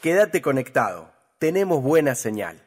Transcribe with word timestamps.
Quédate 0.00 0.40
conectado. 0.40 1.10
Tenemos 1.38 1.82
buena 1.82 2.14
señal. 2.14 2.62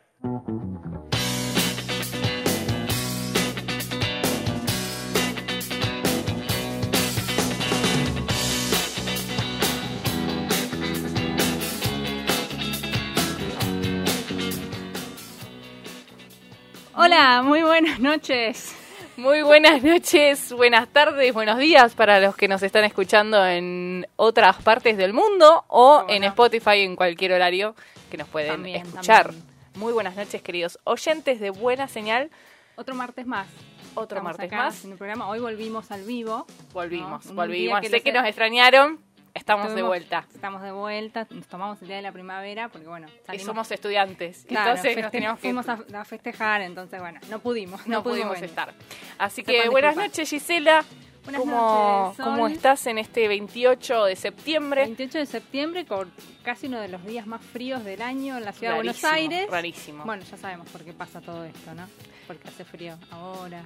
Hola, 16.94 17.42
muy 17.44 17.64
buenas 17.64 18.00
noches. 18.00 18.81
Muy 19.18 19.42
buenas 19.44 19.84
noches, 19.84 20.52
buenas 20.54 20.88
tardes, 20.88 21.34
buenos 21.34 21.58
días 21.60 21.94
para 21.94 22.20
los 22.20 22.36
que 22.36 22.48
nos 22.48 22.64
están 22.64 22.84
escuchando 22.86 23.46
en 23.46 24.08
otras 24.16 24.58
partes 24.64 24.98
del 24.98 25.14
mundo 25.14 25.64
o 25.68 26.06
en 26.08 26.24
Spotify 26.24 26.80
en 26.82 26.96
cualquier 26.96 27.34
horario 27.34 27.76
que 28.10 28.18
nos 28.18 28.28
pueden 28.30 28.52
También, 28.54 28.86
escuchar. 28.88 29.28
también. 29.28 29.46
Muy 29.76 29.94
buenas 29.94 30.16
noches, 30.16 30.42
queridos 30.42 30.80
oyentes 30.86 31.40
de 31.40 31.50
Buena 31.50 31.88
Señal. 31.88 32.30
Otro 32.76 32.96
martes 32.96 33.26
más. 33.28 33.48
Otro 33.94 34.18
Estamos 34.20 34.24
martes 34.38 34.46
acá 34.48 34.58
más. 34.66 34.86
En 34.86 34.92
el 34.94 34.98
programa 34.98 35.28
hoy 35.30 35.40
volvimos 35.40 35.92
al 35.92 36.04
vivo. 36.04 36.46
Volvimos, 36.74 37.26
¿no? 37.28 37.34
Volvimos. 37.36 37.82
Sé 37.82 37.90
les- 37.90 38.04
que 38.04 38.12
nos 38.14 38.26
extrañaron, 38.26 39.00
estamos 39.34 39.74
de 39.76 39.82
vuelta. 39.84 40.26
Estamos 40.34 40.62
de 40.62 40.72
vuelta, 40.72 41.28
nos 41.30 41.48
tomamos 41.48 41.82
el 41.82 41.88
día 41.88 41.98
de 41.98 42.02
la 42.04 42.12
primavera 42.12 42.70
porque 42.70 42.88
bueno, 42.88 43.08
Y 43.08 43.26
salimos, 43.26 43.46
somos 43.46 43.72
estudiantes. 43.72 44.46
claro, 44.48 44.72
entonces 44.72 44.96
nos 44.98 45.06
feste- 45.06 45.12
teníamos 45.12 45.40
que 45.40 45.48
fuimos 45.48 45.70
a, 45.70 45.80
a 46.00 46.06
festejar, 46.06 46.62
entonces 46.62 47.00
bueno, 47.00 47.20
no 47.30 47.40
pudimos, 47.40 47.86
no, 47.88 47.98
no 47.98 48.04
pudimos 48.04 48.34
venir. 48.34 48.50
estar. 48.50 48.74
Así 49.18 49.44
que 49.44 49.70
buenas 49.70 49.96
noches, 49.96 50.30
Gisela. 50.30 50.84
Buenas 51.24 51.42
¿Cómo, 51.42 52.12
noches. 52.16 52.26
¿Cómo 52.26 52.48
estás 52.48 52.88
en 52.88 52.98
este 52.98 53.28
28 53.28 54.06
de 54.06 54.16
septiembre? 54.16 54.86
28 54.86 55.20
de 55.20 55.26
septiembre 55.28 55.86
con 55.86 56.12
casi 56.44 56.66
uno 56.66 56.80
de 56.80 56.88
los 56.88 57.06
días 57.06 57.28
más 57.28 57.42
fríos 57.46 57.84
del 57.86 58.02
año 58.02 58.38
en 58.40 58.44
la 58.46 58.52
ciudad 58.54 58.72
de 58.74 58.78
Buenos 58.80 59.04
Aires. 59.04 59.48
Rarísimo. 59.48 60.04
Bueno, 60.04 60.24
ya 60.24 60.36
sabemos 60.38 60.68
por 60.70 60.84
qué 60.84 60.94
pasa 60.94 61.22
todo 61.22 61.44
esto, 61.46 61.76
¿no? 61.76 61.88
Porque 62.26 62.48
hace 62.48 62.66
frío 62.66 62.98
ahora. 63.12 63.64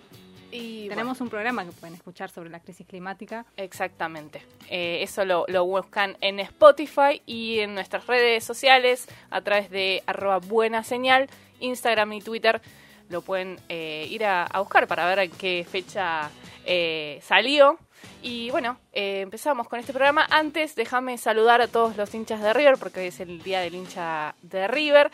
Y 0.56 0.90
Tenemos 0.90 1.20
un 1.22 1.30
programa 1.30 1.66
que 1.66 1.72
pueden 1.72 1.96
escuchar 1.96 2.30
sobre 2.30 2.50
la 2.50 2.60
crisis 2.60 2.88
climática. 2.88 3.46
Exactamente. 3.58 4.42
Eh, 4.70 5.00
eso 5.02 5.26
lo, 5.26 5.46
lo 5.48 5.66
buscan 5.66 6.18
en 6.22 6.40
Spotify 6.40 7.22
y 7.26 7.60
en 7.60 7.76
nuestras 7.76 8.08
redes 8.08 8.44
sociales 8.44 9.08
a 9.30 9.42
través 9.42 9.70
de 9.70 10.04
arroba 10.06 10.40
buena 10.40 10.84
señal, 10.84 11.30
Instagram 11.60 12.14
y 12.14 12.22
Twitter. 12.22 12.62
Lo 13.10 13.22
pueden 13.22 13.60
eh, 13.70 14.08
ir 14.10 14.26
a, 14.26 14.46
a 14.46 14.60
buscar 14.62 14.88
para 14.88 15.06
ver 15.08 15.20
en 15.20 15.32
qué 15.32 15.66
fecha 15.70 16.30
eh, 16.66 17.20
salió. 17.22 17.78
Y 18.22 18.50
bueno, 18.52 18.78
empezamos 18.92 19.68
con 19.68 19.80
este 19.80 19.94
programa. 19.94 20.26
Antes, 20.30 20.76
déjame 20.76 21.18
saludar 21.18 21.62
a 21.62 21.68
todos 21.68 21.96
los 21.98 22.14
hinchas 22.14 22.42
de 22.42 22.54
River, 22.54 22.78
porque 22.78 23.02
hoy 23.02 23.08
es 23.08 23.20
el 23.20 23.42
día 23.44 23.62
del 23.62 23.76
hincha 23.76 24.36
de 24.42 24.68
River. 24.68 25.12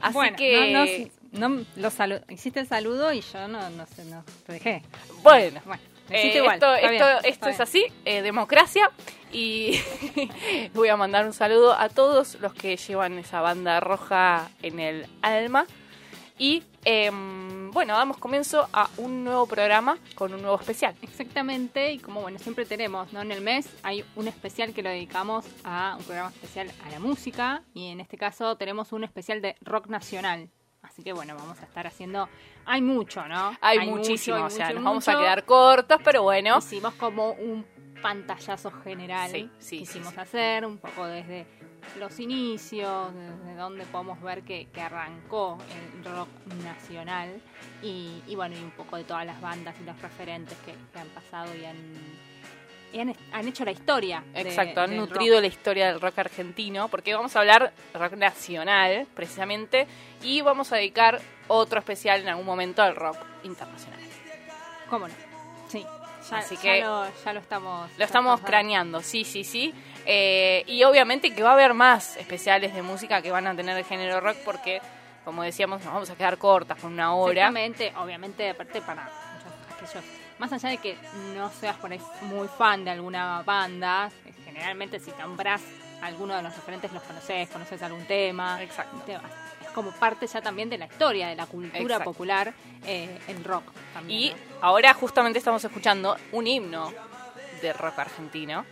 Así 0.00 0.14
bueno, 0.14 0.36
que, 0.36 0.72
no, 0.72 0.84
no, 0.84 1.21
no 1.32 1.64
lo 1.76 1.90
salu- 1.90 2.22
hiciste 2.30 2.60
el 2.60 2.66
saludo 2.68 3.12
y 3.12 3.20
yo 3.20 3.48
no, 3.48 3.68
no 3.70 3.86
sé, 3.86 4.04
no 4.04 4.24
te 4.46 4.52
dejé. 4.54 4.82
bueno, 5.22 5.60
Bueno, 5.64 5.82
Eh, 6.10 6.36
igual. 6.36 6.54
esto 6.56 6.74
esto, 6.74 6.90
bien, 6.90 7.02
esto 7.24 7.48
es 7.48 7.60
así, 7.60 7.86
eh, 8.04 8.22
democracia. 8.22 8.90
Y 9.32 9.80
voy 10.74 10.88
a 10.88 10.96
mandar 10.96 11.24
un 11.26 11.32
saludo 11.32 11.72
a 11.72 11.88
todos 11.88 12.38
los 12.40 12.52
que 12.52 12.76
llevan 12.76 13.18
esa 13.18 13.40
banda 13.40 13.80
roja 13.80 14.50
en 14.62 14.78
el 14.78 15.06
alma. 15.22 15.64
Y 16.38 16.64
em, 16.84 17.70
bueno, 17.70 17.96
damos 17.96 18.18
comienzo 18.18 18.68
a 18.72 18.90
un 18.96 19.22
nuevo 19.24 19.46
programa 19.46 19.96
con 20.16 20.34
un 20.34 20.42
nuevo 20.42 20.58
especial. 20.58 20.94
Exactamente, 21.00 21.92
y 21.92 21.98
como 21.98 22.20
bueno, 22.20 22.38
siempre 22.40 22.66
tenemos, 22.66 23.12
¿no? 23.12 23.22
En 23.22 23.30
el 23.32 23.40
mes 23.40 23.68
hay 23.82 24.04
un 24.16 24.26
especial 24.28 24.74
que 24.74 24.82
lo 24.82 24.90
dedicamos 24.90 25.46
a 25.62 25.94
un 25.98 26.04
programa 26.04 26.30
especial 26.30 26.70
a 26.84 26.90
la 26.90 26.98
música, 26.98 27.62
y 27.74 27.88
en 27.90 28.00
este 28.00 28.16
caso 28.18 28.56
tenemos 28.56 28.92
un 28.92 29.04
especial 29.04 29.40
de 29.40 29.54
rock 29.60 29.86
nacional. 29.86 30.48
Así 30.82 31.02
que 31.02 31.12
bueno, 31.12 31.34
vamos 31.36 31.60
a 31.60 31.64
estar 31.64 31.86
haciendo. 31.86 32.28
Hay 32.64 32.82
mucho, 32.82 33.26
¿no? 33.26 33.56
Hay, 33.60 33.88
muchísimo, 33.88 34.36
hay 34.36 34.42
o 34.42 34.50
sea, 34.50 34.66
mucho, 34.66 34.74
nos 34.74 34.84
vamos 34.84 35.08
a 35.08 35.18
quedar 35.18 35.44
cortos, 35.44 36.00
pero 36.04 36.22
bueno. 36.22 36.58
Hicimos 36.58 36.94
como 36.94 37.32
un 37.32 37.64
pantallazo 38.02 38.70
general 38.82 39.30
Sí, 39.30 39.48
sí, 39.58 39.86
sí. 39.86 40.02
hacer, 40.16 40.66
un 40.66 40.78
poco 40.78 41.06
desde 41.06 41.46
los 41.98 42.18
inicios, 42.18 43.14
desde 43.14 43.54
donde 43.54 43.84
podemos 43.86 44.20
ver 44.20 44.42
que, 44.42 44.68
que 44.72 44.80
arrancó 44.80 45.58
el 45.70 46.04
rock 46.04 46.28
nacional 46.64 47.40
y, 47.82 48.22
y 48.26 48.34
bueno, 48.34 48.56
y 48.56 48.62
un 48.62 48.72
poco 48.72 48.96
de 48.96 49.04
todas 49.04 49.24
las 49.24 49.40
bandas 49.40 49.74
y 49.80 49.84
los 49.84 50.00
referentes 50.02 50.56
que, 50.58 50.74
que 50.92 50.98
han 50.98 51.08
pasado 51.08 51.54
y 51.54 51.64
han, 51.64 51.76
y 52.92 53.00
han, 53.00 53.14
han 53.32 53.48
hecho 53.48 53.64
la 53.64 53.70
historia. 53.72 54.22
de- 54.32 54.40
Exacto, 54.42 54.80
han 54.82 54.96
nutrido 54.96 55.34
rock. 55.36 55.40
la 55.42 55.46
historia 55.46 55.86
del 55.88 56.00
rock 56.00 56.18
argentino, 56.18 56.88
porque 56.88 57.14
vamos 57.14 57.34
a 57.36 57.40
hablar 57.40 57.72
rock 57.94 58.12
nacional, 58.14 59.06
precisamente, 59.14 59.86
y 60.22 60.40
vamos 60.42 60.72
a 60.72 60.76
dedicar 60.76 61.20
otro 61.48 61.78
especial 61.78 62.20
en 62.20 62.28
algún 62.28 62.46
momento 62.46 62.82
al 62.82 62.94
rock 62.96 63.16
internacional. 63.44 63.98
¿Cómo 64.88 65.08
no? 65.08 65.14
Sí. 65.68 65.84
Ya, 66.30 66.36
Así 66.38 66.54
ya 66.56 66.62
que 66.62 66.80
lo, 66.82 67.06
ya 67.24 67.32
lo 67.32 67.40
estamos... 67.40 67.90
Lo 67.98 68.04
estamos 68.04 68.40
craneando, 68.42 69.02
sí, 69.02 69.24
sí, 69.24 69.42
sí. 69.42 69.74
Eh, 70.06 70.62
y 70.68 70.84
obviamente 70.84 71.34
que 71.34 71.42
va 71.42 71.50
a 71.50 71.52
haber 71.54 71.74
más 71.74 72.16
especiales 72.16 72.74
de 72.74 72.82
música 72.82 73.20
que 73.22 73.30
van 73.32 73.46
a 73.48 73.56
tener 73.56 73.76
el 73.76 73.84
género 73.84 74.20
rock 74.20 74.36
porque, 74.44 74.80
como 75.24 75.42
decíamos, 75.42 75.82
nos 75.84 75.92
vamos 75.92 76.10
a 76.10 76.14
quedar 76.16 76.38
cortas 76.38 76.78
con 76.80 76.92
una 76.92 77.14
hora. 77.14 77.32
Exactamente, 77.32 77.92
obviamente, 77.96 78.50
aparte 78.50 78.80
para 78.82 79.02
muchos 79.34 79.74
aquellos, 79.88 80.04
más 80.42 80.52
allá 80.52 80.70
de 80.70 80.78
que 80.78 80.96
no 81.36 81.50
seas 81.52 81.76
por 81.76 81.92
ahí 81.92 82.00
muy 82.22 82.48
fan 82.48 82.84
de 82.84 82.90
alguna 82.90 83.42
banda, 83.42 84.10
generalmente 84.44 84.98
si 84.98 85.12
nombras 85.12 85.62
alguno 86.02 86.34
de 86.34 86.42
los 86.42 86.54
referentes 86.56 86.92
los 86.92 87.02
conoces, 87.04 87.48
conoces 87.48 87.80
algún 87.82 88.04
tema, 88.06 88.60
Exacto. 88.60 88.96
te 89.06 89.14
vas. 89.16 89.30
es 89.62 89.68
como 89.68 89.92
parte 89.92 90.26
ya 90.26 90.42
también 90.42 90.68
de 90.68 90.78
la 90.78 90.86
historia, 90.86 91.28
de 91.28 91.36
la 91.36 91.46
cultura 91.46 91.78
Exacto. 91.78 92.04
popular, 92.04 92.52
eh, 92.84 93.20
el 93.28 93.44
rock 93.44 93.62
también. 93.94 94.20
Y 94.20 94.30
¿no? 94.30 94.36
ahora 94.62 94.92
justamente 94.94 95.38
estamos 95.38 95.64
escuchando 95.64 96.16
un 96.32 96.46
himno 96.48 96.92
de 97.62 97.72
rock 97.72 98.00
argentino, 98.00 98.66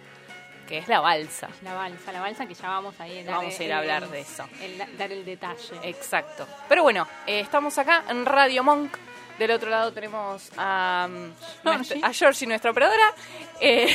que 0.66 0.78
es 0.78 0.88
la 0.88 0.98
balsa. 0.98 1.48
La 1.62 1.74
balsa, 1.74 2.10
la 2.12 2.20
balsa 2.20 2.46
que 2.46 2.54
ya 2.54 2.68
vamos 2.68 2.98
ahí 3.00 3.24
Vamos 3.24 3.58
a 3.58 3.62
ir 3.62 3.72
a 3.72 3.78
hablar 3.78 4.08
de 4.08 4.20
eso. 4.22 4.44
el- 4.60 4.98
dar 4.98 5.12
el 5.12 5.24
detalle. 5.24 5.78
Exacto. 5.84 6.48
Pero 6.68 6.82
bueno, 6.82 7.06
eh, 7.28 7.38
estamos 7.40 7.78
acá 7.78 8.02
en 8.08 8.26
Radio 8.26 8.64
Monk. 8.64 8.92
Del 9.40 9.52
otro 9.52 9.70
lado 9.70 9.90
tenemos 9.90 10.50
a, 10.58 11.08
um, 11.10 11.32
Georgie. 11.62 11.94
nuestra- 11.94 12.08
a 12.08 12.12
Georgie, 12.12 12.46
nuestra 12.46 12.70
operadora, 12.72 13.14
eh, 13.58 13.86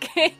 que 0.00 0.34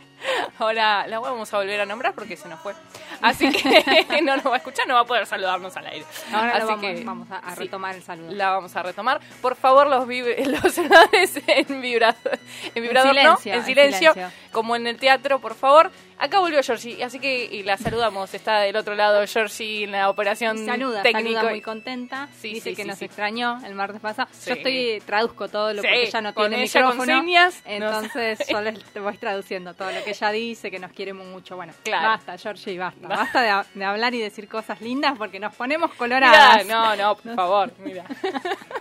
ahora 0.59 1.07
la 1.07 1.21
vamos 1.21 1.55
a 1.55 1.59
volver 1.59 1.81
a 1.81 1.87
nombrar 1.87 2.15
porque 2.15 2.37
se 2.37 2.49
nos 2.49 2.59
fue. 2.59 2.75
Así 3.23 3.51
que 3.51 4.21
no 4.23 4.37
nos 4.37 4.47
va 4.47 4.55
a 4.55 4.57
escuchar, 4.59 4.87
no 4.87 4.95
va 4.95 5.01
a 5.01 5.05
poder 5.05 5.27
saludarnos 5.27 5.77
al 5.77 5.87
aire. 5.87 6.05
Ahora 6.33 6.57
Así 6.57 6.67
vamos, 6.67 6.81
que, 6.81 7.05
vamos 7.05 7.31
a, 7.31 7.39
a 7.39 7.55
sí, 7.55 7.61
retomar 7.63 7.95
el 7.95 8.03
saludo. 8.03 8.31
La 8.33 8.51
vamos 8.51 8.75
a 8.77 8.83
retomar. 8.83 9.21
Por 9.41 9.57
favor, 9.57 9.87
los, 9.89 10.07
vib- 10.07 10.45
los 10.63 10.73
celulares 10.75 11.41
en 11.47 11.81
vibrador, 11.81 12.39
en 12.75 12.83
vibrador 12.83 13.15
no, 13.15 13.21
silencio, 13.37 13.53
en 13.53 13.59
en 13.61 13.65
silencio, 13.65 14.13
silencio. 14.13 14.39
como 14.53 14.77
en 14.77 14.87
el 14.87 14.97
teatro, 14.99 15.41
por 15.41 15.55
favor. 15.55 15.91
Acá 16.17 16.39
volvió 16.39 16.63
Georgie, 16.63 17.03
así 17.03 17.19
que 17.19 17.45
y 17.45 17.65
la 17.65 17.77
saludamos. 17.77 18.33
Está 18.35 18.61
del 18.61 18.77
otro 18.77 18.95
lado 18.95 19.27
Georgie 19.27 19.83
en 19.85 19.91
la 19.93 20.09
operación 20.09 20.65
saluda, 20.65 21.03
técnico. 21.03 21.35
saluda 21.35 21.51
muy 21.51 21.61
contenta. 21.61 22.29
Sí, 22.41 22.55
Dice 22.55 22.71
sí, 22.71 22.77
que 22.77 22.83
sí, 22.83 22.89
nos 22.89 23.03
extrañó 23.03 23.61
el 23.67 23.75
martes 23.75 24.01
pasado. 24.01 24.29
Yo 24.47 24.55
estoy 24.55 25.03
traduzco 25.05 25.49
todo 25.49 25.73
lo 25.73 25.83
porque 25.83 26.03
ella 26.05 26.21
no 26.21 26.33
con 26.33 26.49
tiene 26.51 26.63
ella 26.63 26.83
con 26.83 26.91
micrófono. 26.99 27.21
señas, 27.21 27.63
no 27.67 27.73
entonces 27.73 28.39
les 28.63 28.85
te 28.93 29.01
voy 29.01 29.19
traduciendo 29.19 29.75
todo 29.75 29.91
lo 29.91 30.05
que 30.05 30.11
ella 30.11 30.31
dice, 30.31 30.71
que 30.71 30.79
nos 30.79 30.93
quiere 30.93 31.13
mucho. 31.13 31.57
Bueno, 31.57 31.73
Claro. 31.83 32.09
basta, 32.11 32.39
Georgie, 32.39 32.79
basta. 32.79 33.04
Ba- 33.09 33.17
Basta 33.17 33.41
de, 33.43 33.49
ha- 33.51 33.67
de 33.75 33.85
hablar 33.85 34.15
y 34.15 34.21
decir 34.21 34.49
cosas 34.49 34.81
lindas 34.81 35.15
porque 35.19 35.39
nos 35.41 35.55
ponemos 35.55 35.91
Mirá, 35.91 35.99
coloradas. 35.99 36.67
no, 36.67 36.97
no, 36.97 37.17
por 37.17 37.35
favor, 37.35 37.73
mira. 37.79 38.05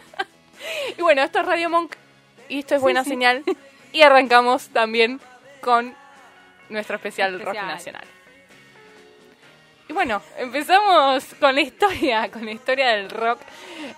y 0.98 1.02
bueno, 1.02 1.22
esto 1.24 1.40
es 1.40 1.46
Radio 1.46 1.70
Monk 1.70 1.96
y 2.50 2.60
esto 2.60 2.76
es 2.76 2.82
buena 2.82 3.04
sí. 3.04 3.10
señal. 3.12 3.44
Y 3.94 4.02
arrancamos 4.02 4.70
también 4.70 5.22
con 5.62 5.96
nuestro 6.70 6.96
especial, 6.96 7.40
rock 7.40 7.54
nacional. 7.54 8.04
Y 9.88 9.94
bueno, 9.94 10.20
empezamos 10.38 11.24
con 11.40 11.54
la 11.54 11.62
historia, 11.62 12.32
con 12.32 12.44
la 12.44 12.52
historia 12.54 12.90
del 12.96 13.12
rock. 13.12 13.40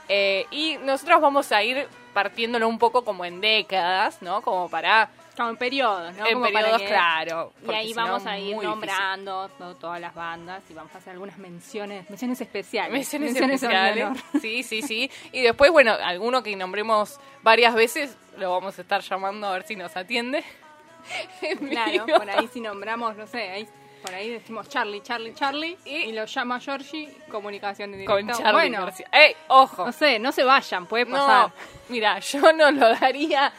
Eh, 0.09 0.47
y 0.51 0.77
nosotros 0.79 1.21
vamos 1.21 1.49
a 1.53 1.63
ir 1.63 1.87
partiéndolo 2.13 2.67
un 2.67 2.77
poco 2.77 3.05
como 3.05 3.23
en 3.23 3.39
décadas, 3.39 4.21
¿no? 4.21 4.41
Como 4.41 4.67
para 4.69 5.07
Como 5.35 5.49
en 5.49 5.57
periodos, 5.57 6.15
¿no? 6.15 6.25
En 6.25 6.33
Como 6.35 6.45
periodos, 6.45 6.81
que- 6.81 6.87
claro. 6.87 7.53
Y 7.67 7.71
ahí 7.73 7.93
vamos 7.93 8.25
a 8.25 8.37
ir 8.37 8.45
difícil. 8.47 8.69
nombrando 8.69 9.49
to- 9.49 9.75
todas 9.75 9.99
las 9.99 10.13
bandas 10.15 10.63
y 10.69 10.73
vamos 10.73 10.93
a 10.95 10.97
hacer 10.99 11.13
algunas 11.13 11.37
menciones, 11.37 12.09
menciones 12.09 12.39
especiales. 12.41 12.93
Menciones 12.93 13.35
en 13.35 13.51
especiales. 13.51 14.23
Sí, 14.41 14.63
sí, 14.63 14.81
sí. 14.81 15.11
Y 15.31 15.41
después, 15.41 15.71
bueno, 15.71 15.93
alguno 15.93 16.41
que 16.43 16.55
nombremos 16.55 17.19
varias 17.43 17.75
veces, 17.75 18.17
lo 18.37 18.51
vamos 18.51 18.77
a 18.77 18.81
estar 18.81 19.01
llamando 19.01 19.47
a 19.47 19.53
ver 19.53 19.63
si 19.63 19.75
nos 19.75 19.95
atiende. 19.97 20.43
En 21.41 21.57
Claro, 21.69 22.05
por 22.07 22.29
ahí 22.29 22.47
si 22.51 22.59
nombramos, 22.61 23.15
no 23.15 23.27
sé, 23.27 23.49
ahí, 23.49 23.67
por 24.05 24.13
ahí 24.13 24.29
decimos 24.29 24.69
Charlie, 24.69 25.01
Charlie, 25.01 25.33
Charlie 25.33 25.77
y, 25.83 26.11
lo 26.11 26.25
llama 26.25 26.59
Georgie, 26.59 27.11
comunicación 27.29 27.91
en 27.93 27.99
directo. 28.01 28.13
Con 28.13 28.27
Charlie 28.27 28.51
bueno, 28.69 28.85
García. 28.85 29.07
¡Ey, 29.11 29.35
ojo! 29.47 29.87
no 29.87 29.91
sé, 29.91 30.19
no 30.19 30.31
se 30.31 30.43
vayan, 30.43 30.85
puede 30.85 31.05
No, 31.05 31.13
pasar. 31.13 31.51
mira, 31.89 32.19
yo 32.19 32.53
no 32.53 32.69
lo 32.69 32.89
daría 32.95 33.51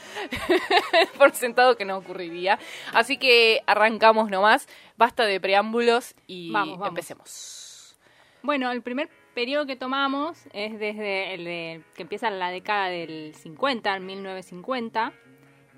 por 1.19 1.32
sentado 1.32 1.76
que 1.76 1.84
no 1.84 1.96
ocurriría. 1.96 2.60
Así 2.93 3.16
que 3.16 3.62
arrancamos 3.66 4.31
nomás. 4.31 4.69
Basta 4.96 5.25
de 5.25 5.40
preámbulos 5.40 6.14
y 6.28 6.52
Vamos, 6.52 6.78
vamos. 6.78 6.88
empecemos. 6.90 7.96
Bueno, 8.43 8.70
el 8.70 8.82
primer 8.82 9.08
periodo 9.34 9.66
que 9.66 9.75
tomamos 9.75 10.38
es 10.52 10.78
desde 10.78 11.34
el 11.34 11.44
de, 11.44 11.82
que 11.94 12.02
empieza 12.02 12.31
la 12.31 12.50
década 12.50 12.88
del 12.88 13.34
50, 13.34 13.96
en 13.96 14.06
1950, 14.06 15.12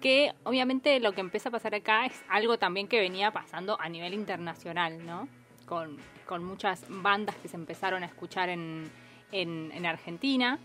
que 0.00 0.32
obviamente 0.44 1.00
lo 1.00 1.12
que 1.12 1.20
empieza 1.20 1.48
a 1.48 1.52
pasar 1.52 1.74
acá 1.74 2.06
es 2.06 2.22
algo 2.28 2.58
también 2.58 2.88
que 2.88 3.00
venía 3.00 3.30
pasando 3.30 3.80
a 3.80 3.88
nivel 3.88 4.14
internacional, 4.14 5.04
¿no? 5.04 5.28
Con, 5.66 5.98
con 6.26 6.44
muchas 6.44 6.84
bandas 6.88 7.36
que 7.36 7.48
se 7.48 7.56
empezaron 7.56 8.02
a 8.02 8.06
escuchar 8.06 8.48
en, 8.48 8.90
en, 9.32 9.70
en 9.72 9.86
Argentina, 9.86 10.58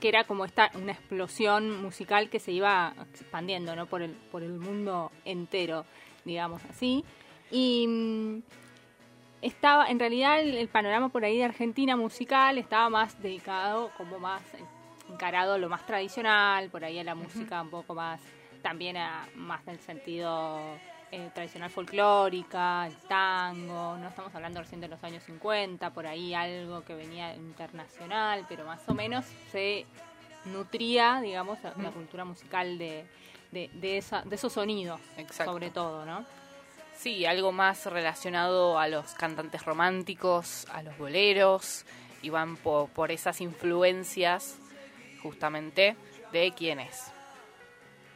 que 0.00 0.08
era 0.08 0.24
como 0.24 0.44
esta, 0.44 0.70
una 0.74 0.92
explosión 0.92 1.80
musical 1.80 2.28
que 2.28 2.40
se 2.40 2.52
iba 2.52 2.92
expandiendo, 3.12 3.76
¿no? 3.76 3.86
Por 3.86 4.02
el, 4.02 4.10
por 4.32 4.42
el 4.42 4.58
mundo 4.58 5.12
entero, 5.24 5.84
digamos 6.24 6.62
así. 6.64 7.04
Y 7.50 7.86
mm, 7.86 8.42
estaba, 9.42 9.86
en 9.86 9.98
realidad 9.98 10.40
el, 10.40 10.68
panorama 10.68 11.08
por 11.10 11.24
ahí 11.24 11.38
de 11.38 11.44
Argentina 11.44 11.96
musical 11.96 12.58
estaba 12.58 12.88
más 12.88 13.20
dedicado, 13.22 13.90
como 13.96 14.18
más 14.18 14.42
encarado 15.12 15.54
a 15.54 15.58
lo 15.58 15.68
más 15.68 15.84
tradicional, 15.86 16.68
por 16.70 16.84
ahí 16.84 16.98
a 16.98 17.04
la 17.04 17.14
música 17.14 17.60
un 17.62 17.70
poco 17.70 17.94
más, 17.94 18.20
también 18.62 18.96
a 18.96 19.26
más 19.34 19.64
del 19.66 19.78
sentido 19.80 20.58
eh, 21.10 21.30
tradicional 21.34 21.70
folclórica, 21.70 22.86
el 22.86 22.96
tango, 23.08 23.96
no 23.98 24.08
estamos 24.08 24.34
hablando 24.34 24.60
recién 24.60 24.80
de 24.80 24.88
los 24.88 25.02
años 25.04 25.22
50, 25.24 25.90
por 25.90 26.06
ahí 26.06 26.32
algo 26.34 26.82
que 26.84 26.94
venía 26.94 27.34
internacional, 27.34 28.44
pero 28.48 28.64
más 28.64 28.80
o 28.88 28.94
menos 28.94 29.24
se 29.50 29.84
nutría, 30.46 31.20
digamos, 31.20 31.62
la, 31.62 31.74
la 31.80 31.90
cultura 31.90 32.24
musical 32.24 32.78
de, 32.78 33.04
de, 33.50 33.70
de, 33.74 33.98
esa, 33.98 34.22
de 34.22 34.34
esos 34.36 34.52
sonidos, 34.52 35.00
Exacto. 35.16 35.52
sobre 35.52 35.70
todo, 35.70 36.04
¿no? 36.04 36.24
Sí, 36.96 37.26
algo 37.26 37.52
más 37.52 37.86
relacionado 37.86 38.78
a 38.78 38.86
los 38.88 39.12
cantantes 39.14 39.64
románticos, 39.64 40.66
a 40.72 40.82
los 40.82 40.96
boleros, 40.98 41.84
y 42.22 42.30
van 42.30 42.56
po- 42.56 42.88
por, 42.94 43.10
esas 43.10 43.40
influencias 43.40 44.56
justamente 45.22 45.96
de 46.32 46.52
quiénes. 46.52 47.12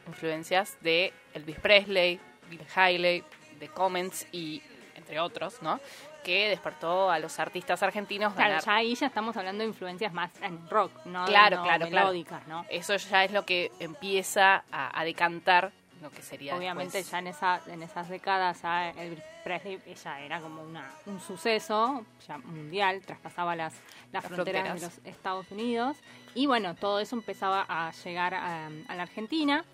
Influencias 0.06 0.76
de 0.82 1.12
Elvis 1.34 1.58
Presley, 1.60 2.20
Bill 2.48 2.64
Haley, 2.74 3.24
de 3.58 3.68
Comments 3.68 4.26
y 4.32 4.62
entre 4.94 5.18
otros, 5.20 5.60
¿no? 5.62 5.80
Que 6.22 6.48
despertó 6.48 7.10
a 7.10 7.18
los 7.18 7.38
artistas 7.38 7.82
argentinos 7.82 8.32
Claro, 8.34 8.50
ganar. 8.50 8.64
ya 8.64 8.74
ahí 8.76 8.94
ya 8.94 9.06
estamos 9.06 9.36
hablando 9.36 9.62
de 9.62 9.68
influencias 9.68 10.12
más 10.12 10.30
en 10.42 10.68
rock, 10.68 10.92
no, 11.06 11.24
Claro, 11.26 11.56
no 11.58 11.62
claro, 11.64 11.86
claro. 11.88 12.06
melódicas, 12.06 12.46
¿no? 12.46 12.64
Eso 12.68 12.96
ya 12.96 13.24
es 13.24 13.32
lo 13.32 13.44
que 13.44 13.70
empieza 13.80 14.64
a, 14.70 14.98
a 15.00 15.04
decantar 15.04 15.72
lo 16.02 16.10
que 16.10 16.22
sería 16.22 16.56
Obviamente 16.56 16.98
después. 16.98 17.10
ya 17.10 17.18
en 17.18 17.26
esa 17.28 17.60
en 17.68 17.82
esas 17.82 18.08
décadas 18.08 18.62
ya 18.62 18.90
Elvis 18.90 19.22
Presley 19.46 19.80
ya 20.02 20.20
era 20.20 20.40
como 20.40 20.60
una 20.60 20.90
un 21.06 21.20
suceso 21.20 22.04
ya 22.26 22.36
mundial, 22.38 23.00
traspasaba 23.02 23.54
las, 23.54 23.74
las, 24.12 24.24
Las 24.24 24.24
fronteras, 24.24 24.64
fronteras. 24.64 24.96
de 24.96 25.04
los 25.04 25.14
Estados 25.16 25.48
Unidos 25.52 25.96
y 26.34 26.46
bueno, 26.46 26.74
todo 26.74 26.98
eso 26.98 27.14
empezaba 27.14 27.64
a 27.68 27.92
llegar 27.92 28.34
a, 28.34 28.66
a 28.66 28.94
la 28.96 29.02
Argentina 29.04 29.64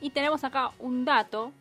y 0.00 0.10
tenemos 0.10 0.42
acá 0.42 0.72
un 0.80 1.04
dato 1.04 1.52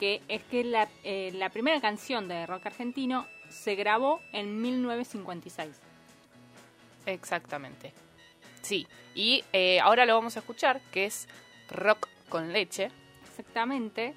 que 0.00 0.20
es 0.26 0.42
que 0.44 0.64
la, 0.64 0.88
eh, 1.04 1.30
la 1.34 1.50
primera 1.50 1.80
canción 1.80 2.26
de 2.26 2.44
rock 2.44 2.66
argentino 2.66 3.24
se 3.50 3.76
grabó 3.76 4.20
en 4.32 4.60
1956. 4.60 5.76
Exactamente. 7.06 7.92
Sí, 8.62 8.84
y 9.14 9.44
eh, 9.52 9.78
ahora 9.78 10.06
lo 10.06 10.14
vamos 10.16 10.34
a 10.36 10.40
escuchar, 10.40 10.80
que 10.90 11.04
es 11.06 11.28
Rock 11.70 12.08
con 12.28 12.52
leche. 12.52 12.90
Exactamente. 13.30 14.14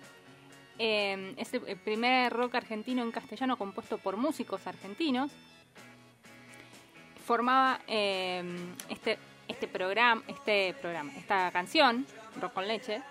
Eh, 0.80 1.34
es 1.38 1.54
el 1.54 1.68
el 1.68 1.78
primer 1.78 2.32
rock 2.34 2.56
argentino 2.56 3.04
en 3.04 3.12
castellano 3.12 3.58
compuesto 3.58 3.98
por 3.98 4.16
músicos 4.18 4.66
argentinos. 4.66 5.30
Formaba 7.26 7.80
eh, 7.88 8.44
este, 8.90 9.20
este 9.48 9.68
programa, 9.68 10.24
este 10.28 10.74
programa, 10.82 11.12
esta 11.16 11.52
canción, 11.52 12.08
Rock 12.42 12.54
con 12.54 12.68
Leche, 12.68 13.02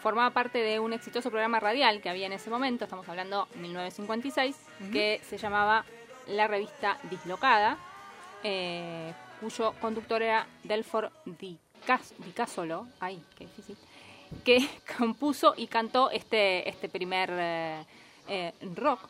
formaba 0.00 0.30
parte 0.30 0.58
de 0.58 0.78
un 0.80 0.92
exitoso 0.94 1.30
programa 1.30 1.60
radial 1.60 2.00
que 2.00 2.08
había 2.08 2.26
en 2.26 2.32
ese 2.32 2.48
momento, 2.48 2.84
estamos 2.84 3.06
hablando 3.08 3.48
1956, 3.56 4.56
que 4.92 5.20
se 5.28 5.36
llamaba 5.36 5.84
La 6.28 6.46
Revista 6.46 6.96
Dislocada, 7.10 7.76
eh, 8.44 9.12
cuyo 9.40 9.74
conductor 9.80 10.22
era 10.22 10.46
Delfor 10.62 11.10
Di, 11.26 11.58
Cas- 11.86 12.14
Di 12.18 12.30
Casolo, 12.30 12.86
ay, 13.00 13.22
qué 13.36 13.44
difícil, 13.44 13.76
que 14.44 14.68
compuso 14.98 15.54
y 15.56 15.66
cantó 15.66 16.10
este, 16.10 16.68
este 16.68 16.88
primer 16.88 17.30
eh, 17.32 17.84
eh, 18.28 18.52
rock. 18.74 19.00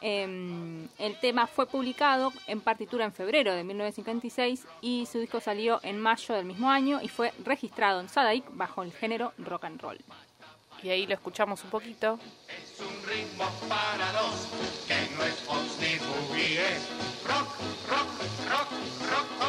Eh, 0.00 0.86
el 0.98 1.18
tema 1.20 1.48
fue 1.48 1.66
publicado 1.66 2.32
en 2.46 2.60
partitura 2.60 3.04
en 3.04 3.12
febrero 3.12 3.52
de 3.52 3.64
1956 3.64 4.64
y 4.80 5.06
su 5.06 5.18
disco 5.18 5.40
salió 5.40 5.80
en 5.82 6.00
mayo 6.00 6.34
del 6.36 6.44
mismo 6.44 6.70
año 6.70 7.00
y 7.02 7.08
fue 7.08 7.32
registrado 7.44 8.00
en 8.00 8.08
Sadaic 8.08 8.44
bajo 8.50 8.84
el 8.84 8.92
género 8.92 9.32
rock 9.38 9.64
and 9.64 9.80
roll. 9.80 9.98
Y 10.82 10.90
ahí 10.90 11.06
lo 11.06 11.14
escuchamos 11.14 11.64
un 11.64 11.70
poquito. 11.70 12.20
Es 12.48 12.80
un 12.80 13.08
ritmo 13.08 13.50
para 13.68 14.12
dos 14.12 14.46
que 14.86 14.94
no 15.16 15.24
es 15.24 15.34
fox 15.40 15.78
ni 15.80 15.98
boogie, 15.98 16.60
es 16.60 16.88
rock, 17.26 17.48
rock, 17.90 18.08
rock, 18.48 18.68
rock 19.10 19.28
con 19.40 19.47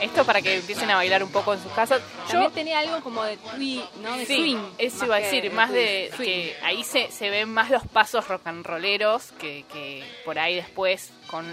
Esto 0.00 0.24
para 0.24 0.40
que 0.42 0.56
empiecen 0.56 0.90
a 0.90 0.96
bailar 0.96 1.22
un 1.22 1.32
poco 1.32 1.54
en 1.54 1.62
sus 1.62 1.72
casas. 1.72 2.00
Yo, 2.26 2.32
También 2.32 2.52
tenía 2.52 2.78
algo 2.80 3.00
como 3.02 3.22
de, 3.24 3.36
twi, 3.36 3.82
¿no? 4.02 4.16
de 4.16 4.26
sí, 4.26 4.36
swing. 4.36 4.58
eso 4.78 5.04
iba 5.06 5.16
a 5.16 5.20
decir, 5.20 5.50
más 5.52 5.70
de 5.72 6.10
swing. 6.14 6.24
que 6.26 6.56
ahí 6.62 6.84
se, 6.84 7.10
se 7.10 7.30
ven 7.30 7.52
más 7.52 7.70
los 7.70 7.84
pasos 7.86 8.28
rock 8.28 8.46
and 8.46 8.64
rolleros 8.64 9.32
que, 9.40 9.64
que 9.72 10.04
por 10.24 10.38
ahí 10.38 10.54
después 10.54 11.10
con 11.26 11.46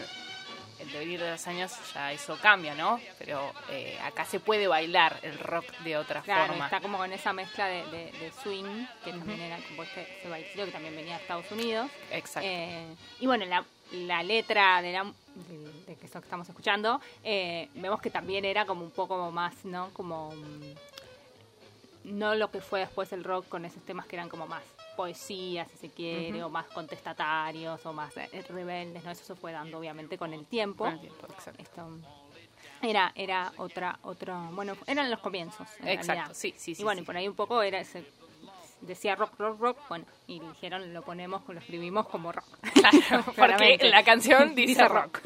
el 0.77 0.91
devenir 0.91 1.19
de 1.21 1.31
los 1.31 1.47
años 1.47 1.71
ya 1.93 2.11
eso 2.11 2.37
cambia, 2.41 2.75
¿no? 2.75 2.99
Pero 3.17 3.51
eh, 3.69 3.97
acá 4.03 4.25
se 4.25 4.39
puede 4.39 4.67
bailar 4.67 5.17
el 5.23 5.39
rock 5.39 5.65
de 5.79 5.97
otra 5.97 6.21
Claro, 6.21 6.47
forma. 6.47 6.65
está 6.65 6.81
como 6.81 6.97
con 6.99 7.11
esa 7.13 7.33
mezcla 7.33 7.67
de, 7.67 7.83
de- 7.87 8.11
de 8.11 8.31
swing, 8.43 8.85
que 9.03 9.11
también 9.11 9.41
era 9.41 9.57
como 9.69 9.81
este, 9.83 10.01
ese 10.23 10.65
que 10.65 10.71
también 10.71 10.95
venía 10.95 11.15
de 11.15 11.21
Estados 11.21 11.49
Unidos. 11.51 11.89
Exacto. 12.11 12.47
Eh, 12.47 12.85
y 13.19 13.25
bueno, 13.25 13.45
la, 13.45 13.63
la 13.93 14.21
letra 14.21 14.81
de, 14.83 14.91
la, 14.91 15.11
de, 15.35 15.57
de 15.87 15.95
que 15.95 16.05
esto 16.05 16.19
que 16.19 16.25
estamos 16.25 16.47
escuchando, 16.49 16.99
eh, 17.23 17.69
vemos 17.75 18.01
que 18.01 18.09
también 18.09 18.45
era 18.45 18.65
como 18.65 18.83
un 18.83 18.91
poco 18.91 19.31
más, 19.31 19.65
¿no? 19.65 19.89
Como. 19.93 20.31
mm, 20.31 20.73
No 22.05 22.35
lo 22.35 22.49
que 22.51 22.61
fue 22.61 22.81
después 22.81 23.11
el 23.13 23.23
rock 23.23 23.47
con 23.49 23.65
esos 23.65 23.83
temas 23.83 24.05
que 24.05 24.15
eran 24.15 24.29
como 24.29 24.45
más 24.47 24.63
poesía, 24.95 25.65
si 25.65 25.77
se 25.77 25.89
quiere, 25.89 26.41
o 26.43 26.49
más 26.49 26.65
contestatarios, 26.67 27.85
o 27.85 27.91
más 27.93 28.15
eh, 28.15 28.29
rebeldes, 28.47 29.03
¿no? 29.03 29.11
Eso 29.11 29.25
se 29.25 29.35
fue 29.35 29.51
dando 29.51 29.77
obviamente 29.79 30.17
con 30.17 30.31
el 30.33 30.45
tiempo. 30.45 30.85
Con 30.85 30.93
el 30.93 30.99
tiempo, 31.01 31.25
exacto. 31.29 31.61
Esto 31.61 31.87
era, 32.81 33.11
era 33.15 33.51
otra, 33.57 33.97
otra, 34.03 34.49
bueno, 34.51 34.73
eran 34.87 35.09
los 35.09 35.19
comienzos. 35.19 35.67
en 35.79 35.87
Exacto, 35.89 36.07
realidad. 36.13 36.31
sí, 36.35 36.53
sí, 36.57 36.75
sí, 36.75 36.81
Y 36.81 36.85
bueno, 36.85 36.99
sí. 36.99 37.03
y 37.03 37.05
por 37.05 37.17
ahí 37.17 37.27
un 37.27 37.35
poco 37.35 37.61
era 37.61 37.79
ese, 37.79 38.05
decía 38.85 39.15
rock, 39.15 39.37
rock, 39.37 39.59
rock, 39.59 39.77
bueno, 39.89 40.05
y 40.27 40.39
dijeron, 40.39 40.93
lo 40.93 41.01
ponemos, 41.01 41.41
lo 41.47 41.59
escribimos 41.59 42.07
como 42.07 42.31
rock. 42.31 42.45
Claro, 42.73 43.23
porque 43.35 43.89
la 43.89 44.03
canción 44.03 44.55
dice 44.55 44.67
Dice 44.67 44.87
rock. 44.87 45.21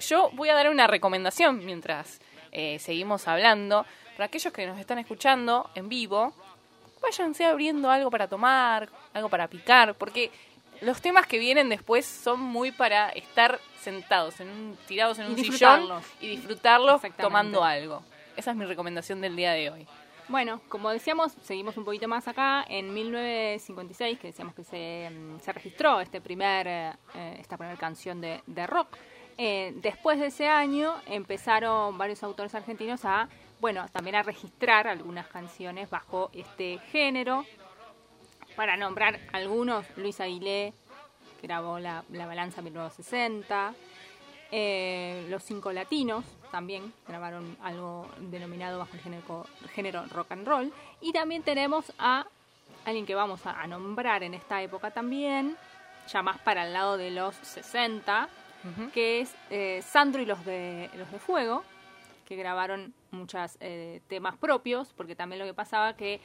Yo 0.00 0.30
voy 0.34 0.48
a 0.48 0.54
dar 0.54 0.68
una 0.68 0.86
recomendación 0.86 1.64
mientras 1.64 2.20
eh, 2.52 2.78
seguimos 2.78 3.26
hablando. 3.28 3.84
Para 4.16 4.26
aquellos 4.26 4.52
que 4.52 4.66
nos 4.66 4.78
están 4.78 4.98
escuchando 4.98 5.70
en 5.74 5.88
vivo, 5.88 6.32
váyanse 7.00 7.44
abriendo 7.44 7.90
algo 7.90 8.10
para 8.10 8.28
tomar, 8.28 8.88
algo 9.14 9.28
para 9.28 9.48
picar, 9.48 9.94
porque 9.94 10.30
los 10.80 11.00
temas 11.00 11.26
que 11.26 11.38
vienen 11.38 11.68
después 11.68 12.06
son 12.06 12.40
muy 12.40 12.72
para 12.72 13.10
estar 13.10 13.60
sentados, 13.80 14.40
en 14.40 14.48
un, 14.48 14.78
tirados 14.86 15.18
en 15.18 15.26
un 15.26 15.36
sillón 15.36 15.88
y 16.20 16.28
disfrutarlos 16.28 17.00
tomando 17.16 17.64
algo. 17.64 18.02
Esa 18.36 18.52
es 18.52 18.56
mi 18.56 18.64
recomendación 18.64 19.20
del 19.20 19.34
día 19.34 19.52
de 19.52 19.70
hoy. 19.70 19.86
Bueno, 20.28 20.60
como 20.68 20.90
decíamos, 20.90 21.32
seguimos 21.42 21.76
un 21.78 21.84
poquito 21.84 22.06
más 22.06 22.28
acá. 22.28 22.64
En 22.68 22.92
1956, 22.92 24.18
que 24.18 24.28
decíamos 24.28 24.54
que 24.54 24.62
se, 24.62 25.10
mm, 25.10 25.40
se 25.40 25.52
registró 25.52 26.00
este 26.00 26.20
primer, 26.20 26.66
eh, 26.66 26.92
esta 27.40 27.56
primera 27.56 27.78
canción 27.78 28.20
de, 28.20 28.42
de 28.46 28.66
rock. 28.66 28.96
Eh, 29.38 29.72
después 29.76 30.18
de 30.18 30.26
ese 30.26 30.48
año 30.48 30.96
empezaron 31.06 31.96
varios 31.96 32.22
autores 32.22 32.54
argentinos 32.54 33.04
a 33.04 33.28
bueno, 33.60 33.86
también 33.90 34.16
a 34.16 34.22
registrar 34.22 34.86
algunas 34.86 35.26
canciones 35.28 35.90
bajo 35.90 36.30
este 36.32 36.78
género. 36.92 37.44
Para 38.54 38.76
nombrar 38.76 39.18
algunos, 39.32 39.84
Luis 39.96 40.20
Aguilé, 40.20 40.72
grabó 41.42 41.78
La, 41.78 42.04
la 42.10 42.26
Balanza 42.26 42.62
1960. 42.62 43.74
Eh, 44.50 45.26
los 45.28 45.42
Cinco 45.42 45.72
Latinos 45.72 46.24
también 46.50 46.92
grabaron 47.06 47.56
algo 47.62 48.08
denominado 48.18 48.78
bajo 48.78 48.94
el 48.94 49.00
género, 49.00 49.46
género 49.74 50.04
rock 50.06 50.32
and 50.32 50.46
roll. 50.46 50.72
Y 51.00 51.12
también 51.12 51.42
tenemos 51.42 51.92
a 51.98 52.26
alguien 52.84 53.04
que 53.04 53.14
vamos 53.14 53.44
a, 53.46 53.60
a 53.60 53.66
nombrar 53.66 54.22
en 54.22 54.32
esta 54.34 54.62
época 54.62 54.90
también, 54.90 55.56
ya 56.10 56.22
más 56.22 56.38
para 56.38 56.66
el 56.66 56.72
lado 56.72 56.96
de 56.96 57.10
los 57.10 57.34
60, 57.36 58.28
Ujú. 58.64 58.90
que 58.90 59.20
es 59.20 59.34
eh, 59.50 59.82
Sandro 59.86 60.22
y 60.22 60.26
los 60.26 60.44
de, 60.44 60.88
los 60.96 61.10
de 61.12 61.18
Fuego, 61.18 61.62
que 62.26 62.34
grabaron 62.36 62.92
muchos 63.10 63.58
temas 64.08 64.36
propios, 64.36 64.92
porque 64.96 65.14
también 65.14 65.38
lo 65.38 65.44
que 65.46 65.54
pasaba 65.54 65.94
que 65.96 66.20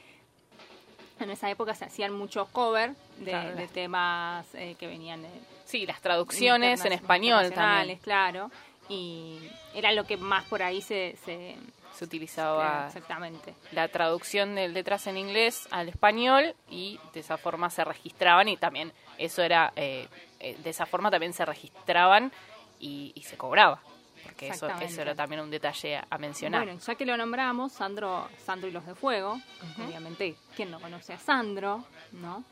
en 1.20 1.30
esa 1.30 1.48
época 1.50 1.74
se 1.74 1.84
hacían 1.84 2.12
muchos 2.12 2.48
covers 2.48 2.96
de, 3.18 3.30
Claro, 3.30 3.56
de 3.56 3.68
temas 3.68 4.46
eh, 4.54 4.74
que 4.78 4.86
venían 4.86 5.22
de 5.22 5.28
Sí, 5.64 5.86
las 5.86 6.00
traducciones 6.00 6.84
en 6.84 6.92
español 6.92 7.52
también. 7.52 7.98
claro, 7.98 8.50
y 8.88 9.38
era 9.74 9.92
lo 9.92 10.04
que 10.04 10.16
más 10.16 10.44
por 10.44 10.62
ahí 10.62 10.82
se... 10.82 11.16
se 11.24 11.56
Se 11.94 12.04
utilizaba 12.04 12.86
exactamente. 12.88 13.54
la 13.72 13.88
traducción 13.88 14.54
del 14.54 14.74
letras 14.74 15.06
en 15.06 15.16
inglés 15.16 15.66
al 15.70 15.88
español 15.88 16.54
y 16.68 16.98
de 17.14 17.20
esa 17.20 17.36
forma 17.38 17.70
se 17.70 17.84
registraban 17.84 18.48
y 18.48 18.56
también 18.56 18.92
eso 19.16 19.42
era, 19.42 19.72
eh, 19.76 20.08
eh, 20.40 20.56
de 20.62 20.70
esa 20.70 20.86
forma 20.86 21.10
también 21.10 21.32
se 21.32 21.44
registraban 21.44 22.30
y, 22.78 23.12
y 23.14 23.22
se 23.22 23.36
cobraba. 23.36 23.80
Porque 24.22 24.48
eso, 24.48 24.68
eso 24.80 25.02
era 25.02 25.14
también 25.14 25.40
un 25.42 25.50
detalle 25.50 26.00
a, 26.10 26.18
mencionar. 26.18 26.64
Bueno, 26.64 26.80
ya 26.80 26.94
que 26.94 27.04
lo 27.04 27.16
nombramos, 27.16 27.72
Sandro, 27.72 28.28
Sandro 28.44 28.68
y 28.68 28.72
los 28.72 28.86
de 28.86 28.94
Fuego, 28.94 29.38
obviamente, 29.86 30.34
¿quién 30.56 30.70
no 30.70 30.80
conoce 30.80 31.12
a 31.12 31.18
Sandro? 31.18 31.84
¿No? 32.12 32.42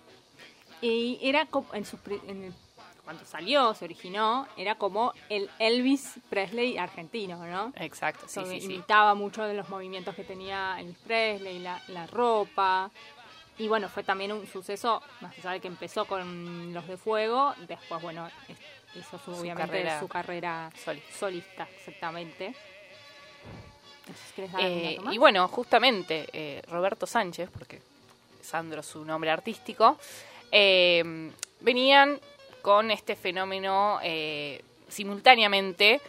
Y 0.83 1.19
era 1.23 1.49
en 1.73 1.85
sus 1.85 1.99
en 2.27 2.45
el- 2.45 2.55
cuando 3.05 3.25
salió, 3.25 3.75
se 3.75 3.85
originó, 3.85 4.47
era 4.57 4.77
como 4.77 5.13
el 5.29 5.51
Elvis 5.59 6.15
Presley 6.31 6.79
argentino, 6.79 7.45
¿no? 7.45 7.73
Exacto, 7.77 8.27
sí, 8.29 8.41
sí, 8.47 8.61
sí. 8.61 8.67
imitaba 8.67 9.15
mucho 9.15 9.43
de 9.43 9.55
los 9.55 9.69
movimientos 9.69 10.15
que 10.15 10.25
tenía 10.25 10.79
Elvis 10.79 10.99
Presley, 10.99 11.59
la, 11.59 11.83
la 11.89 12.07
ropa. 12.07 12.91
Y 13.59 13.69
bueno, 13.69 13.89
fue 13.89 14.03
también 14.03 14.33
un 14.33 14.47
suceso, 14.47 15.03
más 15.21 15.37
allá 15.39 15.53
de 15.53 15.61
que 15.61 15.69
empezó 15.69 16.05
con 16.05 16.73
los 16.73 16.87
de 16.87 16.97
fuego, 16.97 17.55
después, 17.69 18.01
bueno, 18.01 18.29
hizo 18.95 19.19
su, 19.19 19.35
Su 19.35 19.41
obviamente 19.41 19.67
carrera 19.67 20.01
su 20.01 20.09
carrera 20.09 20.71
solista. 20.85 21.19
solista, 21.19 21.69
exactamente. 21.77 22.55
Entonces, 24.01 24.33
¿querés 24.35 24.53
dar 24.53 24.63
algún 24.63 24.79
Eh, 24.79 24.99
y 25.13 25.19
bueno, 25.19 25.47
justamente 25.49 26.29
eh, 26.33 26.63
Roberto 26.69 27.07
Sánchez, 27.07 27.51
porque 27.51 27.81
Sandro 28.41 28.81
es 28.81 28.87
su 28.87 29.05
nombre 29.05 29.31
artístico, 29.31 29.99
eh, 30.51 31.31
venían 31.61 32.19
con 32.63 32.91
este 32.91 33.17
fenómeno 33.17 33.99
eh, 34.03 34.63
simultáneamente 34.89 36.01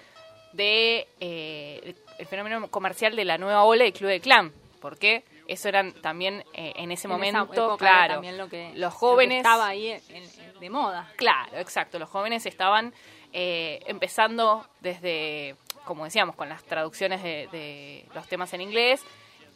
de 0.54 1.08
eh, 1.20 1.96
el 2.20 2.26
fenómeno 2.28 2.68
comercial 2.70 3.16
de 3.16 3.26
la 3.26 3.38
nueva 3.38 3.64
ola 3.64 3.86
y 3.86 3.92
Club 3.92 4.10
de 4.10 4.20
Clan, 4.22 4.54
porque 4.80 5.24
eso 5.48 5.68
eran 5.68 5.92
también 5.94 6.44
eh, 6.54 6.74
en 6.76 6.92
ese 6.92 7.08
En 7.08 7.12
momento, 7.14 7.76
claro, 7.78 8.14
también 8.14 8.38
lo 8.38 8.48
que, 8.50 8.70
los 8.70 8.80
lo 8.80 8.90
que 8.90 8.96
jóvenes 8.96 9.38
estaba 9.38 9.68
ahí 9.68 9.90
en- 9.92 10.02
en- 10.10 10.60
de 10.60 10.70
moda. 10.70 11.12
Claro, 11.18 11.58
exacto. 11.58 12.00
Los 12.00 12.10
jóvenes 12.10 12.46
estaban 12.46 12.94
eh, 13.34 13.80
empezando 13.88 14.66
desde, 14.80 15.56
como 15.86 16.06
decíamos, 16.06 16.36
con 16.36 16.48
las 16.50 16.64
traducciones 16.64 17.24
de, 17.24 17.50
de 17.52 18.06
los 18.14 18.28
temas 18.28 18.54
en 18.54 18.62
inglés, 18.62 19.04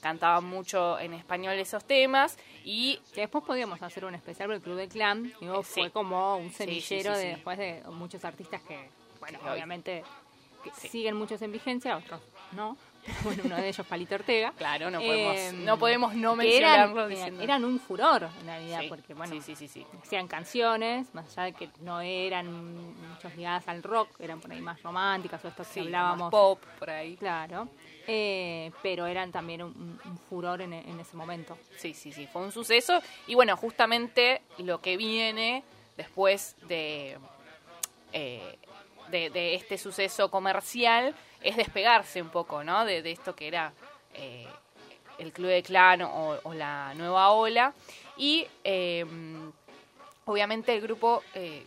cantaban 0.01 0.43
mucho 0.45 0.99
en 0.99 1.13
español 1.13 1.53
esos 1.55 1.83
temas 1.85 2.37
y 2.63 2.99
Que 3.13 3.21
después 3.21 3.43
podíamos 3.43 3.81
hacer 3.81 4.05
un 4.05 4.15
especial 4.15 4.49
del 4.49 4.61
Club 4.61 4.75
de 4.77 4.87
Clan. 4.87 5.33
Digo, 5.39 5.61
Eh, 5.61 5.63
sí. 5.63 5.81
fue 5.81 5.91
como 5.91 6.37
un 6.37 6.49
sí, 6.49 6.55
semillero 6.55 7.15
sí, 7.15 7.21
de 7.21 7.27
después 7.29 7.57
de 7.57 7.83
muchos 7.91 8.23
artistas 8.25 8.61
que, 8.61 8.89
bueno, 9.19 9.39
obviamente 9.51 10.03
que 10.63 10.71
siguen 10.89 11.15
muchos 11.15 11.41
en 11.41 11.51
vigencia, 11.51 11.95
otros 11.97 12.21
no. 12.53 12.75
Bueno, 13.23 13.43
uno 13.45 13.55
de 13.55 13.69
ellos, 13.69 13.87
Palito 13.87 14.15
Ortega. 14.15 14.51
claro, 14.57 14.91
no 14.91 14.99
podemos, 14.99 15.35
Eh, 15.37 15.51
no, 15.53 15.79
podemos 15.79 16.13
no 16.13 16.35
mencionarlo 16.35 16.99
eran, 17.05 17.09
diciendo... 17.09 17.41
eran 17.41 17.63
un 17.63 17.79
furor 17.79 18.27
en 18.41 18.45
realidad, 18.47 18.81
Sí, 18.81 18.87
porque 18.89 19.13
bueno, 19.13 19.33
sí, 19.33 19.39
sí, 19.41 19.55
sí, 19.55 19.67
sí. 19.69 19.87
hacían 20.03 20.27
canciones, 20.27 21.13
más 21.13 21.25
allá 21.37 21.43
de 21.43 21.53
que 21.53 21.69
no 21.79 22.01
eran 22.01 22.47
muchos 23.09 23.33
ligadas 23.37 23.65
al 23.69 23.81
rock, 23.81 24.09
eran 24.19 24.41
por 24.41 24.51
ahí 24.51 24.59
más 24.59 24.81
románticas 24.83 25.43
o 25.45 25.47
estas 25.47 25.69
que 25.69 25.79
hablábamos. 25.81 26.19
más 26.23 26.31
pop 26.31 26.61
por 26.79 26.89
ahí. 26.89 27.15
Claro, 27.15 27.69
eh, 28.07 28.71
pero 28.81 29.05
eran 29.05 29.31
también 29.31 29.61
un, 29.61 29.99
un 30.03 30.17
furor 30.29 30.61
en, 30.61 30.73
ese 30.73 31.15
momento. 31.17 31.57
Sí, 31.77 31.93
sí, 31.93 32.11
sí, 32.11 32.27
fue 32.27 32.41
un 32.41 32.51
suceso. 32.51 33.01
Y 33.27 33.35
bueno, 33.35 33.55
justamente 33.57 34.41
lo 34.57 34.81
que 34.81 34.97
viene 34.97 35.63
después 35.97 36.55
de, 36.67 37.17
eh, 38.13 38.57
de, 39.09 39.55
este 39.55 39.77
suceso 39.77 40.31
comercial 40.31 41.15
es 41.41 41.57
despegarse 41.57 42.21
un 42.21 42.29
poco, 42.29 42.63
¿no? 42.63 42.85
De, 42.85 43.01
de 43.01 43.11
esto 43.11 43.35
que 43.35 43.47
era 43.47 43.73
eh, 44.13 44.47
el 45.17 45.31
Club 45.31 45.49
de 45.49 45.63
Clan 45.63 46.01
o, 46.01 46.53
la 46.53 46.93
nueva 46.95 47.31
ola. 47.31 47.73
Y 48.17 48.47
eh, 48.63 49.05
obviamente 50.25 50.73
el 50.73 50.81
grupo, 50.81 51.23
eh, 51.33 51.65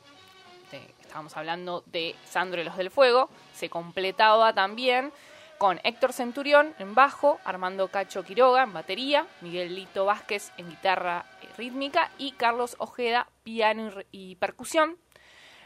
estábamos 1.02 1.36
hablando 1.36 1.82
de 1.86 2.14
Sandro 2.24 2.60
y 2.60 2.64
los 2.64 2.76
del 2.76 2.90
Fuego, 2.90 3.28
se 3.52 3.68
completaba 3.68 4.52
también 4.54 5.12
con 5.60 5.78
Héctor 5.84 6.14
Centurión 6.14 6.74
en 6.78 6.94
bajo, 6.94 7.38
Armando 7.44 7.88
Cacho 7.88 8.24
Quiroga 8.24 8.62
en 8.62 8.72
batería, 8.72 9.26
Miguel 9.42 9.74
Lito 9.74 10.06
Vázquez 10.06 10.52
en 10.56 10.70
guitarra 10.70 11.26
rítmica 11.58 12.10
y 12.16 12.32
Carlos 12.32 12.76
Ojeda 12.78 13.28
piano 13.42 13.92
y 14.10 14.36
percusión. 14.36 14.96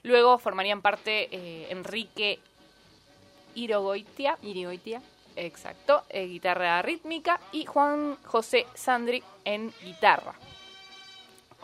Luego 0.03 0.39
formarían 0.39 0.83
parte 0.83 1.29
eh, 1.31 1.69
Enrique 1.71 2.41
Irogoitia, 3.55 4.37
Irigoitia. 4.43 5.01
exacto, 5.37 6.03
eh, 6.09 6.27
guitarra 6.27 6.83
rítmica 6.83 7.39
y 7.53 7.65
Juan 7.65 8.19
José 8.25 8.67
Sandri 8.75 9.23
en 9.45 9.73
guitarra. 9.81 10.35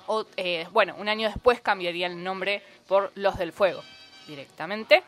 O, 0.07 0.25
eh, 0.37 0.69
bueno, 0.71 0.95
un 0.99 1.09
año 1.09 1.27
después 1.29 1.61
cambiaría 1.61 2.07
el 2.07 2.23
nombre 2.23 2.63
por 2.87 3.11
Los 3.17 3.39
del 3.39 3.53
Fuego 3.53 3.83
directamente. 4.29 5.03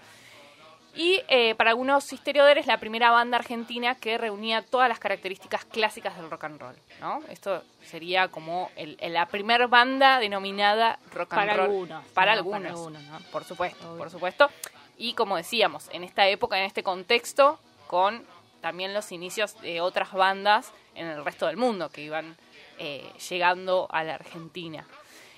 Y 0.94 1.22
eh, 1.28 1.54
para 1.54 1.70
algunos 1.70 2.12
historiadores, 2.12 2.66
la 2.66 2.76
primera 2.78 3.10
banda 3.10 3.38
argentina 3.38 3.94
que 3.94 4.18
reunía 4.18 4.60
todas 4.62 4.88
las 4.90 4.98
características 4.98 5.64
clásicas 5.64 6.16
del 6.16 6.30
rock 6.30 6.44
and 6.44 6.60
roll. 6.60 6.76
¿no? 7.00 7.22
Esto 7.30 7.62
sería 7.82 8.28
como 8.28 8.70
el- 8.76 8.98
la 9.00 9.24
primera 9.26 9.66
banda 9.66 10.18
denominada 10.18 10.98
rock 11.14 11.32
and 11.32 11.40
Para 11.40 11.54
roll. 11.54 11.64
algunos, 11.70 12.04
Para 12.08 12.32
¿no? 12.32 12.38
algunos. 12.38 12.60
Para 12.60 12.68
algunos, 12.74 13.02
¿no? 13.04 13.18
Por 13.30 13.44
supuesto, 13.44 13.88
Obvio. 13.88 13.98
por 13.98 14.10
supuesto. 14.10 14.50
Y 14.98 15.14
como 15.14 15.36
decíamos, 15.36 15.88
en 15.92 16.04
esta 16.04 16.28
época, 16.28 16.58
en 16.58 16.64
este 16.64 16.82
contexto, 16.82 17.58
con 17.86 18.24
también 18.60 18.92
los 18.92 19.10
inicios 19.12 19.58
de 19.62 19.80
otras 19.80 20.12
bandas 20.12 20.72
en 20.94 21.06
el 21.06 21.24
resto 21.24 21.46
del 21.46 21.56
mundo 21.56 21.88
que 21.88 22.02
iban 22.02 22.36
eh, 22.78 23.10
llegando 23.30 23.88
a 23.90 24.04
la 24.04 24.14
Argentina. 24.16 24.86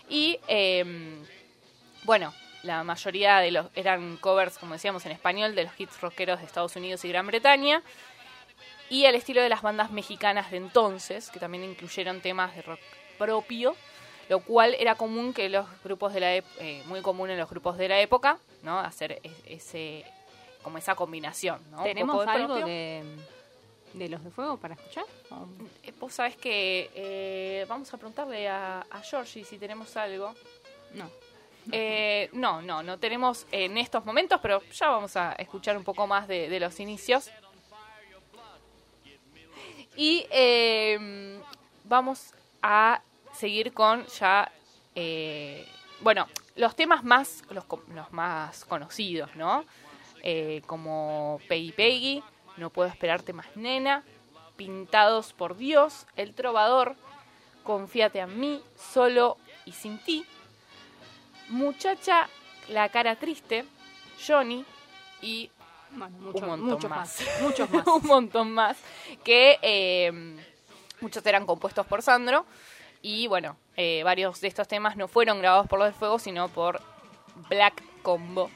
Y 0.08 0.38
eh, 0.48 0.84
bueno, 2.02 2.34
la 2.64 2.82
mayoría 2.82 3.38
de 3.38 3.50
los 3.52 3.66
eran 3.74 4.16
covers, 4.16 4.58
como 4.58 4.72
decíamos, 4.74 5.04
en 5.06 5.12
español 5.12 5.54
de 5.54 5.64
los 5.64 5.72
hits 5.78 6.00
rockeros 6.00 6.40
de 6.40 6.46
Estados 6.46 6.74
Unidos 6.76 7.04
y 7.04 7.08
Gran 7.08 7.26
Bretaña. 7.26 7.82
Y 8.90 9.06
al 9.06 9.14
estilo 9.14 9.40
de 9.42 9.48
las 9.48 9.62
bandas 9.62 9.90
mexicanas 9.90 10.50
de 10.50 10.58
entonces, 10.58 11.30
que 11.30 11.40
también 11.40 11.64
incluyeron 11.64 12.20
temas 12.20 12.54
de 12.54 12.62
rock 12.62 12.80
propio, 13.18 13.74
lo 14.28 14.40
cual 14.40 14.74
era 14.78 14.94
común 14.94 15.32
que 15.32 15.48
los 15.48 15.66
grupos 15.82 16.12
de 16.14 16.20
la 16.20 16.34
eh, 16.36 16.82
muy 16.86 17.00
común 17.00 17.30
en 17.30 17.38
los 17.38 17.48
grupos 17.48 17.76
de 17.78 17.88
la 17.88 18.00
época, 18.00 18.38
¿no? 18.62 18.78
Hacer 18.80 19.20
es- 19.22 19.32
ese 19.46 20.04
como 20.62 20.78
esa 20.78 20.94
combinación, 20.94 21.60
¿no? 21.70 21.82
¿Tenemos 21.82 22.24
de 22.24 22.30
algo 22.32 22.46
propio. 22.54 22.66
de, 22.66 23.02
de 23.94 24.08
los 24.08 24.24
de 24.24 24.30
fuego 24.30 24.56
para 24.56 24.74
escuchar? 24.74 25.04
¿O- 25.30 25.46
Eh, 25.82 25.92
Vos 26.00 26.14
sabés 26.14 26.36
que 26.36 26.90
eh, 26.94 27.66
vamos 27.68 27.92
a 27.92 27.96
preguntarle 27.98 28.48
a, 28.48 28.80
a 28.90 29.00
Georgie 29.02 29.44
si 29.44 29.58
tenemos 29.58 29.94
algo. 29.96 30.34
No. 30.94 31.10
Eh, 31.72 32.28
no, 32.32 32.60
no, 32.60 32.82
no 32.82 32.98
tenemos 32.98 33.46
en 33.50 33.78
estos 33.78 34.04
momentos, 34.04 34.38
pero 34.42 34.62
ya 34.70 34.88
vamos 34.88 35.16
a 35.16 35.32
escuchar 35.32 35.76
un 35.76 35.84
poco 35.84 36.06
más 36.06 36.28
de, 36.28 36.60
los 36.60 36.78
inicios. 36.78 37.30
Y 39.96 40.26
eh, 40.30 41.40
vamos 41.84 42.34
a 42.60 43.00
seguir 43.32 43.72
con 43.72 44.06
ya, 44.06 44.50
eh, 44.94 45.66
bueno, 46.00 46.26
los 46.56 46.76
temas 46.76 47.04
más, 47.04 47.42
los, 47.50 47.64
los 47.94 48.12
más 48.12 48.64
conocidos, 48.64 49.34
¿no? 49.36 49.64
Eh, 50.22 50.62
como 50.66 51.38
Peggy 51.48 51.72
Peggy, 51.72 52.22
No 52.56 52.70
puedo 52.70 52.88
esperarte 52.88 53.32
más 53.32 53.54
nena, 53.56 54.04
Pintados 54.56 55.32
por 55.32 55.56
Dios, 55.56 56.06
El 56.16 56.34
Trovador, 56.34 56.96
Confíate 57.62 58.20
a 58.20 58.26
mí, 58.26 58.62
Solo 58.76 59.36
y 59.66 59.72
sin 59.72 59.98
ti, 59.98 60.24
Muchacha, 61.48 62.28
La 62.68 62.88
cara 62.88 63.16
triste, 63.16 63.64
Johnny 64.26 64.64
y 65.20 65.50
Bueno, 65.90 66.16
mucho- 66.18 66.38
un 66.38 66.46
montón 66.48 66.68
muchos 66.70 66.90
más. 66.90 67.20
más. 67.20 67.40
Muchos 67.42 67.70
más. 67.70 67.86
un 67.86 68.06
montón 68.06 68.50
más. 68.52 68.76
Que 69.22 69.58
eh, 69.62 70.36
muchos 71.00 71.24
eran 71.26 71.44
compuestos 71.46 71.86
por 71.86 72.00
Sandro. 72.02 72.46
Y 73.02 73.26
bueno, 73.26 73.56
eh, 73.76 74.02
varios 74.02 74.40
de 74.40 74.48
estos 74.48 74.66
temas 74.66 74.96
no 74.96 75.08
fueron 75.08 75.38
grabados 75.40 75.66
por 75.68 75.78
Los 75.78 75.86
del 75.88 75.94
Fuego, 75.94 76.18
sino 76.18 76.48
por 76.48 76.80
Black 77.50 77.82
Combo, 78.02 78.50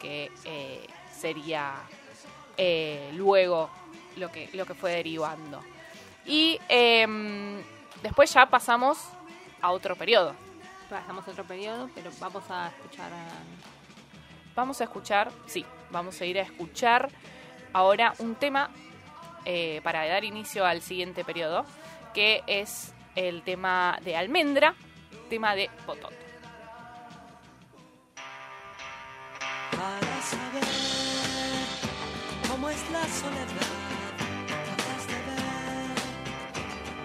que 0.00 0.30
eh, 0.44 0.86
sería 1.18 1.74
eh, 2.58 3.10
luego 3.14 3.70
lo 4.16 4.30
que, 4.30 4.50
lo 4.52 4.66
que 4.66 4.74
fue 4.74 4.92
derivando. 4.92 5.60
Y 6.26 6.60
em, 6.68 7.62
después 8.02 8.32
ya 8.34 8.46
pasamos 8.50 8.98
a 9.62 9.70
otro 9.72 9.96
periodo. 9.96 10.34
Pasamos 10.90 11.26
a 11.26 11.30
otro 11.30 11.44
periodo, 11.44 11.88
pero 11.94 12.10
vamos 12.20 12.44
a 12.50 12.68
escuchar 12.68 13.12
a... 13.12 13.28
Vamos 14.54 14.80
a 14.80 14.84
escuchar, 14.84 15.30
sí, 15.46 15.64
vamos 15.90 16.20
a 16.20 16.26
ir 16.26 16.38
a 16.38 16.42
escuchar 16.42 17.08
ahora 17.72 18.14
un 18.18 18.34
tema 18.34 18.70
eh, 19.44 19.80
para 19.84 20.04
dar 20.06 20.24
inicio 20.24 20.66
al 20.66 20.82
siguiente 20.82 21.24
periodo, 21.24 21.64
que 22.12 22.42
es 22.48 22.92
el 23.14 23.42
tema 23.42 23.98
de 24.02 24.16
Almendra, 24.16 24.74
tema 25.30 25.54
de 25.54 25.70
Potot. 25.86 26.20
para 29.80 30.22
saber 30.22 30.64
cómo 32.48 32.68
es 32.68 32.90
la 32.90 33.04
soledad. 33.20 34.16
Tratas 34.46 35.06
de 35.06 35.18
ver 35.28 35.96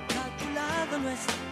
que 0.09 0.17
a 0.17 0.27
tu 0.39 0.47
lado 0.53 0.97
no 0.99 1.09
está, 1.09 1.44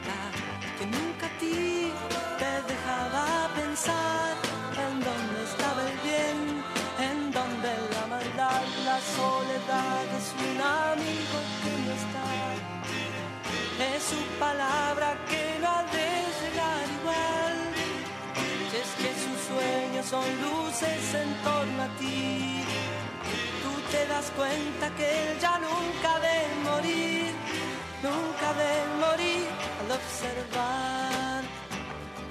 palabra 14.39 15.17
que 15.29 15.59
no 15.61 15.67
ha 15.69 15.83
de 15.83 16.09
llegar 16.41 16.83
igual. 16.99 17.55
Si 18.69 18.77
es 18.83 18.91
que 19.01 19.11
sus 19.23 19.39
sueños 19.49 20.05
son 20.05 20.25
luces 20.41 21.13
en 21.13 21.29
torno 21.43 21.83
a 21.83 21.89
ti, 21.99 22.63
tú 23.61 23.71
te 23.91 24.05
das 24.07 24.31
cuenta 24.35 24.89
que 24.97 25.05
él 25.21 25.39
ya 25.39 25.59
nunca 25.59 26.11
de 26.27 26.37
morir, 26.69 27.31
nunca 28.01 28.47
de 28.61 28.71
morir 29.05 29.47
al 29.81 29.91
observar 29.99 31.41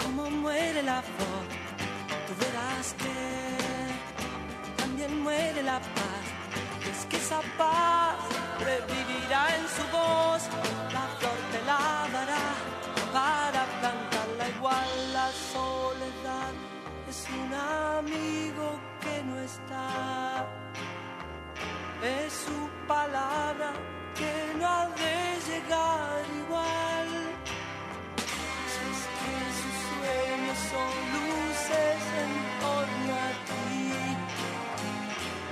cómo 0.03 0.31
muere 0.31 0.83
la 0.83 1.03
flor. 1.03 1.45
Tú 2.27 2.33
verás 2.45 2.95
que 3.03 4.83
también 4.83 5.23
muere 5.23 5.63
la 5.63 5.79
paz. 5.79 6.25
Es 6.91 7.07
que 7.07 7.17
esa 7.17 7.41
paz 7.57 8.17
revivirá 8.61 9.43
en 9.57 9.65
su 9.77 9.85
voz, 9.97 10.43
soledad 15.53 16.53
es 17.09 17.27
un 17.31 17.55
amigo 17.55 18.79
que 19.01 19.23
no 19.25 19.39
está. 19.41 20.47
Es 22.03 22.33
su 22.33 22.69
palabra 22.87 23.73
que 24.15 24.59
no 24.59 24.67
ha 24.67 24.87
de 24.89 25.17
llegar 25.49 26.23
igual. 26.43 27.09
Si 28.73 28.83
es 28.93 29.03
que 29.19 29.37
sus 29.61 29.77
sueños 29.91 30.59
son 30.73 30.93
luces 31.17 32.01
en 32.23 32.33
torno 32.65 33.13
a 33.15 33.31
ti 33.49 33.73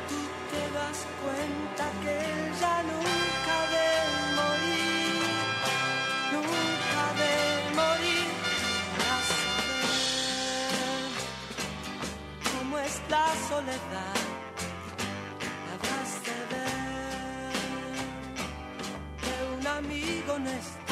tú 0.08 0.20
te 0.50 0.62
das 0.76 0.98
cuenta 1.22 1.84
que 2.04 2.49
soledad. 13.50 14.18
Habrás 15.72 16.12
de 16.26 16.38
ver. 16.52 17.52
Que 19.22 19.34
un 19.58 19.66
amigo 19.66 20.32
no 20.38 20.89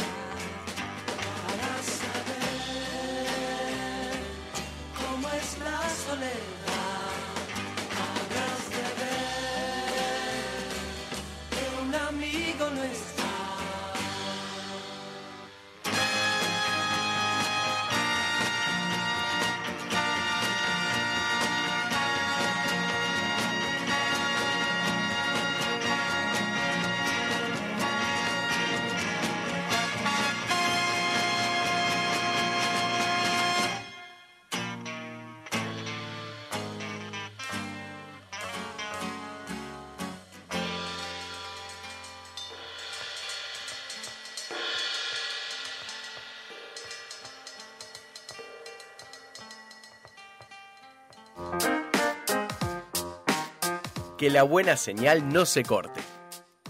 Que 54.18 54.31
la 54.31 54.42
buena 54.42 54.76
señal 54.76 55.33
no 55.33 55.46
se 55.46 55.62
corte. 55.62 56.00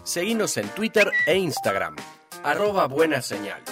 Seguinos 0.02 0.58
en 0.58 0.68
Twitter 0.68 1.10
e 1.26 1.38
Instagram. 1.38 1.96
Arroba 2.44 2.86
buena 2.88 3.22
señal. 3.22 3.62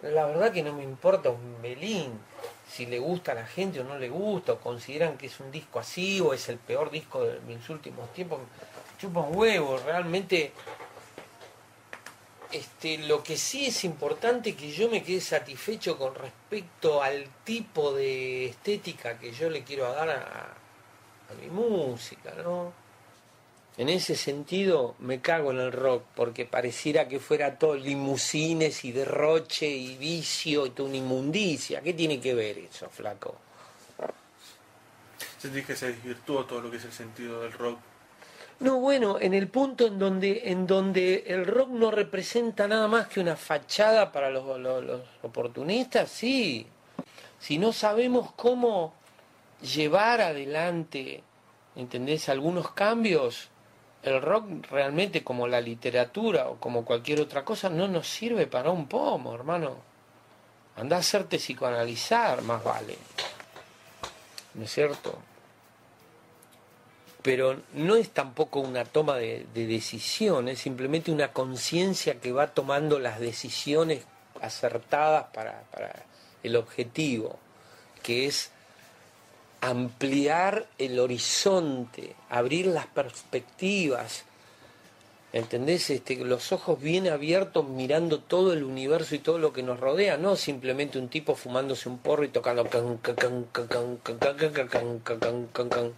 La 0.00 0.24
verdad 0.24 0.50
que 0.50 0.62
no 0.62 0.72
me 0.72 0.82
importa 0.82 1.28
un 1.28 1.60
melín 1.60 2.18
si 2.66 2.86
le 2.86 2.98
gusta 2.98 3.32
a 3.32 3.34
la 3.34 3.44
gente 3.44 3.80
o 3.80 3.84
no 3.84 3.98
le 3.98 4.08
gusta, 4.08 4.54
o 4.54 4.58
consideran 4.58 5.18
que 5.18 5.26
es 5.26 5.40
un 5.40 5.50
disco 5.50 5.78
así 5.78 6.18
o 6.22 6.32
es 6.32 6.48
el 6.48 6.56
peor 6.56 6.90
disco 6.90 7.22
de 7.22 7.38
mis 7.40 7.68
últimos 7.68 8.10
tiempos. 8.14 8.40
Chupa 8.98 9.20
un 9.20 9.36
huevo, 9.36 9.78
realmente. 9.84 10.52
Este, 12.52 12.98
lo 12.98 13.22
que 13.22 13.38
sí 13.38 13.66
es 13.66 13.82
importante 13.82 14.54
que 14.54 14.70
yo 14.70 14.90
me 14.90 15.02
quede 15.02 15.22
satisfecho 15.22 15.96
con 15.96 16.14
respecto 16.14 17.02
al 17.02 17.24
tipo 17.44 17.94
de 17.94 18.44
estética 18.44 19.18
que 19.18 19.32
yo 19.32 19.48
le 19.48 19.64
quiero 19.64 19.90
dar 19.90 20.10
a, 20.10 20.54
mi 21.40 21.48
música, 21.48 22.34
¿no? 22.44 22.74
En 23.78 23.88
ese 23.88 24.16
sentido 24.16 24.96
me 24.98 25.22
cago 25.22 25.50
en 25.50 25.60
el 25.60 25.72
rock, 25.72 26.04
porque 26.14 26.44
pareciera 26.44 27.08
que 27.08 27.20
fuera 27.20 27.58
todo 27.58 27.74
limusines 27.74 28.84
y 28.84 28.92
derroche 28.92 29.66
y 29.66 29.96
vicio 29.96 30.66
y 30.66 30.70
toda 30.70 30.90
una 30.90 30.98
inmundicia. 30.98 31.80
¿Qué 31.80 31.94
tiene 31.94 32.20
que 32.20 32.34
ver 32.34 32.58
eso, 32.58 32.90
flaco? 32.90 33.34
Sentís 35.38 35.64
que 35.64 35.74
se 35.74 35.86
desvirtuó 35.86 36.44
todo 36.44 36.60
lo 36.60 36.70
que 36.70 36.76
es 36.76 36.84
el 36.84 36.92
sentido 36.92 37.40
del 37.40 37.52
rock. 37.54 37.78
No, 38.62 38.78
bueno, 38.78 39.18
en 39.20 39.34
el 39.34 39.48
punto 39.48 39.86
en 39.88 39.98
donde, 39.98 40.42
en 40.50 40.66
donde 40.68 41.24
el 41.26 41.44
rock 41.46 41.68
no 41.70 41.90
representa 41.90 42.68
nada 42.68 42.86
más 42.86 43.08
que 43.08 43.18
una 43.20 43.34
fachada 43.36 44.12
para 44.12 44.30
los, 44.30 44.58
los- 44.58 45.00
oportunistas, 45.22 46.08
sí. 46.10 46.66
Si 47.40 47.58
no 47.58 47.72
sabemos 47.72 48.30
cómo 48.36 48.94
llevar 49.60 50.20
adelante, 50.20 51.22
¿entendés? 51.74 52.28
Algunos 52.28 52.70
cambios, 52.70 53.48
el 54.04 54.22
rock 54.22 54.46
realmente 54.70 55.24
como 55.24 55.48
la 55.48 55.60
literatura 55.60 56.48
o 56.48 56.56
como 56.58 56.84
cualquier 56.84 57.20
otra 57.20 57.44
cosa 57.44 57.68
no 57.68 57.88
nos 57.88 58.06
sirve 58.08 58.46
para 58.46 58.70
un 58.70 58.86
pomo, 58.86 59.34
hermano. 59.34 59.76
Anda 60.76 60.96
a 60.96 61.00
hacerte 61.00 61.38
psicoanalizar, 61.38 62.42
más 62.42 62.62
vale. 62.62 62.96
¿No 64.54 64.64
es 64.64 64.72
cierto? 64.72 65.18
Pero 67.22 67.60
no 67.74 67.96
es 67.96 68.10
tampoco 68.10 68.60
una 68.60 68.84
toma 68.84 69.16
de, 69.16 69.46
de 69.54 69.66
decisión, 69.66 70.54
simplemente 70.56 71.12
una 71.12 71.32
conciencia 71.32 72.20
que 72.20 72.32
va 72.32 72.48
tomando 72.48 72.98
las 72.98 73.20
decisiones 73.20 74.04
acertadas 74.40 75.26
para, 75.32 75.62
para 75.70 76.04
el 76.42 76.56
objetivo, 76.56 77.38
que 78.02 78.26
es 78.26 78.50
ampliar 79.60 80.66
el 80.78 80.98
horizonte, 80.98 82.16
abrir 82.28 82.66
las 82.66 82.86
perspectivas, 82.86 84.24
¿Entendés? 85.32 85.88
Este, 85.88 86.16
los 86.16 86.52
ojos 86.52 86.78
bien 86.78 87.08
abiertos 87.08 87.66
mirando 87.66 88.18
todo 88.18 88.52
el 88.52 88.64
universo 88.64 89.14
y 89.14 89.18
todo 89.18 89.38
lo 89.38 89.54
que 89.54 89.62
nos 89.62 89.80
rodea, 89.80 90.18
no 90.18 90.36
simplemente 90.36 90.98
un 90.98 91.08
tipo 91.08 91.34
fumándose 91.36 91.88
un 91.88 91.96
porro 91.96 92.24
y 92.24 92.28
tocando 92.28 92.68
can, 92.68 92.98
can, 92.98 93.16
can, 93.16 93.44
can, 93.50 93.96
can, 94.02 94.18
can, 94.18 94.18
can, 94.18 94.36
can, 94.36 94.68
can, 94.68 94.68
can, 94.68 95.18
can, 95.18 95.48
can, 95.54 95.68
can. 95.70 95.92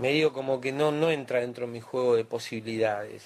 Medio 0.00 0.32
como 0.32 0.60
que 0.60 0.72
no, 0.72 0.90
no 0.90 1.10
entra 1.10 1.40
dentro 1.40 1.66
de 1.66 1.72
mi 1.72 1.80
juego 1.80 2.16
de 2.16 2.24
posibilidades. 2.24 3.22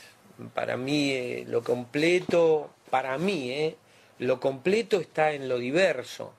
Para 0.55 0.77
mí 0.77 1.13
eh, 1.13 1.45
lo 1.49 1.63
completo, 1.63 2.71
para 2.91 3.17
mí, 3.17 3.51
eh, 3.51 3.77
lo 4.19 4.41
completo 4.41 5.01
está 5.01 5.33
en 5.33 5.49
lo 5.49 5.59
diverso, 5.59 6.33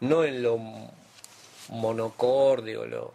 no 0.00 0.24
en 0.24 0.42
lo 0.42 0.58
monocorde 1.68 2.76
o 2.76 2.86
lo 2.86 3.14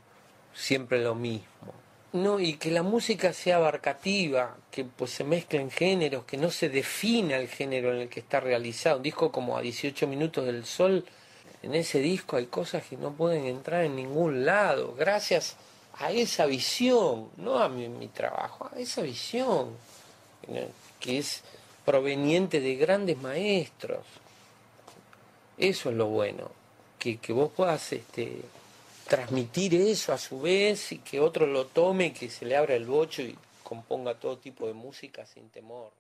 siempre 0.54 1.04
lo 1.04 1.14
mismo. 1.14 1.74
No, 2.14 2.40
y 2.40 2.56
que 2.56 2.72
la 2.72 2.84
música 2.84 3.32
sea 3.34 3.58
abarcativa, 3.58 4.58
que 4.70 4.84
pues 4.84 5.12
se 5.12 5.24
mezclen 5.24 5.72
géneros, 5.72 6.26
que 6.26 6.38
no 6.38 6.52
se 6.52 6.70
defina 6.70 7.38
el 7.38 7.48
género 7.48 7.94
en 7.94 8.02
el 8.02 8.10
que 8.10 8.20
está 8.22 8.40
realizado. 8.40 8.98
Un 8.98 9.04
disco 9.04 9.32
como 9.32 9.58
a 9.58 9.62
18 9.62 10.08
minutos 10.08 10.46
del 10.46 10.66
sol, 10.66 11.06
en 11.64 11.76
ese 11.76 12.00
disco 12.00 12.38
hay 12.38 12.48
cosas 12.48 12.84
que 12.84 12.98
no 12.98 13.12
pueden 13.12 13.46
entrar 13.46 13.84
en 13.84 13.96
ningún 13.96 14.46
lado, 14.46 14.94
gracias 14.98 15.58
a 16.02 16.12
esa 16.12 16.46
visión, 16.46 17.30
no 17.38 17.60
a 17.60 17.70
mi, 17.70 17.88
mi 17.88 18.08
trabajo, 18.08 18.70
a 18.74 18.80
esa 18.80 19.02
visión, 19.02 19.78
que 21.00 21.20
es 21.20 21.44
proveniente 21.86 22.60
de 22.60 22.76
grandes 22.76 23.18
maestros. 23.18 24.06
Eso 25.58 25.90
es 25.92 25.96
lo 25.96 26.08
bueno, 26.08 26.50
que, 26.98 27.18
que 27.18 27.34
vos 27.34 27.52
puedas 27.56 27.94
este, 27.94 28.42
transmitir 29.08 29.76
eso 29.76 30.12
a 30.12 30.18
su 30.18 30.42
vez 30.42 30.92
y 30.92 30.98
que 31.00 31.20
otro 31.20 31.46
lo 31.46 31.68
tome 31.68 32.08
y 32.08 32.12
que 32.12 32.30
se 32.30 32.46
le 32.46 32.58
abra 32.58 32.76
el 32.76 32.86
bocho 32.86 33.22
y 33.22 33.38
componga 33.62 34.16
todo 34.16 34.38
tipo 34.38 34.66
de 34.68 34.74
música 34.74 35.26
sin 35.26 35.50
temor. 35.50 35.92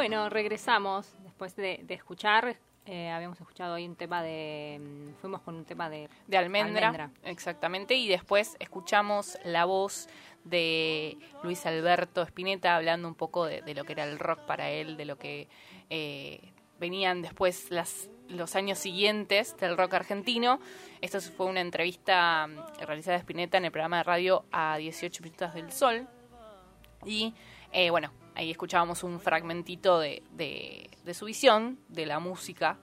Bueno, 0.00 0.30
regresamos 0.30 1.12
después 1.24 1.54
de, 1.56 1.80
de 1.82 1.92
escuchar. 1.92 2.56
eh, 2.86 3.10
habíamos 3.10 3.38
escuchado 3.38 3.74
hoy 3.74 3.86
un 3.86 3.96
tema 3.96 4.22
de. 4.22 4.80
mm, 4.80 5.20
Fuimos 5.20 5.42
con 5.42 5.54
un 5.56 5.66
tema 5.66 5.90
de. 5.90 6.08
de 6.26 6.38
almendra, 6.38 6.88
Almendra. 6.88 7.10
exactamente, 7.22 7.96
y 7.96 8.08
después 8.08 8.56
escuchamos 8.60 9.36
la 9.44 9.66
voz 9.66 10.08
de 10.44 11.18
Luis 11.42 11.66
Alberto 11.66 12.22
Spinetta 12.22 12.76
hablando 12.76 13.08
un 13.08 13.14
poco 13.14 13.44
de, 13.44 13.60
de 13.60 13.74
lo 13.74 13.84
que 13.84 13.92
era 13.92 14.04
el 14.04 14.18
rock 14.18 14.40
para 14.46 14.70
él, 14.70 14.96
de 14.96 15.04
lo 15.04 15.18
que 15.18 15.48
eh, 15.90 16.50
venían 16.78 17.20
después 17.20 17.70
las, 17.70 18.08
los 18.26 18.56
años 18.56 18.78
siguientes 18.78 19.54
del 19.58 19.76
rock 19.76 19.92
argentino. 19.92 20.60
Esto 21.02 21.20
fue 21.20 21.44
una 21.44 21.60
entrevista 21.60 22.46
mm, 22.46 22.86
realizada 22.86 23.18
de 23.18 23.20
Spinetta 23.20 23.58
en 23.58 23.66
el 23.66 23.70
programa 23.70 23.98
de 23.98 24.04
radio 24.04 24.46
a 24.50 24.78
18 24.78 25.22
minutos 25.22 25.52
del 25.52 25.70
sol. 25.70 26.08
Y 27.04 27.34
eh, 27.72 27.90
bueno, 27.90 28.10
ahí 28.34 28.50
escuchábamos 28.50 29.02
un 29.04 29.20
fragmentito 29.20 29.98
de, 29.98 30.22
de, 30.32 31.14
su 31.14 31.26
visión, 31.26 31.78
de 31.88 32.06
la 32.06 32.18
música. 32.18 32.78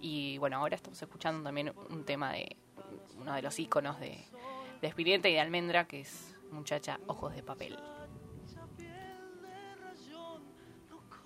Y 0.00 0.38
bueno, 0.38 0.58
ahora 0.58 0.76
estamos 0.76 1.00
escuchando 1.00 1.42
también 1.42 1.72
un 1.90 2.04
tema 2.04 2.32
de 2.32 2.56
uno 3.18 3.34
de 3.34 3.42
los 3.42 3.58
íconos 3.58 3.98
de, 4.00 4.18
de 4.80 4.88
Spinetta 4.88 5.28
y 5.28 5.34
de 5.34 5.40
Almendra, 5.40 5.86
que 5.86 6.00
es 6.00 6.36
Muchacha 6.50 6.98
Ojos 7.06 7.34
de 7.34 7.42
Papel. 7.42 7.78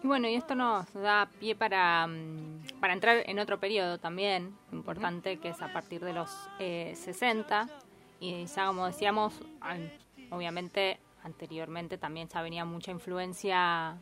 Y 0.03 0.07
bueno, 0.07 0.29
y 0.29 0.35
esto 0.35 0.55
nos 0.55 0.93
da 0.93 1.29
pie 1.41 1.57
para, 1.57 2.07
mm, 2.07 2.79
para 2.81 2.93
entrar 2.93 3.23
en 3.27 3.39
otro 3.39 3.59
periodo 3.59 3.99
también 3.99 4.57
importante, 4.73 5.39
que 5.39 5.49
es 5.49 5.61
a 5.63 5.73
partir 5.73 6.05
de 6.05 6.13
los 6.13 6.31
eh, 6.59 6.93
60. 6.95 7.69
Y 8.21 8.45
ya 8.47 8.67
como 8.67 8.87
decíamos, 8.87 9.41
obviamente 10.31 11.01
anteriormente 11.27 11.99
también 11.99 12.29
ya 12.29 12.41
venía 12.41 12.65
mucha 12.65 12.91
influencia 12.91 13.97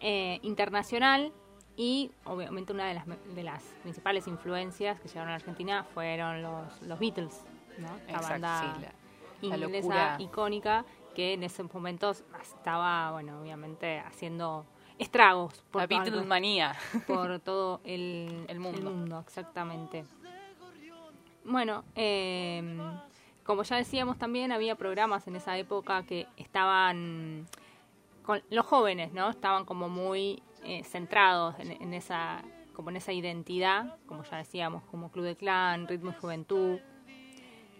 eh, 0.00 0.38
internacional 0.42 1.32
y 1.76 2.10
obviamente 2.24 2.72
una 2.72 2.86
de 2.88 2.94
las, 2.94 3.06
de 3.34 3.42
las 3.42 3.62
principales 3.82 4.26
influencias 4.28 5.00
que 5.00 5.08
llegaron 5.08 5.30
a 5.32 5.36
Argentina 5.36 5.84
fueron 5.94 6.42
los, 6.42 6.82
los 6.82 6.98
Beatles, 6.98 7.42
¿no? 7.78 7.88
La 8.12 8.20
banda 8.20 8.74
sí, 8.76 8.82
la- 8.82 9.48
la 9.48 9.56
inglesa 9.66 10.16
icónica 10.20 10.84
que 11.14 11.32
en 11.34 11.42
esos 11.44 11.72
momentos 11.72 12.24
estaba, 12.42 13.12
bueno, 13.12 13.40
obviamente 13.40 13.98
haciendo 14.00 14.66
estragos 14.98 15.62
por, 15.70 15.82
La 15.82 15.86
Beatlemanía. 15.86 16.74
por 17.06 17.38
todo 17.40 17.80
el, 17.84 18.44
El 18.48 18.58
mundo. 18.60 19.20
exactamente. 19.26 20.04
Bueno, 21.44 21.84
eh, 21.94 22.62
como 23.44 23.62
ya 23.62 23.76
decíamos 23.76 24.18
también, 24.18 24.52
había 24.52 24.74
programas 24.74 25.26
en 25.28 25.36
esa 25.36 25.56
época 25.58 26.04
que 26.04 26.26
estaban 26.36 27.46
con 28.24 28.42
los 28.50 28.64
jóvenes, 28.64 29.12
¿no? 29.12 29.28
Estaban 29.28 29.66
como 29.66 29.88
muy 29.88 30.42
eh, 30.64 30.82
centrados 30.84 31.54
en, 31.58 31.92
esa 31.92 32.42
como 32.72 32.90
en 32.90 32.96
esa 32.96 33.12
identidad, 33.12 33.96
como 34.06 34.24
ya 34.24 34.38
decíamos, 34.38 34.82
como 34.84 35.10
Club 35.10 35.26
de 35.26 35.36
Clan, 35.36 35.86
Ritmo 35.86 36.10
y 36.10 36.14
Juventud. 36.14 36.78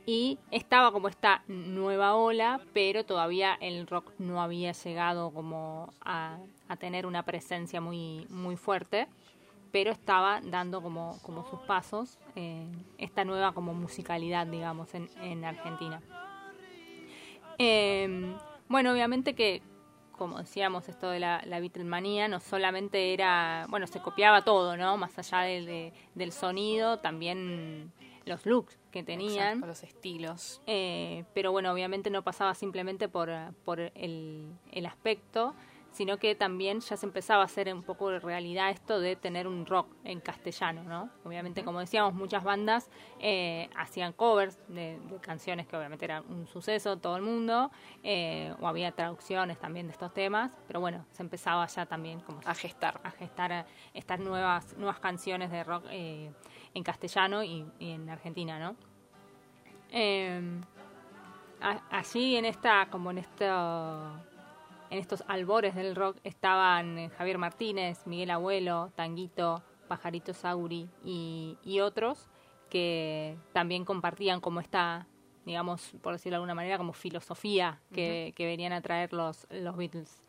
Y 0.07 0.38
estaba 0.50 0.92
como 0.92 1.09
esta 1.09 1.42
nueva 1.48 2.14
ola, 2.14 2.61
pero 2.74 3.05
todavía 3.05 3.57
el 3.59 3.87
rock 3.87 4.12
no 4.18 4.42
había 4.42 4.72
llegado 4.72 5.33
como 5.33 5.94
a, 6.03 6.37
a 6.68 6.77
tener 6.77 7.07
una 7.07 7.22
presencia 7.22 7.81
muy, 7.81 8.27
muy 8.29 8.57
fuerte, 8.57 9.09
pero 9.74 9.90
estaba 9.90 10.40
dando 10.40 10.80
como, 10.80 11.18
como 11.22 11.44
sus 11.50 11.58
pasos 11.62 12.16
eh, 12.37 12.64
esta 12.96 13.24
nueva 13.24 13.50
como 13.50 13.74
musicalidad, 13.74 14.46
digamos, 14.46 14.94
en, 14.94 15.08
en 15.20 15.44
Argentina. 15.44 16.00
Eh, 17.58 18.37
bueno, 18.68 18.92
obviamente 18.92 19.34
que, 19.34 19.62
como 20.12 20.38
decíamos, 20.38 20.88
esto 20.88 21.10
de 21.10 21.18
la, 21.18 21.42
la 21.44 21.58
Beatlemanía 21.58 22.28
no 22.28 22.38
solamente 22.38 23.12
era, 23.14 23.66
bueno, 23.68 23.88
se 23.88 24.00
copiaba 24.00 24.42
todo, 24.42 24.76
¿no? 24.76 24.96
Más 24.96 25.18
allá 25.18 25.40
del, 25.40 25.66
de- 25.66 25.92
del 26.14 26.30
sonido, 26.30 27.00
también 27.00 27.92
los 28.26 28.46
looks 28.46 28.78
que 28.92 29.02
tenían. 29.02 29.32
Exacto, 29.58 29.66
los 29.66 29.82
estilos. 29.82 30.62
Eh, 30.68 31.24
pero 31.34 31.50
bueno, 31.50 31.72
obviamente 31.72 32.10
no 32.10 32.22
pasaba 32.22 32.54
simplemente 32.54 33.08
por, 33.08 33.28
por 33.64 33.80
el, 33.80 34.52
el 34.70 34.87
aspecto, 34.87 35.52
sino 35.94 36.18
que 36.18 36.35
también 36.35 36.80
ya 36.80 36.96
se 36.96 37.07
empezaba 37.07 37.42
a 37.42 37.44
hacer 37.46 37.72
un 37.72 37.85
poco 37.85 38.11
de 38.11 38.18
realidad 38.18 38.70
esto 38.70 38.98
de 38.98 39.14
tener 39.14 39.46
un 39.46 39.64
rock 39.64 39.87
en 40.02 40.20
castellano, 40.20 40.83
¿no? 40.83 41.09
Obviamente, 41.24 41.62
como 41.64 41.78
decíamos, 41.78 42.14
muchas 42.14 42.42
bandas 42.42 42.90
eh, 43.20 43.70
hacían 43.76 44.12
covers 44.12 44.59
de, 44.68 44.98
de 44.98 45.16
canciones 45.20 45.66
que 45.68 45.76
obviamente 45.76 46.04
eran 46.04 46.24
un 46.28 46.46
suceso 46.48 46.98
todo 46.98 47.16
el 47.16 47.22
mundo, 47.22 47.70
eh, 48.02 48.52
o 48.61 48.66
había 48.66 48.90
traducciones 48.90 49.59
también 49.61 49.87
de 49.87 49.92
estos 49.92 50.12
temas, 50.12 50.50
pero 50.66 50.80
bueno, 50.80 51.07
se 51.12 51.22
empezaba 51.22 51.64
ya 51.66 51.87
también 51.87 52.18
como 52.20 52.40
A 52.44 52.54
gestar. 52.54 53.00
a 53.04 53.11
gestar 53.12 53.52
eh, 53.52 53.64
estas 53.94 54.18
nuevas 54.18 54.76
nuevas 54.76 54.98
canciones 54.98 55.50
de 55.52 55.62
rock 55.62 55.85
eh, 55.90 56.33
en 56.74 56.83
castellano 56.83 57.44
y, 57.44 57.64
y 57.78 57.92
en 57.92 58.11
Argentina, 58.11 58.59
¿no? 58.59 58.74
A- 61.61 61.80
allí 61.90 62.37
en 62.37 62.44
esta 62.46 62.87
como 62.90 63.11
en 63.12 63.18
esto 63.18 63.44
en 64.90 64.99
estos 64.99 65.25
albores 65.29 65.75
del 65.75 65.94
rock 65.97 66.18
estaban 66.25 66.99
eh, 66.99 67.11
Javier 67.16 67.38
Martínez, 67.38 68.07
Miguel 68.07 68.31
Abuelo, 68.31 68.90
Tanguito, 68.94 69.62
Pajarito 69.88 70.33
Sauri 70.35 70.88
y, 71.05 71.59
y 71.64 71.81
otros 71.81 72.29
que 72.70 73.37
también 73.53 73.85
compartían 73.85 74.40
como 74.40 74.61
esta, 74.61 75.07
digamos, 75.44 75.92
por 76.03 76.12
decirlo 76.14 76.35
de 76.35 76.37
alguna 76.37 76.55
manera, 76.55 76.79
como 76.79 76.92
filosofía 76.92 77.81
que, 77.92 78.33
que 78.37 78.47
venían 78.47 78.73
a 78.73 78.81
traer 78.81 79.12
los, 79.12 79.47
los 79.51 79.77
Beatles. 79.77 80.23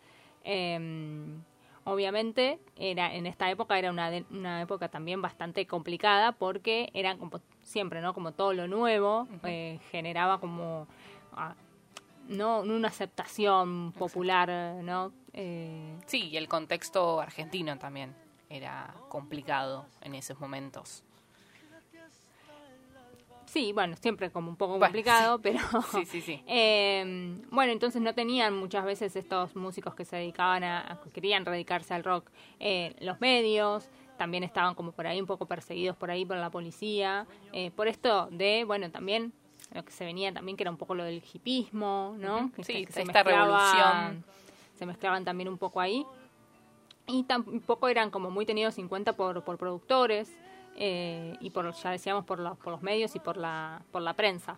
Em, 0.44 1.42
obviamente 1.86 2.60
era 2.76 3.14
en 3.16 3.26
esta 3.26 3.50
época 3.50 3.78
era 3.80 3.90
una, 3.90 4.10
de- 4.12 4.26
una 4.30 4.62
época 4.62 4.90
también 4.90 5.22
bastante 5.22 5.66
complicada 5.66 6.34
porque 6.34 6.90
eran 6.94 7.18
como 7.18 7.42
siempre 7.64 8.02
no 8.02 8.14
como 8.14 8.32
todo 8.32 8.54
lo 8.54 8.68
nuevo 8.68 9.28
eh, 9.44 9.80
generaba 9.92 10.40
como 10.40 10.88
ah, 11.34 11.56
no 12.28 12.62
una 12.62 12.88
aceptación 12.88 13.92
popular 13.94 14.50
no 14.84 15.12
Eh, 15.34 15.98
Sí, 16.08 16.30
y 16.30 16.38
el 16.38 16.48
contexto 16.48 17.20
argentino 17.20 17.78
también 17.78 18.16
era 18.50 18.94
complicado 19.10 19.86
en 20.02 20.16
esos 20.16 20.40
momentos. 20.40 21.04
sí 23.46 23.72
bueno 23.74 23.96
siempre 23.98 24.32
como 24.32 24.50
un 24.50 24.56
poco 24.58 24.74
Bueno, 24.78 24.86
complicado 24.88 25.38
sí. 25.38 25.42
pero 25.44 25.60
Sí, 25.92 26.06
sí, 26.06 26.22
sí. 26.22 26.42
Eh, 26.48 27.42
bueno, 27.52 27.72
entonces 27.72 28.02
no 28.02 28.14
tenían 28.14 28.54
muchas 28.56 28.86
veces 28.86 29.16
estos 29.16 29.56
músicos 29.56 29.96
que 29.96 30.06
se 30.06 30.16
dedicaban 30.18 30.64
a, 30.64 30.82
a- 30.94 31.00
que 31.02 31.10
querían 31.10 31.44
dedicarse 31.44 31.94
al 31.94 32.04
rock, 32.04 32.30
eh, 32.60 32.96
los 33.00 33.20
medios, 33.22 33.90
también 34.18 34.44
estaban 34.44 34.76
como 34.76 34.92
por 34.92 35.08
ahí 35.08 35.20
un 35.20 35.28
poco 35.28 35.46
perseguidos 35.48 35.96
por 35.98 36.12
ahí 36.12 36.26
por 36.26 36.38
la 36.38 36.50
policía, 36.50 37.28
eh, 37.54 37.72
por 37.72 37.88
esto 37.88 38.28
de, 38.32 38.64
bueno, 38.66 38.90
también 38.92 39.34
lo 39.74 39.84
que 39.84 39.92
se 39.92 40.06
venía 40.06 40.34
también 40.34 40.58
que 40.58 40.64
era 40.64 40.72
un 40.72 40.78
poco 40.78 40.96
lo 40.96 41.04
del 41.04 41.24
hipismo, 41.34 42.16
¿no? 42.20 42.52
Que, 42.54 42.64
sí, 42.64 42.86
que 42.86 42.92
se 42.92 43.02
esta 43.02 43.24
revolución. 43.24 44.24
Se 44.76 44.86
mezclaban 44.86 45.24
también 45.24 45.50
un 45.50 45.58
poco 45.58 45.82
ahí. 45.82 46.06
Y 47.08 47.24
tampoco 47.24 47.88
eran 47.88 48.10
como 48.10 48.32
muy 48.32 48.46
tenidos 48.46 48.78
en 48.78 48.88
cuenta 48.88 49.14
por, 49.14 49.44
por 49.44 49.58
productores. 49.58 50.36
eh, 50.78 51.38
y 51.40 51.50
por 51.52 51.72
ya 51.74 51.92
decíamos 51.92 52.26
por 52.26 52.40
los, 52.40 52.58
por 52.58 52.74
los 52.74 52.82
medios 52.82 53.16
y 53.16 53.20
por 53.20 53.38
la, 53.38 53.82
por 53.92 54.02
la 54.02 54.14
prensa. 54.14 54.58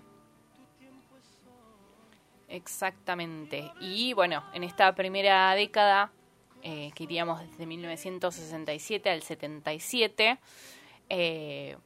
Exactamente. 2.48 3.72
Y 3.80 4.14
bueno, 4.14 4.44
en 4.54 4.64
esta 4.64 4.94
primera 4.96 5.54
década, 5.54 6.12
eh, 6.64 6.92
que 6.96 7.04
iríamos 7.04 7.42
desde 7.42 7.66
1967 7.66 9.10
al 9.10 9.22
77, 9.22 10.40
eh, 11.10 11.78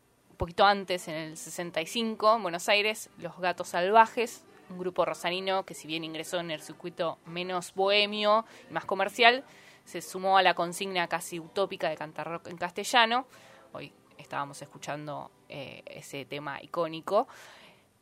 poquito 0.41 0.65
antes, 0.65 1.07
en 1.07 1.13
el 1.13 1.37
65, 1.37 2.37
en 2.37 2.41
Buenos 2.41 2.67
Aires, 2.67 3.11
Los 3.19 3.37
Gatos 3.37 3.67
Salvajes, 3.67 4.43
un 4.71 4.79
grupo 4.79 5.05
rosarino 5.05 5.67
que 5.67 5.75
si 5.75 5.87
bien 5.87 6.03
ingresó 6.03 6.39
en 6.39 6.49
el 6.49 6.61
circuito 6.61 7.19
menos 7.27 7.75
bohemio 7.75 8.43
y 8.67 8.73
más 8.73 8.85
comercial, 8.85 9.43
se 9.85 10.01
sumó 10.01 10.39
a 10.39 10.41
la 10.41 10.55
consigna 10.55 11.07
casi 11.07 11.39
utópica 11.39 11.89
de 11.89 11.95
cantar 11.95 12.27
rock 12.27 12.47
en 12.47 12.57
castellano. 12.57 13.27
Hoy 13.71 13.93
estábamos 14.17 14.59
escuchando 14.63 15.29
eh, 15.47 15.83
ese 15.85 16.25
tema 16.25 16.59
icónico 16.59 17.27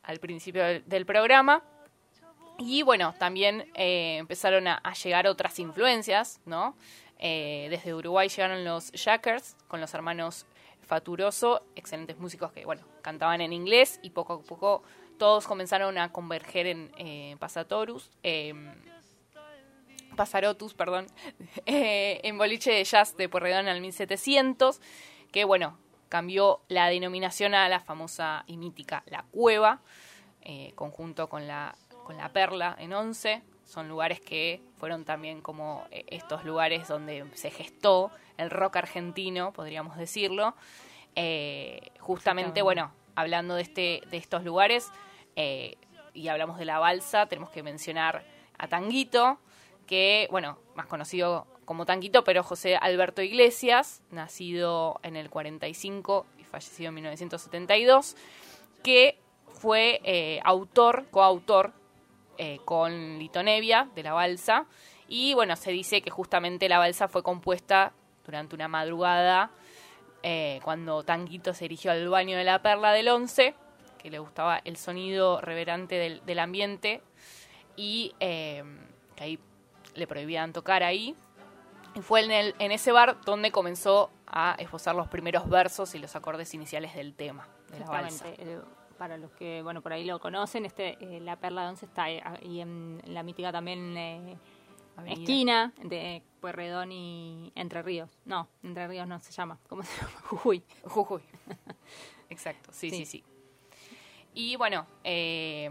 al 0.04 0.22
principio 0.22 0.64
del, 0.64 1.06
programa. 1.06 1.62
Y 2.58 2.84
bueno, 2.84 3.16
también 3.20 3.70
eh, 3.76 4.16
empezaron 4.16 4.66
a, 4.70 4.76
a 4.76 4.94
llegar 4.94 5.28
otras 5.28 5.60
influencias, 5.60 6.40
¿no? 6.46 6.78
Eh, 7.18 7.68
desde 7.70 7.94
Uruguay 7.94 8.30
llegaron 8.30 8.64
los 8.64 8.94
Jackers 8.94 9.58
con 9.68 9.82
los 9.82 9.94
hermanos 9.94 10.46
Faturoso, 10.90 11.62
excelentes 11.76 12.18
músicos 12.18 12.52
que, 12.52 12.66
bueno, 12.66 12.82
cantaban 13.04 13.42
en 13.42 13.54
inglés 13.54 14.00
y 14.02 14.10
poco 14.10 14.34
a 14.34 14.42
poco 14.42 14.84
todos 15.20 15.46
comenzaron 15.46 15.98
a 16.00 16.12
converger 16.12 16.66
en 16.66 16.92
eh, 16.98 17.36
Pasatorus, 17.40 18.10
eh, 18.24 18.54
Pasarotus, 20.16 20.74
perdón, 20.74 21.06
eh, 21.66 22.20
en 22.24 22.40
boliche 22.40 22.72
de 22.72 22.84
jazz 22.84 23.16
de 23.16 23.30
Porredón 23.30 23.68
al 23.68 23.82
1700, 23.82 24.82
que, 25.32 25.46
bueno, 25.46 25.78
cambió 26.10 26.62
la 26.68 26.88
denominación 26.90 27.54
a 27.54 27.70
la 27.70 27.80
famosa 27.80 28.44
y 28.48 28.58
mítica 28.58 29.04
La 29.06 29.24
Cueva, 29.32 29.82
eh, 30.42 30.74
conjunto 30.74 31.30
con 31.30 31.48
la, 31.48 31.76
con 32.04 32.18
la 32.18 32.30
Perla 32.34 32.76
en 32.80 32.94
Once. 32.94 33.44
Son 33.64 33.88
lugares 33.88 34.20
que 34.20 34.64
fueron 34.78 35.06
también 35.06 35.42
como 35.42 35.86
eh, 35.92 36.04
estos 36.08 36.44
lugares 36.44 36.88
donde 36.88 37.26
se 37.36 37.52
gestó 37.52 38.12
el 38.40 38.50
rock 38.50 38.78
argentino, 38.78 39.54
podríamos 39.54 39.98
decirlo. 39.98 40.56
Eh, 41.16 41.92
justamente, 42.00 42.62
bueno, 42.62 42.92
hablando 43.16 43.56
de, 43.56 43.62
este, 43.62 44.02
de 44.10 44.18
estos 44.18 44.44
lugares, 44.44 44.92
eh, 45.36 45.76
y 46.14 46.28
hablamos 46.28 46.58
de 46.58 46.66
la 46.66 46.80
balsa, 46.80 47.28
tenemos 47.28 47.50
que 47.50 47.64
mencionar 47.64 48.26
a 48.58 48.68
Tanguito, 48.68 49.40
que, 49.86 50.28
bueno, 50.32 50.58
más 50.76 50.88
conocido 50.88 51.48
como 51.66 51.86
Tanguito, 51.86 52.24
pero 52.24 52.44
José 52.44 52.76
Alberto 52.76 53.22
Iglesias, 53.22 54.02
nacido 54.12 55.00
en 55.04 55.16
el 55.16 55.30
45 55.30 56.26
y 56.40 56.44
fallecido 56.44 56.90
en 56.90 56.96
1972, 56.96 58.16
que 58.84 59.20
fue 59.48 60.02
eh, 60.04 60.40
autor, 60.44 61.08
coautor 61.12 61.74
eh, 62.38 62.60
con 62.66 63.20
Lito 63.20 63.44
Nevia 63.44 63.90
de 63.94 64.04
la 64.04 64.14
balsa. 64.14 64.66
Y 65.08 65.34
bueno, 65.34 65.56
se 65.56 65.72
dice 65.72 66.02
que 66.02 66.10
justamente 66.10 66.70
la 66.70 66.80
balsa 66.80 67.08
fue 67.08 67.22
compuesta 67.24 67.94
durante 68.30 68.56
una 68.56 68.68
madrugada 68.68 69.50
eh, 70.22 70.60
cuando 70.64 71.04
Tanguito 71.04 71.54
se 71.54 71.66
dirigió 71.66 71.92
al 71.92 72.08
baño 72.10 72.38
de 72.38 72.44
la 72.44 72.62
perla 72.62 72.92
del 72.92 73.08
11, 73.08 73.56
que 73.98 74.10
le 74.12 74.20
gustaba 74.20 74.62
el 74.64 74.78
sonido 74.78 75.42
reverente 75.42 75.96
del, 75.96 76.24
del 76.26 76.40
ambiente 76.40 77.02
y 77.76 78.14
eh, 78.20 78.64
que 79.16 79.24
ahí 79.24 79.40
le 79.96 80.06
prohibían 80.06 80.54
tocar 80.54 80.84
ahí. 80.84 81.16
Y 81.96 82.02
fue 82.02 82.24
en, 82.24 82.32
el, 82.32 82.56
en 82.60 82.72
ese 82.72 82.92
bar 82.92 83.20
donde 83.26 83.52
comenzó 83.52 84.12
a 84.28 84.56
esbozar 84.60 84.96
los 84.96 85.08
primeros 85.08 85.50
versos 85.50 85.96
y 85.96 86.00
los 86.00 86.16
acordes 86.16 86.54
iniciales 86.54 86.94
del 86.94 87.16
tema 87.16 87.48
de 87.72 87.80
la 87.80 87.88
balsa. 87.88 88.26
Eh, 88.28 88.60
para 89.00 89.18
los 89.18 89.32
que, 89.32 89.62
bueno, 89.64 89.82
por 89.82 89.94
ahí 89.94 90.04
lo 90.04 90.20
conocen, 90.20 90.66
este 90.66 90.98
eh, 91.00 91.20
La 91.22 91.38
Perla 91.38 91.64
de 91.64 91.70
Once 91.70 91.86
está 91.86 92.04
ahí, 92.04 92.60
en 92.60 93.02
la 93.06 93.24
mítica 93.24 93.52
también 93.52 94.38
Avenida. 95.00 95.22
esquina 95.22 95.74
de 95.84 96.22
Pueyrredón 96.42 96.92
y 96.92 97.52
Entre 97.56 97.82
Ríos. 97.82 98.10
No, 98.26 98.48
Entre 98.64 98.88
Ríos 98.88 99.08
no 99.08 99.20
se 99.20 99.32
llama. 99.32 99.58
¿Cómo 99.68 99.84
se 99.84 99.98
llama? 100.02 100.14
Jujuy. 100.30 100.64
Jujuy. 100.84 101.22
Exacto, 102.30 102.72
sí, 102.72 102.90
sí, 102.90 102.98
Sí. 102.98 103.06
sí. 103.06 103.24
Y 104.34 104.56
bueno, 104.56 104.86
eh, 105.04 105.70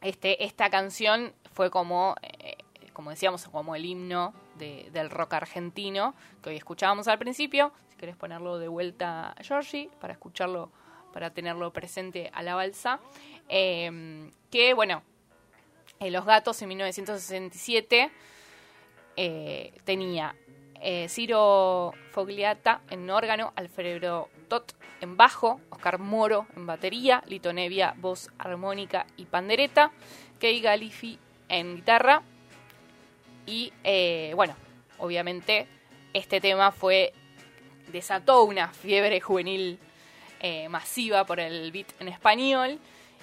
este, 0.00 0.44
esta 0.44 0.70
canción 0.70 1.32
fue 1.52 1.70
como, 1.70 2.14
eh, 2.22 2.56
como 2.92 3.10
decíamos, 3.10 3.46
como 3.48 3.74
el 3.74 3.84
himno 3.84 4.34
de- 4.58 4.90
del 4.92 5.10
rock 5.10 5.34
argentino 5.34 6.14
que 6.42 6.50
hoy 6.50 6.56
escuchábamos 6.56 7.08
al 7.08 7.18
principio. 7.18 7.72
Si 7.90 7.96
querés 7.96 8.16
ponerlo 8.16 8.58
de 8.58 8.68
vuelta, 8.68 9.34
Georgie, 9.40 9.88
para 10.00 10.12
escucharlo, 10.12 10.70
para 11.12 11.30
tenerlo 11.30 11.72
presente 11.72 12.30
a 12.34 12.42
la 12.42 12.54
balsa. 12.54 13.00
Eh, 13.48 14.30
que 14.50 14.74
bueno, 14.74 15.02
eh, 16.00 16.10
Los 16.10 16.24
Gatos 16.24 16.60
en 16.62 16.68
1967 16.68 18.10
eh, 19.20 19.72
tenía 19.82 20.36
eh, 20.80 21.08
Ciro 21.08 21.92
Fogliata 22.12 22.82
en 22.88 23.10
órgano, 23.10 23.52
Alfredo 23.56 24.28
Tot 24.46 24.76
en 25.00 25.16
bajo, 25.16 25.60
Oscar 25.70 25.98
Moro 25.98 26.46
en 26.54 26.66
batería, 26.66 27.24
Lito 27.26 27.52
Nevia 27.52 27.96
voz 27.96 28.30
armónica 28.38 29.06
y 29.16 29.24
pandereta, 29.24 29.90
Kei 30.38 30.60
Galifi 30.60 31.18
en 31.48 31.74
guitarra. 31.74 32.22
Y 33.44 33.72
eh, 33.82 34.34
bueno, 34.36 34.54
obviamente 34.98 35.66
este 36.12 36.40
tema 36.40 36.70
fue 36.70 37.12
desató 37.90 38.44
una 38.44 38.68
fiebre 38.68 39.20
juvenil 39.20 39.80
masiva 40.70 41.26
por 41.26 41.40
el 41.40 41.72
beat 41.72 41.88
en 41.98 42.06
español 42.06 42.78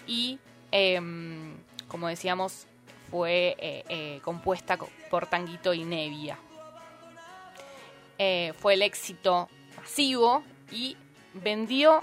y 0.05 0.37
em, 0.71 1.55
como 1.87 2.07
decíamos 2.07 2.67
fue 3.11 3.55
eh, 3.59 3.83
eh, 3.89 4.19
compuesta 4.23 4.77
co- 4.77 4.89
por 5.09 5.27
Tanguito 5.27 5.73
y 5.73 5.83
Nevia. 5.83 6.37
Eh, 8.17 8.53
fue 8.59 8.75
el 8.75 8.81
éxito 8.81 9.49
masivo 9.77 10.43
y 10.71 10.95
vendió 11.33 12.01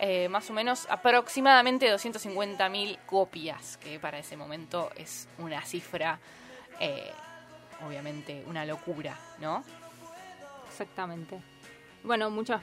eh, 0.00 0.28
más 0.28 0.48
o 0.50 0.52
menos 0.54 0.86
aproximadamente 0.90 1.88
250.000 1.90 2.98
copias, 3.06 3.76
que 3.76 3.98
para 4.00 4.18
ese 4.18 4.36
momento 4.36 4.90
es 4.96 5.28
una 5.38 5.62
cifra, 5.62 6.18
obviamente, 7.86 8.42
una 8.46 8.64
locura, 8.64 9.16
¿no? 9.38 9.62
Exactamente. 10.68 11.40
Bueno, 12.02 12.30
muchas 12.30 12.62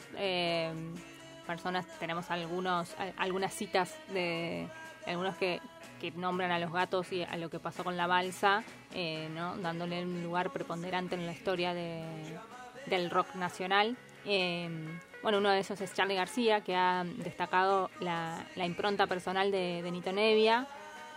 personas 1.48 1.86
tenemos 2.00 2.30
algunos 2.30 2.94
algunas 3.18 3.54
citas 3.54 3.96
de 4.10 4.68
algunos 5.06 5.36
que, 5.38 5.62
que 6.02 6.12
nombran 6.12 6.52
a 6.52 6.58
los 6.58 6.74
gatos 6.74 7.14
y 7.14 7.22
a 7.22 7.38
lo 7.38 7.52
que 7.52 7.60
pasó 7.60 7.84
con 7.84 7.96
la 7.96 8.08
balsa, 8.08 8.64
eh, 8.96 9.30
¿no? 9.36 9.56
dándole 9.58 10.04
un 10.04 10.24
lugar 10.24 10.50
preponderante 10.50 11.14
en 11.14 11.28
la 11.28 11.32
historia 11.32 11.76
de, 11.76 12.04
del 12.88 13.12
rock 13.12 13.36
nacional. 13.36 13.96
Eh, 14.26 14.68
bueno, 15.22 15.38
uno 15.38 15.52
de 15.52 15.60
esos 15.60 15.80
es 15.80 15.94
Charlie 15.94 16.16
García, 16.16 16.62
que 16.62 16.76
ha 16.76 17.06
destacado 17.18 17.92
la, 18.00 18.44
la 18.56 18.66
impronta 18.66 19.06
personal 19.06 19.52
de, 19.52 19.84
de 19.84 19.92
Nito 19.92 20.12
Nevia 20.12 20.68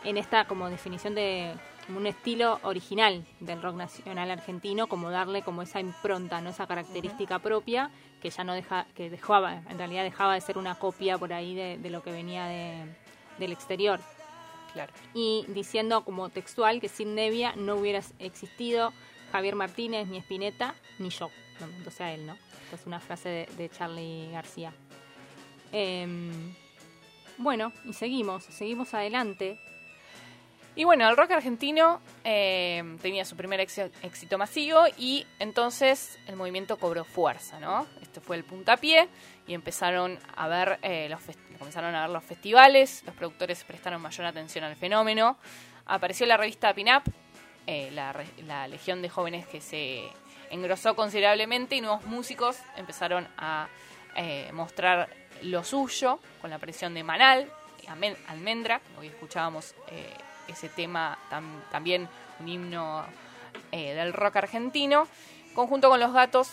en 0.04 0.18
esta 0.18 0.44
como 0.44 0.68
definición 0.68 1.14
de 1.14 1.54
como 1.86 1.98
un 1.98 2.06
estilo 2.06 2.60
original 2.62 3.26
del 3.40 3.62
rock 3.62 3.76
nacional 3.76 4.30
argentino, 4.30 4.86
como 4.86 5.10
darle 5.10 5.42
como 5.42 5.62
esa 5.62 5.80
impronta, 5.80 6.40
no 6.40 6.50
esa 6.50 6.66
característica 6.66 7.38
propia 7.38 7.90
que 8.20 8.30
ya 8.30 8.44
no 8.44 8.54
deja, 8.54 8.86
que 8.94 9.10
dejaba, 9.10 9.62
en 9.68 9.78
realidad 9.78 10.02
dejaba 10.02 10.34
de 10.34 10.40
ser 10.40 10.56
una 10.56 10.74
copia 10.76 11.18
por 11.18 11.32
ahí 11.32 11.54
de, 11.54 11.78
de 11.78 11.90
lo 11.90 12.02
que 12.02 12.10
venía 12.10 12.46
de, 12.46 12.86
del 13.38 13.52
exterior. 13.52 14.00
Y 15.14 15.44
diciendo 15.48 16.04
como 16.04 16.28
textual 16.30 16.80
que 16.80 16.88
sin 16.88 17.14
Nevia 17.14 17.54
no 17.56 17.76
hubiera 17.76 18.00
existido 18.18 18.92
Javier 19.32 19.54
Martínez, 19.54 20.08
ni 20.08 20.18
Spinetta, 20.18 20.74
ni 20.98 21.10
yo. 21.10 21.30
No, 21.60 21.88
o 21.88 21.90
sea, 21.90 22.12
él, 22.12 22.26
¿no? 22.26 22.34
Esta 22.64 22.76
es 22.76 22.86
una 22.86 23.00
frase 23.00 23.46
de, 23.56 23.68
Charlie 23.68 24.30
García. 24.32 24.72
Em, 25.72 26.54
bueno, 27.38 27.72
y 27.84 27.92
seguimos, 27.92 28.44
seguimos 28.44 28.94
adelante. 28.94 29.58
Y 30.76 30.82
bueno, 30.82 31.08
el 31.08 31.16
rock 31.16 31.30
argentino 31.32 32.00
eh, 32.24 32.96
tenía 33.00 33.24
su 33.24 33.36
primer 33.36 33.60
éxi- 33.60 33.92
éxito 34.02 34.38
masivo 34.38 34.82
y 34.98 35.24
entonces 35.38 36.18
el 36.26 36.34
movimiento 36.34 36.76
cobró 36.78 37.04
fuerza, 37.04 37.60
¿no? 37.60 37.86
Este 38.02 38.20
fue 38.20 38.36
el 38.36 38.44
puntapié 38.44 39.08
y 39.46 39.54
empezaron 39.54 40.18
a 40.36 40.48
ver 40.48 40.80
eh, 40.82 41.06
los 41.08 41.20
comenzaron 41.64 41.94
a 41.94 42.02
ver 42.02 42.10
los 42.10 42.22
festivales, 42.22 43.02
los 43.06 43.14
productores 43.14 43.64
prestaron 43.64 44.02
mayor 44.02 44.26
atención 44.26 44.64
al 44.64 44.76
fenómeno. 44.76 45.38
Apareció 45.86 46.26
la 46.26 46.36
revista 46.36 46.74
Pin 46.74 46.88
Up, 46.94 47.04
eh, 47.66 47.90
la, 47.90 48.68
legión 48.68 49.00
de 49.00 49.08
jóvenes 49.08 49.46
que 49.46 49.62
se 49.62 50.02
engrosó 50.50 50.94
considerablemente 50.94 51.74
y 51.74 51.80
nuevos 51.80 52.04
músicos 52.04 52.58
empezaron 52.76 53.26
a 53.38 53.68
eh, 54.14 54.50
mostrar 54.52 55.08
lo 55.40 55.64
suyo 55.64 56.20
con 56.42 56.50
la 56.50 56.56
aparición 56.56 56.92
de 56.92 57.02
Manal, 57.02 57.50
Almendra, 58.28 58.82
hoy 58.98 59.06
escuchábamos 59.06 59.74
eh, 59.88 60.12
ese 60.48 60.68
tema 60.68 61.18
tam- 61.30 61.62
también 61.70 62.08
un 62.40 62.48
himno 62.48 63.06
eh, 63.72 63.94
del 63.94 64.12
rock 64.12 64.36
argentino, 64.36 65.08
conjunto 65.54 65.88
con 65.88 65.98
los 65.98 66.12
gatos 66.12 66.50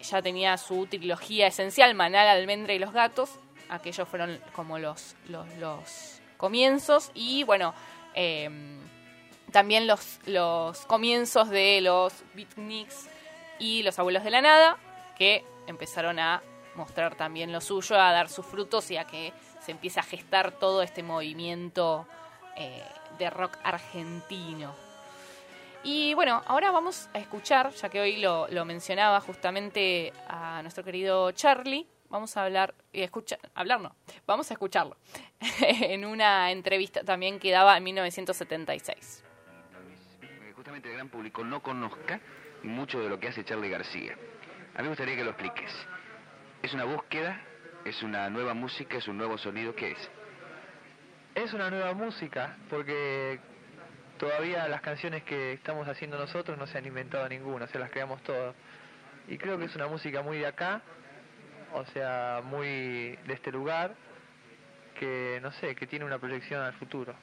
ya 0.00 0.22
tenía 0.22 0.56
su 0.56 0.86
trilogía 0.86 1.46
esencial, 1.48 1.94
Manal, 1.94 2.28
Almendra 2.28 2.72
y 2.72 2.78
los 2.78 2.92
Gatos. 2.92 3.38
Aquellos 3.68 4.08
fueron 4.08 4.40
como 4.52 4.78
los, 4.78 5.14
los, 5.28 5.46
los 5.56 6.20
comienzos. 6.36 7.10
Y 7.14 7.44
bueno, 7.44 7.74
eh, 8.14 8.48
también 9.50 9.86
los, 9.86 10.20
los 10.26 10.78
comienzos 10.86 11.48
de 11.48 11.80
los 11.80 12.12
beatniks 12.34 13.08
y 13.58 13.82
los 13.82 13.98
abuelos 13.98 14.24
de 14.24 14.30
la 14.30 14.40
nada, 14.40 14.76
que 15.16 15.44
empezaron 15.66 16.18
a 16.18 16.42
mostrar 16.74 17.16
también 17.16 17.52
lo 17.52 17.60
suyo, 17.60 18.00
a 18.00 18.12
dar 18.12 18.28
sus 18.28 18.46
frutos 18.46 18.90
y 18.90 18.96
a 18.96 19.04
que 19.04 19.32
se 19.60 19.72
empiece 19.72 20.00
a 20.00 20.02
gestar 20.02 20.52
todo 20.52 20.82
este 20.82 21.02
movimiento 21.02 22.06
eh, 22.56 22.82
de 23.18 23.30
rock 23.30 23.56
argentino. 23.64 24.74
Y 25.82 26.14
bueno, 26.14 26.42
ahora 26.46 26.70
vamos 26.70 27.08
a 27.14 27.18
escuchar, 27.18 27.70
ya 27.72 27.88
que 27.88 28.00
hoy 28.00 28.16
lo, 28.16 28.48
lo 28.48 28.64
mencionaba 28.64 29.20
justamente 29.20 30.12
a 30.28 30.60
nuestro 30.62 30.84
querido 30.84 31.30
Charlie, 31.32 31.86
vamos 32.10 32.36
a 32.36 32.44
hablar, 32.44 32.74
y 32.92 33.02
escuchar, 33.02 33.38
hablar 33.54 33.80
no, 33.80 33.94
vamos 34.26 34.50
a 34.50 34.54
escucharlo, 34.54 34.96
en 35.60 36.04
una 36.04 36.50
entrevista 36.50 37.02
también 37.04 37.38
que 37.38 37.50
daba 37.50 37.76
en 37.76 37.84
1976. 37.84 39.24
Eh, 40.22 40.52
justamente 40.54 40.88
el 40.88 40.94
gran 40.94 41.08
público 41.08 41.44
no 41.44 41.62
conozca 41.62 42.20
mucho 42.62 43.00
de 43.00 43.08
lo 43.08 43.20
que 43.20 43.28
hace 43.28 43.44
Charlie 43.44 43.70
García. 43.70 44.16
A 44.74 44.78
mí 44.78 44.82
me 44.84 44.88
gustaría 44.88 45.16
que 45.16 45.24
lo 45.24 45.30
expliques. 45.30 45.72
¿Es 46.62 46.72
una 46.74 46.84
búsqueda? 46.84 47.40
¿Es 47.84 48.02
una 48.02 48.28
nueva 48.30 48.54
música? 48.54 48.96
¿Es 48.96 49.08
un 49.08 49.16
nuevo 49.16 49.38
sonido? 49.38 49.74
¿Qué 49.74 49.92
es? 49.92 50.10
Es 51.34 51.52
una 51.52 51.70
nueva 51.70 51.94
música 51.94 52.56
porque 52.68 53.38
todavía 54.18 54.66
las 54.68 54.80
canciones 54.80 55.22
que 55.22 55.52
estamos 55.52 55.86
haciendo 55.88 56.18
nosotros 56.18 56.58
no 56.58 56.66
se 56.66 56.78
han 56.78 56.86
inventado 56.86 57.28
ninguna, 57.28 57.66
se 57.68 57.78
las 57.78 57.90
creamos 57.90 58.22
todas. 58.22 58.54
Y 59.28 59.38
creo 59.38 59.58
que 59.58 59.66
es 59.66 59.74
una 59.76 59.86
música 59.86 60.22
muy 60.22 60.38
de 60.38 60.46
acá, 60.46 60.82
o 61.74 61.84
sea, 61.86 62.42
muy 62.44 63.16
de 63.26 63.32
este 63.34 63.52
lugar, 63.52 63.94
que 64.98 65.38
no 65.42 65.52
sé, 65.52 65.74
que 65.74 65.86
tiene 65.86 66.04
una 66.04 66.18
proyección 66.18 66.62
al 66.62 66.74
futuro. 66.74 67.14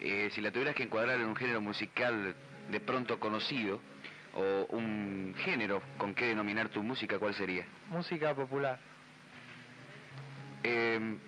Eh, 0.00 0.30
si 0.32 0.40
la 0.40 0.50
tuvieras 0.50 0.74
que 0.74 0.82
encuadrar 0.82 1.20
en 1.20 1.26
un 1.26 1.36
género 1.36 1.60
musical 1.60 2.34
de 2.70 2.80
pronto 2.80 3.18
conocido, 3.18 3.80
o 4.34 4.66
un 4.70 5.34
género 5.38 5.82
con 5.98 6.14
qué 6.14 6.26
denominar 6.26 6.68
tu 6.68 6.82
música, 6.82 7.18
¿cuál 7.18 7.34
sería? 7.34 7.66
Música 7.88 8.34
popular. 8.34 8.78
Eh, 10.62 11.18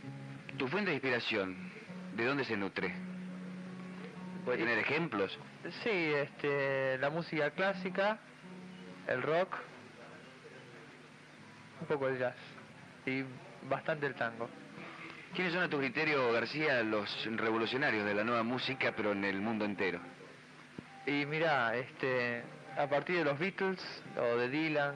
tu 0.57 0.69
fuente 0.69 0.91
de 0.91 0.97
inspiración, 0.97 1.71
¿de 2.17 2.25
dónde 2.25 2.45
se 2.45 2.57
nutre? 2.57 2.95
¿Puede 4.45 4.59
tener 4.59 4.79
ejemplos? 4.79 5.39
Sí, 5.83 5.91
este, 5.91 6.99
la 6.99 7.11
música 7.11 7.51
clásica, 7.51 8.19
el 9.09 9.23
rock, 9.23 9.57
un 11.85 11.89
poco 11.89 12.09
el 12.09 12.19
jazz 12.19 12.35
y 13.07 13.23
bastante 13.69 14.07
el 14.07 14.15
tango. 14.15 14.49
¿Quiénes 15.35 15.53
son 15.53 15.63
a 15.63 15.69
tu 15.69 15.79
criterio, 15.79 16.33
García, 16.33 16.83
los 16.83 17.29
revolucionarios 17.37 18.05
de 18.05 18.15
la 18.15 18.25
nueva 18.25 18.43
música, 18.43 18.93
pero 18.97 19.13
en 19.13 19.25
el 19.25 19.41
mundo 19.41 19.65
entero? 19.65 20.01
Y 21.07 21.27
mira, 21.27 21.77
este, 21.77 22.43
a 22.79 22.87
partir 22.89 23.19
de 23.19 23.25
los 23.25 23.39
Beatles 23.39 23.81
o 24.17 24.37
de 24.39 24.49
Dylan, 24.49 24.95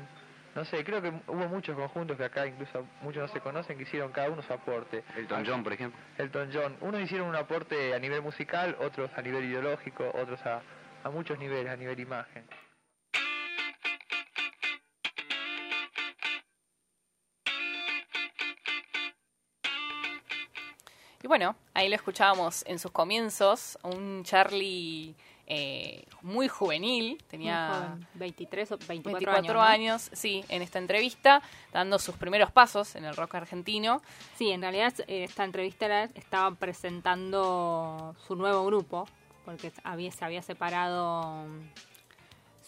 no 0.54 0.64
sé, 0.64 0.82
creo 0.84 1.02
que 1.02 1.12
hubo 1.26 1.48
muchos 1.48 1.76
conjuntos 1.76 2.16
que 2.16 2.24
acá 2.24 2.46
incluso 2.46 2.86
muchos 3.02 3.22
no 3.22 3.28
se 3.28 3.40
conocen 3.40 3.76
que 3.76 3.82
hicieron 3.82 4.10
cada 4.12 4.30
uno 4.30 4.42
su 4.42 4.52
aporte. 4.52 5.04
Elton 5.16 5.44
John, 5.46 5.62
por 5.62 5.72
ejemplo. 5.72 6.00
Elton 6.16 6.50
John, 6.52 6.76
unos 6.80 7.02
hicieron 7.02 7.28
un 7.28 7.36
aporte 7.36 7.94
a 7.94 7.98
nivel 7.98 8.22
musical, 8.22 8.76
otros 8.80 9.10
a 9.16 9.22
nivel 9.22 9.44
ideológico, 9.44 10.10
otros 10.14 10.40
a, 10.46 10.62
a 11.04 11.10
muchos 11.10 11.38
niveles, 11.38 11.70
a 11.70 11.76
nivel 11.76 12.00
imagen. 12.00 12.44
Y 21.22 21.26
bueno, 21.26 21.56
ahí 21.74 21.88
lo 21.88 21.96
escuchábamos 21.96 22.64
en 22.66 22.78
sus 22.78 22.92
comienzos, 22.92 23.76
un 23.82 24.22
Charlie 24.24 25.16
eh, 25.50 26.04
muy 26.20 26.46
juvenil, 26.46 27.22
tenía 27.26 27.68
Muy 27.68 27.76
joven, 27.76 28.06
23 28.14 28.72
o 28.72 28.78
24, 28.78 29.32
24 29.32 29.62
años. 29.62 29.72
años, 29.72 30.10
sí, 30.12 30.44
en 30.50 30.60
esta 30.60 30.78
entrevista, 30.78 31.42
dando 31.72 31.98
sus 31.98 32.16
primeros 32.16 32.52
pasos 32.52 32.94
en 32.96 33.06
el 33.06 33.16
rock 33.16 33.36
argentino. 33.36 33.94
¿no? 33.94 34.02
Sí, 34.36 34.50
en 34.50 34.60
realidad 34.60 34.92
eh, 35.06 35.24
esta 35.24 35.44
entrevista 35.44 35.88
la 35.88 36.04
estaba 36.04 36.54
presentando 36.54 38.14
su 38.26 38.36
nuevo 38.36 38.66
grupo, 38.66 39.08
porque 39.46 39.72
había, 39.84 40.12
se 40.12 40.22
había 40.22 40.42
separado 40.42 41.46
mm, 41.48 41.70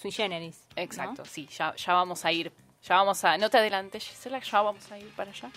Sui 0.00 0.10
Generis. 0.10 0.64
¿no? 0.74 0.82
Exacto, 0.82 1.24
sí, 1.26 1.46
ya, 1.48 1.76
ya 1.76 1.92
vamos 1.92 2.24
a 2.24 2.32
ir, 2.32 2.50
ya 2.82 2.96
vamos 2.96 3.22
a, 3.24 3.36
no 3.38 3.50
te 3.50 3.58
adelantes, 3.58 4.06
Gisela, 4.06 4.40
ya 4.40 4.62
vamos 4.62 4.90
a 4.90 4.98
ir 4.98 5.08
para 5.14 5.30
allá. 5.30 5.50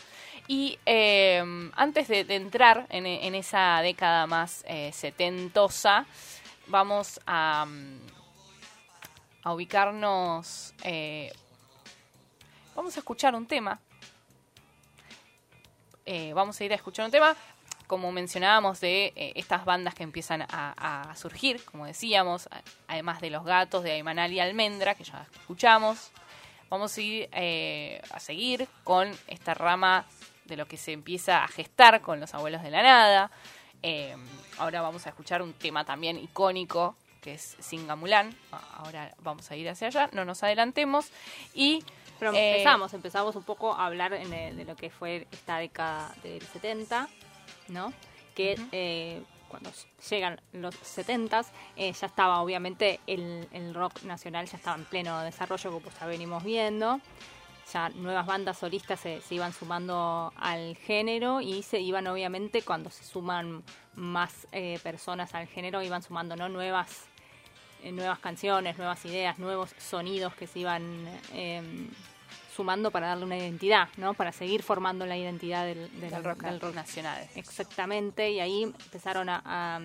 Y 0.48 0.78
eh, 0.86 1.44
antes 1.76 2.08
de, 2.08 2.26
entrar 2.30 2.86
en, 2.90 3.36
esa 3.36 3.80
década 3.82 4.28
más 4.28 4.64
eh, 4.68 4.92
setentosa, 4.92 6.06
vamos 6.68 7.20
a, 7.26 7.66
ubicarnos, 9.46 10.74
eh, 10.84 11.32
vamos 12.76 12.96
a 12.96 13.00
escuchar 13.00 13.36
un 13.36 13.46
tema. 13.46 13.80
Eh, 16.06 16.34
vamos 16.34 16.60
a 16.60 16.64
ir 16.66 16.72
a 16.74 16.76
escuchar 16.76 17.06
un 17.06 17.12
tema, 17.12 17.36
como 17.88 18.12
mencionábamos, 18.12 18.82
de 18.82 19.14
eh, 19.16 19.34
estas 19.36 19.64
bandas 19.66 19.96
que 19.96 20.04
empiezan 20.04 20.46
a, 20.50 21.14
surgir, 21.16 21.64
como 21.64 21.86
decíamos, 21.86 22.50
además 22.88 23.22
de 23.22 23.30
Los 23.30 23.46
Gatos, 23.46 23.84
de 23.84 23.94
Aymanal 23.94 24.32
y 24.34 24.40
Almendra, 24.40 24.96
que 24.96 25.04
ya 25.04 25.26
escuchamos. 25.34 26.12
Vamos 26.70 26.98
a 26.98 27.02
ir 27.02 27.30
eh, 27.32 28.02
a 28.12 28.20
seguir 28.20 28.68
con 28.84 29.12
esta 29.28 29.54
rama 29.54 30.06
de 30.46 30.58
lo 30.58 30.68
que 30.68 30.78
se 30.78 30.92
empieza 30.92 31.44
a 31.44 31.48
gestar 31.48 32.02
con 32.02 32.20
los 32.20 32.34
abuelos 32.34 32.64
de 32.64 32.72
la 32.72 32.84
nada. 32.84 33.32
Eh, 33.82 34.16
ahora 34.58 34.82
vamos 34.82 35.06
a 35.06 35.10
escuchar 35.10 35.42
un 35.42 35.54
tema 35.54 35.86
también 35.86 36.18
icónico 36.18 36.96
que 37.24 37.34
es 37.36 37.56
Singamulán. 37.60 38.36
Ahora 38.76 39.16
vamos 39.20 39.50
a 39.50 39.56
ir 39.56 39.68
hacia 39.70 39.88
allá, 39.88 40.10
no 40.12 40.26
nos 40.26 40.44
adelantemos. 40.44 41.10
Y 41.54 41.84
Pero 42.20 42.34
eh, 42.34 42.52
empezamos, 42.52 42.94
empezamos 42.94 43.36
un 43.36 43.44
poco 43.44 43.74
a 43.74 43.86
hablar 43.86 44.12
de 44.12 44.66
lo 44.66 44.76
que 44.76 44.90
fue 44.90 45.26
esta 45.32 45.58
década 45.58 46.14
del 46.22 46.42
70, 46.42 47.08
¿no? 47.70 47.94
Que 48.36 48.60
eh, 48.74 49.22
cuando 49.54 49.72
llegan 50.10 50.42
los 50.52 50.74
70 50.74 51.46
eh, 51.76 51.94
ya 51.94 52.08
estaba 52.08 52.42
obviamente 52.42 53.00
el, 53.06 53.72
rock 53.76 54.02
nacional 54.02 54.48
ya 54.48 54.58
estaba 54.58 54.78
en 54.78 54.86
pleno 54.86 55.22
desarrollo 55.22 55.72
como 55.72 55.92
ya 56.00 56.08
venimos 56.08 56.44
viendo. 56.44 57.00
Ya 57.72 57.90
nuevas 57.90 58.26
bandas 58.26 58.58
solistas 58.58 59.00
se, 59.00 59.22
iban 59.30 59.54
sumando 59.54 60.34
al 60.38 60.76
género 60.76 61.40
y 61.40 61.62
se 61.62 61.80
iban 61.80 62.08
obviamente 62.08 62.64
cuando 62.64 62.90
se 62.90 63.04
suman 63.04 63.64
más 63.94 64.48
eh, 64.52 64.80
personas 64.82 65.36
al 65.36 65.46
género 65.46 65.84
iban 65.84 66.02
sumando 66.02 66.36
no 66.36 66.50
nuevas 66.50 67.06
eh, 67.84 67.92
nuevas 67.92 68.20
canciones 68.20 68.78
nuevas 68.78 69.06
ideas 69.06 69.38
nuevos 69.38 69.70
sonidos 69.78 70.34
que 70.34 70.48
se 70.48 70.60
iban 70.60 70.84
eh, 71.34 71.62
sumando 72.56 72.92
para 72.92 73.08
darle 73.08 73.26
una 73.26 73.38
identidad 73.38 73.88
no 73.98 74.14
para 74.14 74.32
seguir 74.32 74.64
formando 74.64 75.06
la 75.06 75.18
identidad 75.18 75.66
del, 75.66 75.90
del- 76.00 76.12
del 76.12 76.24
rock, 76.24 76.42
del 76.44 76.60
rock 76.60 76.76
nacional. 76.76 77.28
Exactamente, 77.36 78.32
y 78.32 78.40
ahí 78.40 78.64
empezaron 78.64 79.30
a, 79.30 79.42
a, 79.46 79.80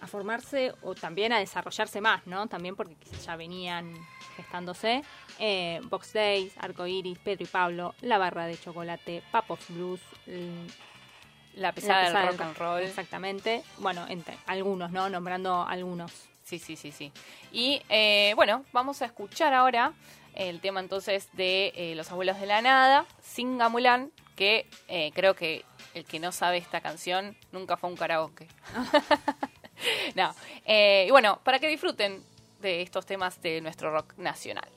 a 0.00 0.06
formarse 0.06 0.74
o 0.82 0.94
también 0.94 1.32
a 1.32 1.38
desarrollarse 1.38 2.00
más, 2.00 2.26
¿no? 2.26 2.46
También 2.48 2.76
porque 2.76 2.94
quizás 2.96 3.24
ya 3.26 3.36
venían 3.36 3.94
gestándose. 4.36 5.02
Eh, 5.38 5.80
Box 5.84 6.12
Days, 6.12 6.52
Arco 6.58 6.86
Iris, 6.86 7.18
Pedro 7.18 7.44
y 7.44 7.46
Pablo, 7.46 7.94
La 8.02 8.18
Barra 8.18 8.46
de 8.46 8.58
Chocolate, 8.58 9.22
Papos 9.30 9.60
Blues, 9.68 10.00
l- 10.26 10.66
La 11.54 11.72
pesada 11.72 12.04
del 12.04 12.12
pesada 12.12 12.30
rock 12.32 12.40
and 12.42 12.56
roll. 12.58 12.82
Exactamente. 12.82 13.62
Bueno, 13.78 14.04
entre 14.08 14.36
algunos, 14.46 14.90
¿no? 14.92 15.08
Nombrando 15.08 15.62
algunos. 15.66 16.12
Sí, 16.44 16.58
sí, 16.58 16.76
sí, 16.76 16.92
sí. 16.92 17.10
Y 17.50 17.82
eh, 17.88 18.32
bueno, 18.36 18.64
vamos 18.72 19.00
a 19.02 19.06
escuchar 19.06 19.52
ahora 19.54 19.92
el 20.36 20.60
tema 20.60 20.80
entonces 20.80 21.28
de 21.32 21.72
eh, 21.74 21.94
Los 21.96 22.10
Abuelos 22.12 22.38
de 22.40 22.46
la 22.46 22.62
Nada, 22.62 23.06
Singamulán, 23.22 24.12
que 24.36 24.66
eh, 24.88 25.10
creo 25.14 25.34
que 25.34 25.64
el 25.94 26.04
que 26.04 26.20
no 26.20 26.30
sabe 26.30 26.58
esta 26.58 26.80
canción 26.80 27.36
nunca 27.52 27.76
fue 27.76 27.88
a 27.88 27.92
un 27.92 27.96
karaoke. 27.96 28.46
no. 30.14 30.34
Eh, 30.64 31.06
y 31.08 31.10
bueno, 31.10 31.40
para 31.42 31.58
que 31.58 31.68
disfruten 31.68 32.22
de 32.60 32.82
estos 32.82 33.06
temas 33.06 33.40
de 33.42 33.60
nuestro 33.60 33.90
rock 33.90 34.14
nacional. 34.16 34.68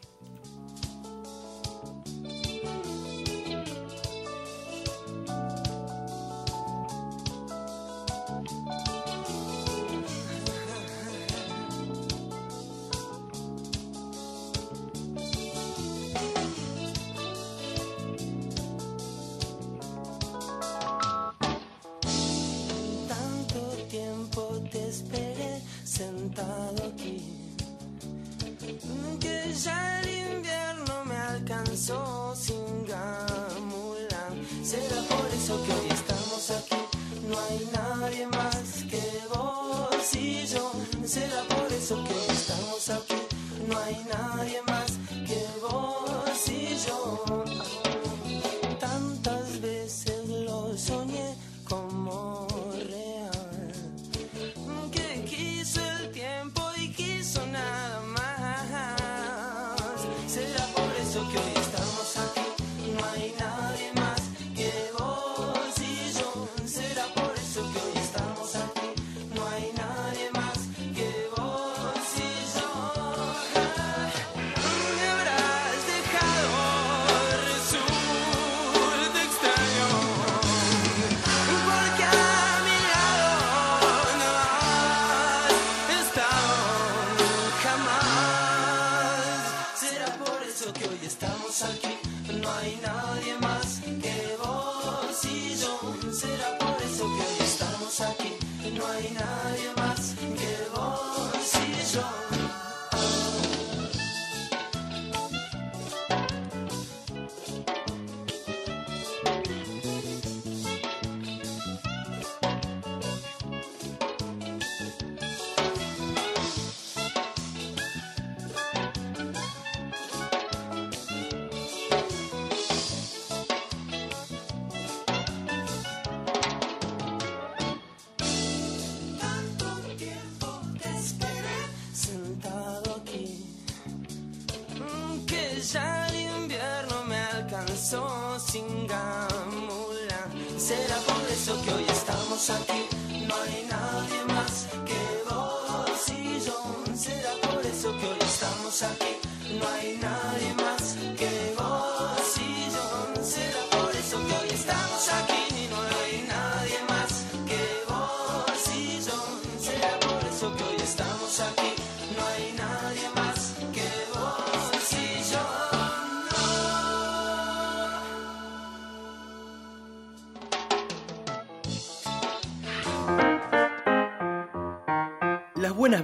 Sos 137.89 138.53
Ingamula. 138.53 140.21
Será 140.59 140.97
por 141.07 141.23
eso 141.31 141.59
que 141.63 141.73
hoy 141.73 141.85
estamos 141.89 142.49
aquí. 142.51 142.78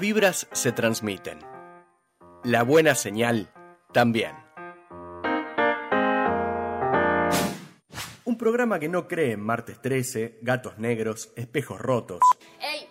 Vibras 0.05 0.47
se 0.51 0.71
transmiten. 0.71 1.39
La 2.43 2.61
buena 2.61 2.93
señal 2.93 3.51
también. 3.91 4.35
Un 8.23 8.37
programa 8.37 8.77
que 8.77 8.87
no 8.87 9.07
cree 9.07 9.31
en 9.31 9.41
martes 9.41 9.81
13, 9.81 10.37
gatos 10.43 10.77
negros, 10.77 11.31
espejos 11.35 11.81
rotos. 11.81 12.19
¡Ey! 12.61 12.87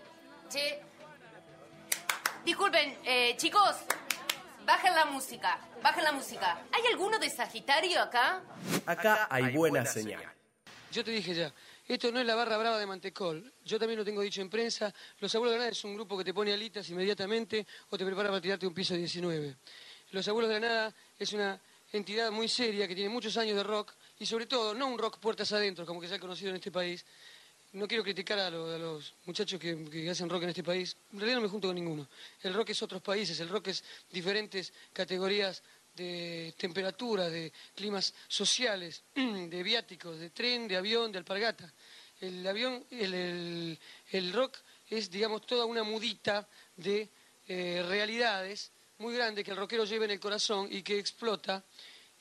Che. 0.49 0.83
Disculpen, 2.45 2.99
eh, 3.05 3.37
chicos. 3.37 3.77
Bajen 4.67 4.93
la 4.97 5.05
música. 5.05 5.61
Bajen 5.85 6.03
la 6.03 6.11
música. 6.11 6.62
¿Hay 6.73 6.83
alguno 6.91 7.21
de 7.21 7.31
Sagitario 7.31 8.03
acá? 8.03 8.43
Acá 8.87 9.29
hay 9.31 9.55
buena 9.55 9.87
señal. 9.87 10.25
Yo 10.91 11.05
te 11.05 11.12
dije 11.12 11.33
ya, 11.33 11.53
esto 11.87 12.11
no 12.11 12.18
es 12.18 12.26
la 12.26 12.35
barra 12.35 12.57
brava 12.57 12.78
de 12.78 12.87
Mantecol. 12.87 13.53
Yo 13.62 13.78
también 13.78 13.99
lo 13.99 14.05
tengo 14.05 14.22
dicho 14.22 14.41
en 14.41 14.49
prensa. 14.49 14.93
Los 15.18 15.35
Abuelos 15.35 15.53
de 15.53 15.59
la 15.59 15.64
Nada 15.64 15.72
es 15.72 15.85
un 15.85 15.95
grupo 15.95 16.16
que 16.16 16.24
te 16.24 16.32
pone 16.32 16.53
alitas 16.53 16.89
inmediatamente 16.89 17.66
o 17.91 17.99
te 17.99 18.07
prepara 18.07 18.30
para 18.30 18.41
tirarte 18.41 18.66
un 18.66 18.72
piso 18.72 18.95
19. 18.95 19.57
Los 20.12 20.26
Abuelos 20.28 20.49
de 20.49 20.61
la 20.61 20.66
Nada 20.66 20.95
es 21.18 21.32
una 21.35 21.61
entidad 21.93 22.30
muy 22.30 22.49
seria 22.49 22.89
que 22.89 22.95
tiene 22.95 23.11
muchos 23.11 23.37
años 23.37 23.57
de 23.57 23.62
rock 23.62 23.93
y 24.18 24.24
sobre 24.24 24.47
todo 24.47 24.72
no 24.72 24.87
un 24.87 24.99
rock 24.99 25.18
puertas 25.18 25.53
adentro 25.53 25.85
como 25.85 26.01
que 26.01 26.09
se 26.09 26.14
ha 26.14 26.18
conocido 26.18 26.51
en 26.51 26.57
este 26.57 26.70
país. 26.70 27.05
No 27.72 27.87
quiero 27.87 28.03
criticar 28.03 28.39
a 28.39 28.51
los 28.51 29.14
muchachos 29.26 29.61
que, 29.61 29.85
que 29.91 30.09
hacen 30.09 30.30
rock 30.30 30.45
en 30.45 30.49
este 30.51 30.62
país. 30.62 30.97
En 31.12 31.18
realidad 31.18 31.37
no 31.37 31.43
me 31.43 31.49
junto 31.49 31.68
con 31.68 31.74
ninguno. 31.74 32.09
El 32.43 32.55
rock 32.55 32.70
es 32.70 32.82
otros 32.82 33.03
países, 33.03 33.39
el 33.41 33.49
rock 33.51 33.68
es 33.68 33.85
diferentes 34.11 34.72
categorías 34.93 35.62
de 35.95 36.55
temperatura, 36.57 37.28
de 37.28 37.53
climas 37.74 38.12
sociales, 38.28 39.03
de 39.14 39.62
viáticos, 39.62 40.18
de 40.18 40.30
tren, 40.30 40.66
de 40.68 40.76
avión, 40.76 41.12
de 41.12 41.18
alpargata. 41.18 41.72
El 42.20 42.47
avión, 42.47 42.84
el, 42.90 43.14
el- 43.14 43.78
el 44.11 44.32
rock 44.32 44.59
es, 44.88 45.11
digamos, 45.11 45.45
toda 45.47 45.64
una 45.64 45.82
mudita 45.82 46.49
de 46.76 47.09
eh, 47.49 47.84
realidades 47.86 48.70
muy 48.99 49.14
grande 49.14 49.42
que 49.42 49.51
el 49.51 49.57
rockero 49.57 49.84
lleva 49.84 50.05
en 50.05 50.12
el 50.12 50.20
corazón 50.20 50.68
y 50.70 50.82
que 50.82 50.99
explota. 50.99 51.64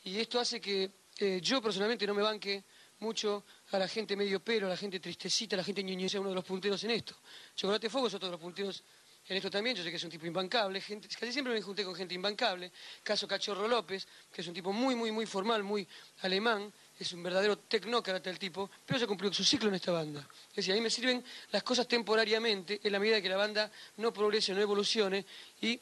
Y 0.04 0.20
esto 0.20 0.40
hace 0.40 0.60
que 0.60 0.92
eh, 1.20 1.40
yo 1.42 1.62
personalmente 1.62 2.06
no 2.08 2.14
me 2.14 2.22
banque 2.22 2.64
mucho 3.00 3.46
a 3.72 3.78
la 3.80 3.88
gente 3.88 4.16
medio 4.16 4.40
pelo, 4.44 4.68
a 4.68 4.70
la 4.72 4.78
gente 4.78 5.00
tristecita, 5.00 5.56
a 5.56 5.58
la 5.58 5.64
gente 5.64 5.84
ñoño, 5.84 6.08
sea 6.10 6.20
uno 6.22 6.30
de 6.30 6.36
los 6.36 6.46
punteros 6.46 6.84
en 6.86 6.92
esto. 6.92 7.16
Chocolate 7.56 7.90
Fuego 7.90 8.08
es 8.08 8.14
otro 8.14 8.28
de 8.28 8.32
los 8.32 8.42
punteros 8.42 8.84
en 9.28 9.38
esto 9.38 9.50
también, 9.50 9.76
yo 9.76 9.84
sé 9.84 9.90
que 9.90 9.96
es 9.96 10.04
un 10.04 10.10
tipo 10.10 10.26
imbancable, 10.26 10.82
gente, 10.82 11.08
casi 11.08 11.32
siempre 11.32 11.54
me 11.54 11.62
junté 11.62 11.84
con 11.84 11.96
gente 11.96 12.14
imbancable, 12.14 12.72
caso 13.04 13.28
Cachorro 13.28 13.68
López, 13.68 14.06
que 14.32 14.42
es 14.42 14.48
un 14.48 14.54
tipo 14.54 14.74
muy, 14.74 14.96
muy, 14.96 15.12
muy 15.12 15.26
formal, 15.26 15.64
muy 15.64 15.88
alemán, 16.22 16.74
es 17.00 17.14
un 17.14 17.24
verdadero 17.24 17.58
tecnócrata 17.58 18.30
el 18.30 18.38
tipo, 18.38 18.70
pero 18.86 19.00
ya 19.00 19.08
cumplió 19.08 19.34
su 19.34 19.44
ciclo 19.44 19.70
en 19.70 19.76
esta 19.76 19.92
banda. 19.92 20.28
Es 20.50 20.58
decir, 20.58 20.74
a 20.74 20.76
mí 20.76 20.82
me 20.82 20.90
sirven 20.90 21.24
las 21.52 21.64
cosas 21.64 21.88
temporariamente, 21.88 22.82
en 22.84 22.92
la 22.92 23.00
medida 23.00 23.22
que 23.22 23.30
la 23.30 23.38
banda 23.38 23.72
no 23.98 24.12
progrese, 24.12 24.54
no 24.54 24.62
evolucione 24.62 25.26
y 25.62 25.80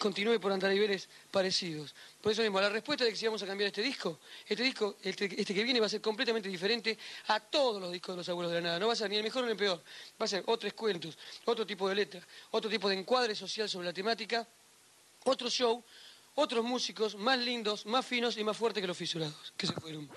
continúe 0.00 0.40
por 0.40 0.50
andar 0.50 0.70
a 0.70 0.74
niveles 0.74 1.08
parecidos. 1.30 1.94
Por 2.22 2.32
eso 2.32 2.40
mismo, 2.40 2.58
la 2.58 2.70
respuesta 2.70 3.04
de 3.04 3.10
que 3.10 3.16
si 3.16 3.26
vamos 3.26 3.42
a 3.42 3.46
cambiar 3.46 3.68
este 3.68 3.82
disco, 3.82 4.18
este 4.48 4.62
disco, 4.64 4.96
este, 5.02 5.26
este 5.26 5.54
que 5.54 5.62
viene 5.62 5.78
va 5.78 5.86
a 5.86 5.90
ser 5.90 6.00
completamente 6.00 6.48
diferente 6.48 6.98
a 7.28 7.38
todos 7.38 7.80
los 7.80 7.92
discos 7.92 8.14
de 8.14 8.16
los 8.16 8.28
abuelos 8.28 8.50
de 8.50 8.60
la 8.60 8.68
nada. 8.68 8.78
No 8.78 8.86
va 8.86 8.94
a 8.94 8.96
ser 8.96 9.10
ni 9.10 9.16
el 9.16 9.22
mejor 9.22 9.44
ni 9.44 9.50
el 9.50 9.56
peor. 9.56 9.82
Va 10.20 10.24
a 10.24 10.28
ser 10.28 10.42
otros 10.46 10.72
cuentos, 10.72 11.18
otro 11.44 11.66
tipo 11.66 11.88
de 11.88 11.94
letra, 11.94 12.26
otro 12.50 12.70
tipo 12.70 12.88
de 12.88 12.98
encuadre 12.98 13.34
social 13.34 13.68
sobre 13.68 13.86
la 13.86 13.92
temática, 13.92 14.48
otro 15.24 15.50
show, 15.50 15.84
otros 16.34 16.64
músicos 16.64 17.14
más 17.14 17.38
lindos, 17.38 17.84
más 17.84 18.04
finos 18.06 18.38
y 18.38 18.42
más 18.42 18.56
fuertes 18.56 18.80
que 18.80 18.86
los 18.86 18.96
fisurados, 18.96 19.52
que 19.56 19.66
se 19.66 19.74
fueron. 19.74 20.08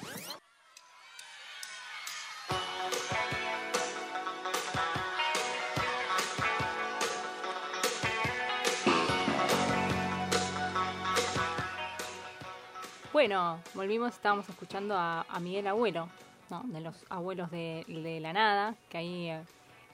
Bueno, 13.13 13.59
volvimos, 13.75 14.13
estábamos 14.13 14.49
escuchando 14.49 14.97
a, 14.97 15.25
a 15.29 15.39
Miguel 15.39 15.67
Abuelo, 15.67 16.09
¿no? 16.49 16.63
de 16.65 16.81
los 16.81 16.95
abuelos 17.09 17.51
de, 17.51 17.85
de 17.87 18.19
la 18.19 18.33
nada, 18.33 18.75
que 18.89 18.97
ahí 18.97 19.29
eh, 19.29 19.43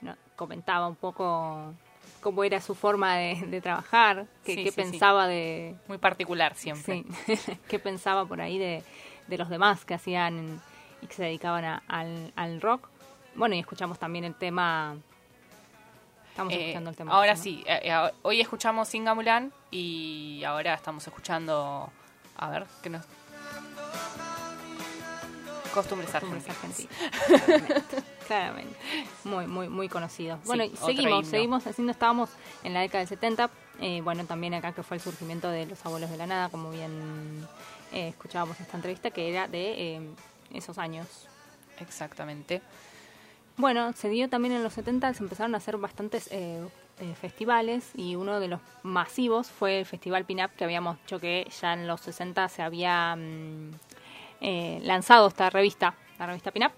no, 0.00 0.16
comentaba 0.36 0.88
un 0.88 0.96
poco 0.96 1.74
cómo 2.22 2.44
era 2.44 2.60
su 2.62 2.74
forma 2.74 3.16
de, 3.16 3.34
de 3.46 3.60
trabajar, 3.60 4.26
qué, 4.44 4.54
Sí, 4.54 4.64
qué 4.64 4.70
sí, 4.72 4.82
sí. 4.82 4.90
pensaba 4.92 5.26
de... 5.26 5.76
Muy 5.86 5.98
particular 5.98 6.54
siempre. 6.54 7.04
Sí, 7.26 7.58
qué 7.68 7.78
pensaba 7.78 8.24
por 8.24 8.40
ahí 8.40 8.58
de, 8.58 8.82
de 9.26 9.38
los 9.38 9.50
demás 9.50 9.84
que 9.84 9.94
hacían 9.94 10.60
y 11.02 11.06
que 11.06 11.14
se 11.14 11.24
dedicaban 11.24 11.64
a- 11.64 11.82
al, 11.88 12.32
al 12.36 12.60
rock. 12.62 12.88
Bueno, 13.34 13.54
y 13.54 13.58
escuchamos 13.58 13.98
también 13.98 14.24
el 14.24 14.34
tema... 14.34 14.96
Estamos 16.30 16.54
Eh, 16.54 16.60
escuchando 16.62 16.90
el 16.90 16.96
tema. 16.96 17.12
ahora 17.12 17.34
¿no? 17.34 17.40
sí, 17.42 17.62
eh, 17.66 17.80
eh, 17.84 18.10
hoy 18.22 18.40
escuchamos 18.40 18.88
Singa 18.88 19.12
Mulan 19.14 19.52
y 19.70 20.42
ahora 20.44 20.72
estamos 20.74 21.06
escuchando, 21.06 21.90
a 22.40 22.48
ver, 22.48 22.66
¿qué 22.82 22.90
nos...? 22.90 23.04
Costumbres 25.74 26.12
argentinas. 26.12 26.56
Claramente, 26.56 28.02
claramente. 28.26 28.76
Muy, 29.22 29.46
muy, 29.46 29.68
muy 29.68 29.88
conocidos. 29.88 30.40
Sí, 30.42 30.46
Bueno, 30.48 30.64
seguimos, 30.74 31.28
seguimos 31.28 31.64
haciendo, 31.64 31.92
estábamos 31.92 32.30
en 32.64 32.74
la 32.74 32.80
década 32.80 33.00
del 33.00 33.08
70, 33.08 33.50
eh, 33.80 34.00
bueno, 34.02 34.24
también 34.24 34.54
acá 34.54 34.72
que 34.72 34.82
fue 34.82 34.96
el 34.96 35.02
surgimiento 35.02 35.48
de 35.48 35.66
los 35.66 35.84
abuelos 35.86 36.10
de 36.10 36.16
la 36.16 36.26
nada, 36.26 36.48
como 36.48 36.70
bien 36.70 37.46
eh, 37.92 38.08
escuchábamos 38.08 38.58
esta 38.58 38.76
entrevista, 38.76 39.10
que 39.10 39.28
era 39.30 39.46
de 39.46 39.96
eh, 39.96 40.00
esos 40.52 40.76
años. 40.78 41.06
Exactamente. 41.78 42.62
Bueno, 43.56 43.92
se 43.92 44.08
dio 44.08 44.28
también 44.28 44.54
en 44.54 44.64
los 44.64 44.72
70, 44.72 45.14
se 45.14 45.22
empezaron 45.22 45.54
a 45.54 45.58
hacer 45.58 45.76
bastantes 45.76 46.30
eh, 47.00 47.14
festivales 47.14 47.90
y 47.96 48.14
uno 48.16 48.40
de 48.40 48.48
los 48.48 48.60
masivos 48.82 49.48
fue 49.48 49.80
el 49.80 49.86
Festival 49.86 50.24
Pinup, 50.24 50.50
que 50.56 50.64
habíamos 50.64 50.98
dicho 51.00 51.18
que 51.18 51.50
ya 51.60 51.72
en 51.72 51.86
los 51.86 52.00
60 52.02 52.48
se 52.48 52.62
había 52.62 53.16
mm, 53.16 53.70
eh, 54.42 54.80
lanzado 54.82 55.28
esta 55.28 55.50
revista, 55.50 55.94
la 56.18 56.26
revista 56.26 56.50
Pinup, 56.50 56.72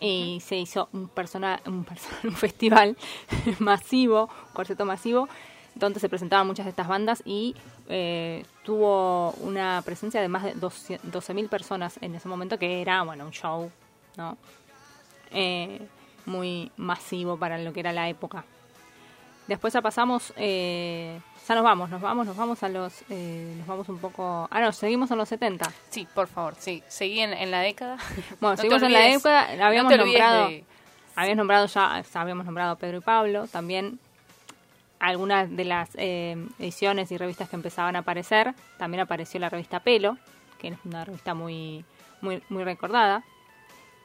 y 0.00 0.40
se 0.44 0.56
hizo 0.56 0.88
un, 0.92 1.08
persona, 1.08 1.60
un, 1.66 1.84
persona- 1.84 2.18
un 2.24 2.32
festival 2.36 2.96
masivo, 3.58 4.24
un 4.48 4.52
cuarteto 4.52 4.84
masivo, 4.84 5.28
donde 5.74 6.00
se 6.00 6.08
presentaban 6.08 6.46
muchas 6.46 6.66
de 6.66 6.70
estas 6.70 6.88
bandas 6.88 7.22
y 7.24 7.54
eh, 7.88 8.44
tuvo 8.64 9.30
una 9.40 9.80
presencia 9.84 10.20
de 10.20 10.28
más 10.28 10.42
de 10.42 10.54
12 10.54 11.00
12.000 11.00 11.48
personas 11.48 11.98
en 12.00 12.14
ese 12.16 12.28
momento, 12.28 12.58
que 12.58 12.80
era, 12.82 13.02
bueno, 13.02 13.24
un 13.24 13.30
show, 13.32 13.70
¿no? 14.16 14.36
eh, 15.30 15.80
muy 16.26 16.70
masivo 16.76 17.36
para 17.36 17.58
lo 17.58 17.72
que 17.72 17.80
era 17.80 17.92
la 17.92 18.08
época. 18.08 18.44
Después 19.48 19.72
ya 19.74 19.80
pasamos, 19.82 20.32
eh, 20.36 21.18
ya 21.48 21.54
nos 21.54 21.64
vamos, 21.64 21.88
nos 21.90 22.00
vamos, 22.00 22.26
nos 22.26 22.36
vamos 22.36 22.62
a 22.62 22.68
los, 22.68 23.02
eh, 23.10 23.54
nos 23.58 23.66
vamos 23.66 23.88
un 23.88 23.98
poco, 23.98 24.46
ah 24.50 24.60
no, 24.60 24.70
seguimos 24.72 25.10
en 25.10 25.16
los 25.18 25.28
70. 25.28 25.72
Sí, 25.90 26.06
por 26.14 26.28
favor, 26.28 26.54
sí, 26.58 26.82
seguí 26.86 27.20
en, 27.20 27.32
en 27.32 27.50
la 27.50 27.60
década. 27.60 27.96
Bueno, 28.40 28.54
No 28.54 28.56
seguimos 28.58 28.82
en 28.82 28.92
la 28.92 29.56
no 29.56 29.64
habíamos 29.64 29.96
nombrado, 29.96 30.48
de- 30.48 30.64
habíamos 31.16 31.36
nombrado 31.38 31.66
ya, 31.66 32.02
habíamos 32.14 32.44
nombrado 32.44 32.72
a 32.72 32.76
Pedro 32.76 32.98
y 32.98 33.00
Pablo, 33.00 33.46
también 33.48 33.98
algunas 35.00 35.54
de 35.56 35.64
las 35.64 35.90
eh, 35.94 36.36
ediciones 36.58 37.10
y 37.12 37.16
revistas 37.16 37.48
que 37.48 37.56
empezaban 37.56 37.96
a 37.96 38.00
aparecer, 38.00 38.54
también 38.78 39.00
apareció 39.00 39.40
la 39.40 39.48
revista 39.48 39.80
Pelo, 39.80 40.18
que 40.58 40.68
es 40.68 40.78
una 40.84 41.04
revista 41.04 41.34
muy, 41.34 41.84
muy, 42.20 42.42
muy 42.48 42.64
recordada, 42.64 43.22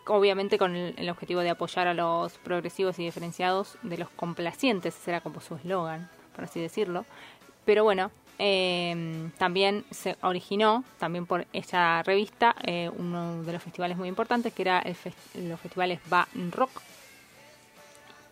obviamente 0.07 0.57
con 0.57 0.75
el, 0.75 1.09
objetivo 1.09 1.41
de 1.41 1.49
apoyar 1.49 1.87
a 1.87 1.93
los 1.93 2.37
progresivos 2.39 2.99
y 2.99 3.05
diferenciados 3.05 3.77
de 3.83 3.97
los 3.97 4.09
complacientes, 4.09 4.95
ese 4.95 5.11
era 5.11 5.21
como 5.21 5.41
su 5.41 5.55
eslogan, 5.55 6.09
por 6.35 6.45
así 6.45 6.59
decirlo. 6.59 7.05
Pero 7.65 7.83
bueno, 7.83 8.11
eh, 8.39 9.29
también 9.37 9.85
se 9.91 10.17
originó, 10.21 10.83
también 10.99 11.25
por 11.25 11.47
esta 11.53 12.03
revista, 12.03 12.55
eh, 12.63 12.89
uno 12.97 13.43
de 13.43 13.53
los 13.53 13.63
festivales 13.63 13.97
muy 13.97 14.09
importantes, 14.09 14.53
que 14.53 14.63
era 14.63 14.79
el 14.79 14.95
los 15.49 15.59
festivales 15.59 15.99
Va 16.11 16.27
Rock. 16.51 16.81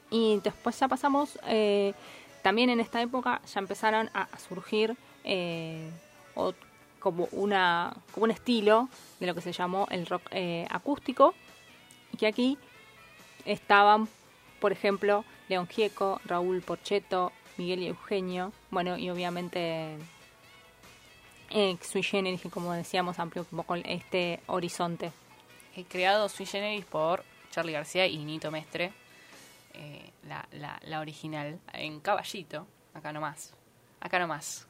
Y 0.10 0.42
después 0.44 0.78
ya 0.78 0.90
pasamos, 0.90 1.40
eh, 1.48 1.94
también 2.42 2.70
en 2.70 2.80
esta 2.80 3.02
época 3.02 3.42
ya 3.46 3.60
empezaron 3.60 4.10
a, 4.14 4.28
surgir 4.38 4.96
eh, 5.24 5.90
como 7.00 7.28
una 7.32 7.94
como 8.12 8.26
un 8.26 8.32
estilo 8.32 8.90
de 9.20 9.28
lo 9.28 9.36
que 9.36 9.42
se 9.42 9.54
llamó 9.54 9.88
el 9.90 10.06
rock 10.06 10.24
eh, 10.32 10.68
acústico 10.70 11.34
que 12.22 12.28
aquí 12.28 12.58
estaban 13.46 14.08
por 14.60 14.72
ejemplo 14.72 15.26
León 15.50 15.68
Gieco, 15.68 16.22
Raúl 16.24 16.62
Porcheto, 16.62 17.32
Miguel 17.58 17.80
y 17.82 17.88
Eugenio, 17.88 18.54
bueno 18.70 18.96
y 18.96 19.10
obviamente 19.10 19.98
eh, 21.50 21.78
Sui 21.82 22.04
Generis 22.04 22.40
que 22.40 22.52
como 22.52 22.74
decíamos 22.74 23.18
amplió 23.18 23.46
un 23.52 23.58
poco 23.58 23.74
este 23.76 24.40
horizonte. 24.46 25.12
Eh, 25.76 25.86
creado 25.90 26.30
sui 26.30 26.46
generis 26.46 26.86
por 26.86 27.24
Charlie 27.50 27.72
García 27.72 28.06
y 28.06 28.24
Nito 28.24 28.52
Mestre, 28.52 28.92
eh, 29.74 30.12
la, 30.28 30.46
la 30.84 31.00
original, 31.00 31.60
en 31.74 32.02
Caballito, 32.02 32.68
acá 32.94 33.14
nomás. 33.14 33.54
Acá 34.02 34.18
nomás. 34.20 34.68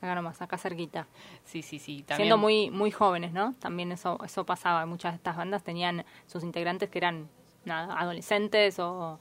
Acá 0.00 0.14
nomás, 0.14 0.40
acá 0.42 0.58
cerquita. 0.58 1.06
Sí, 1.44 1.62
sí, 1.62 1.78
sí. 1.78 2.04
Siendo 2.06 2.36
También, 2.36 2.40
muy 2.40 2.70
muy 2.70 2.90
jóvenes, 2.90 3.32
¿no? 3.32 3.54
También 3.54 3.90
eso 3.92 4.18
eso 4.24 4.44
pasaba. 4.44 4.84
Muchas 4.86 5.12
de 5.12 5.16
estas 5.16 5.36
bandas 5.36 5.62
tenían 5.64 6.04
sus 6.26 6.42
integrantes 6.44 6.90
que 6.90 6.98
eran 6.98 7.28
nada, 7.64 7.98
adolescentes 7.98 8.78
o, 8.78 9.18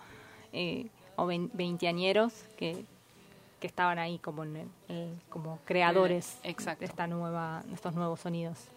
eh, 0.51 0.89
o 1.15 1.25
vein- 1.25 1.49
veinteañeros 1.53 2.33
que, 2.57 2.85
que 3.61 3.67
estaban 3.67 3.99
ahí 3.99 4.19
como 4.19 4.43
en 4.43 4.69
el- 4.89 5.21
como 5.29 5.59
creadores 5.63 6.39
Eh, 6.43 6.49
exacto. 6.51 6.81
de 6.81 6.85
esta 6.87 7.07
nueva 7.07 7.63
de 7.65 7.73
estos 7.73 7.93
nuevos 7.93 8.19
sonidos. 8.19 8.67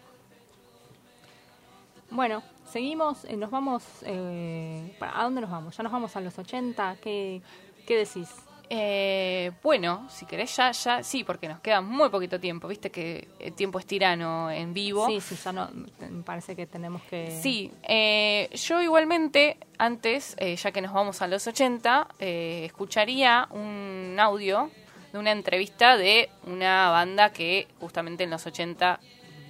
Bueno, 2.09 2.41
seguimos, 2.65 3.25
eh, 3.25 3.35
nos 3.35 3.51
vamos, 3.51 3.83
eh, 4.03 4.95
¿para- 4.97 5.19
¿a 5.19 5.23
dónde 5.25 5.41
nos 5.41 5.49
vamos? 5.51 5.75
¿Ya 5.75 5.83
nos 5.83 5.91
vamos 5.91 6.15
a 6.15 6.21
los 6.21 6.39
80? 6.39 6.95
¿Qué, 7.01 7.41
qué 7.85 7.97
decís? 7.97 8.29
Eh, 8.69 9.51
bueno, 9.63 10.07
si 10.09 10.25
querés 10.25 10.55
ya, 10.55 10.71
ya, 10.71 11.01
sí, 11.03 11.23
porque 11.23 11.47
nos 11.47 11.59
queda 11.61 11.79
muy 11.81 12.09
poquito 12.09 12.39
tiempo. 12.39 12.67
Viste 12.67 12.89
que 12.91 13.27
el 13.39 13.53
tiempo 13.53 13.79
es 13.79 13.85
tirano 13.85 14.51
en 14.51 14.73
vivo. 14.73 15.07
Sí, 15.07 15.21
sí, 15.21 15.35
ya 15.41 15.51
no, 15.53 15.69
me 16.09 16.23
parece 16.23 16.55
que 16.55 16.65
tenemos 16.67 17.01
que... 17.03 17.39
Sí, 17.41 17.71
eh, 17.83 18.49
yo 18.53 18.81
igualmente, 18.81 19.57
antes, 19.77 20.35
eh, 20.39 20.55
ya 20.55 20.71
que 20.71 20.81
nos 20.81 20.91
vamos 20.93 21.21
a 21.21 21.27
los 21.27 21.47
80, 21.47 22.07
eh, 22.19 22.63
escucharía 22.65 23.47
un 23.51 24.17
audio 24.19 24.69
de 25.13 25.19
una 25.19 25.31
entrevista 25.31 25.95
de 25.95 26.29
una 26.45 26.89
banda 26.89 27.31
que 27.31 27.67
justamente 27.79 28.25
en 28.25 28.29
los 28.31 28.45
80 28.45 28.99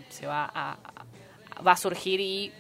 se 0.10 0.28
va 0.28 0.46
a, 0.46 0.74
a- 0.74 1.62
va 1.64 1.72
a 1.72 1.78
surgir 1.78 2.20
y 2.20 2.54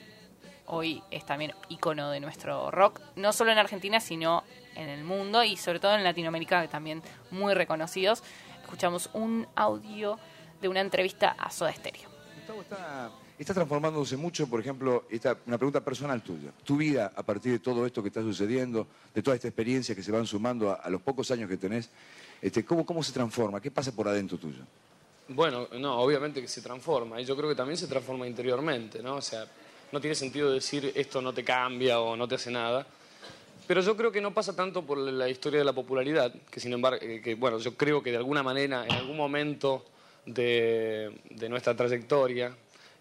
hoy 0.65 1.03
es 1.11 1.23
también 1.23 1.53
icono 1.69 2.09
de 2.09 2.19
nuestro 2.19 2.71
rock, 2.71 2.99
no 3.15 3.31
solo 3.31 3.51
en 3.51 3.59
Argentina, 3.59 3.99
sino 3.99 4.43
en 4.77 4.89
el 4.89 5.03
mundo 5.03 5.43
y 5.43 5.57
sobre 5.57 5.79
todo 5.79 5.95
en 5.95 6.03
Latinoamérica, 6.03 6.61
que 6.61 6.67
también 6.67 7.01
muy 7.31 7.53
reconocidos. 7.53 8.23
Escuchamos 8.61 9.09
un 9.13 9.47
audio 9.55 10.17
de 10.61 10.67
una 10.67 10.81
entrevista 10.81 11.35
a 11.37 11.49
Soda 11.49 11.73
Stereo. 11.73 12.09
Gustavo 12.37 12.61
está, 12.61 13.11
está 13.37 13.53
transformándose 13.53 14.15
mucho, 14.17 14.47
por 14.47 14.59
ejemplo, 14.59 15.05
esta, 15.09 15.37
una 15.45 15.57
pregunta 15.57 15.81
personal 15.81 16.21
tuya. 16.21 16.51
Tu 16.63 16.77
vida, 16.77 17.11
a 17.15 17.23
partir 17.23 17.51
de 17.53 17.59
todo 17.59 17.85
esto 17.85 18.01
que 18.01 18.09
está 18.09 18.21
sucediendo, 18.21 18.87
de 19.13 19.21
toda 19.21 19.35
esta 19.35 19.47
experiencia 19.47 19.95
que 19.95 20.03
se 20.03 20.11
van 20.11 20.25
sumando 20.25 20.71
a, 20.71 20.75
a 20.75 20.89
los 20.89 21.01
pocos 21.01 21.29
años 21.31 21.49
que 21.49 21.57
tenés, 21.57 21.89
este, 22.41 22.63
¿cómo, 22.63 22.85
¿cómo 22.85 23.03
se 23.03 23.11
transforma? 23.11 23.59
¿Qué 23.59 23.71
pasa 23.71 23.91
por 23.91 24.07
adentro 24.07 24.37
tuyo? 24.37 24.63
Bueno, 25.29 25.67
no, 25.73 25.99
obviamente 25.99 26.41
que 26.41 26.47
se 26.47 26.61
transforma 26.61 27.19
y 27.19 27.25
yo 27.25 27.35
creo 27.35 27.49
que 27.49 27.55
también 27.55 27.77
se 27.77 27.87
transforma 27.87 28.25
interiormente, 28.25 29.03
¿no? 29.03 29.15
O 29.15 29.21
sea, 29.21 29.45
no 29.91 29.99
tiene 29.99 30.15
sentido 30.15 30.51
decir 30.51 30.91
esto 30.95 31.21
no 31.21 31.33
te 31.33 31.43
cambia 31.43 31.99
o 31.99 32.15
no 32.15 32.27
te 32.27 32.35
hace 32.35 32.51
nada. 32.51 32.87
Pero 33.67 33.81
yo 33.81 33.97
creo 33.97 34.11
que 34.11 34.21
no 34.21 34.33
pasa 34.33 34.55
tanto 34.55 34.83
por 34.85 34.97
la 34.97 35.27
historia 35.29 35.59
de 35.59 35.65
la 35.65 35.73
popularidad, 35.73 36.33
que 36.49 36.59
sin 36.59 36.71
embargo, 36.73 36.99
eh, 37.01 37.21
que, 37.21 37.35
bueno, 37.35 37.59
yo 37.59 37.75
creo 37.75 38.01
que 38.01 38.11
de 38.11 38.17
alguna 38.17 38.41
manera, 38.41 38.85
en 38.85 38.93
algún 38.93 39.17
momento 39.17 39.83
de, 40.25 41.11
de 41.29 41.49
nuestra 41.49 41.75
trayectoria, 41.75 42.55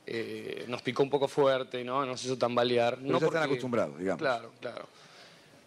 eh, 0.06 0.64
nos 0.68 0.82
picó 0.82 1.02
un 1.02 1.10
poco 1.10 1.28
fuerte, 1.28 1.84
¿no? 1.84 2.04
Nos 2.04 2.24
hizo 2.24 2.36
tambalear. 2.36 2.96
Pero 2.96 3.12
no 3.12 3.18
ya 3.20 3.26
están 3.26 3.40
porque- 3.42 3.54
acostumbrados, 3.54 3.98
digamos. 3.98 4.18
Claro, 4.20 4.52
claro. 4.60 4.86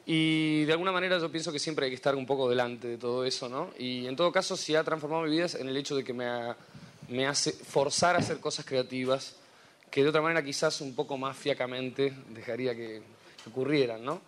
Y 0.06 0.64
de 0.66 0.72
alguna 0.74 0.92
manera 0.92 1.20
yo 1.20 1.32
pienso 1.32 1.52
que 1.52 1.60
siempre 1.60 1.86
hay 1.86 1.92
que 1.92 1.96
estar 1.96 2.16
un 2.16 2.26
poco 2.26 2.50
delante 2.50 2.88
de 2.88 2.98
todo 2.98 3.24
eso, 3.26 3.48
¿no? 3.48 3.70
Y 3.78 4.08
en 4.08 4.16
todo 4.16 4.32
caso, 4.32 4.58
si 4.58 4.76
ha 4.76 4.84
transformado 4.84 5.24
mi 5.24 5.30
vida 5.32 5.46
es 5.46 5.56
en 5.56 5.70
el 5.70 5.78
hecho 5.78 5.96
de 5.96 6.04
que 6.04 6.14
me, 6.14 6.26
ha- 6.26 6.58
me 7.10 7.28
hace 7.28 7.52
forzar 7.54 8.16
a 8.16 8.20
hacer 8.20 8.40
cosas 8.40 8.66
creativas 8.66 9.36
que 9.92 10.04
de 10.04 10.10
otra 10.10 10.22
manera 10.22 10.44
quizás 10.44 10.82
un 10.82 10.96
poco 10.96 11.18
más 11.18 11.38
fiacamente 11.38 12.14
dejaría 12.30 12.74
que, 12.76 13.02
que 13.44 13.50
ocurrieran, 13.50 14.04
¿no? 14.04 14.22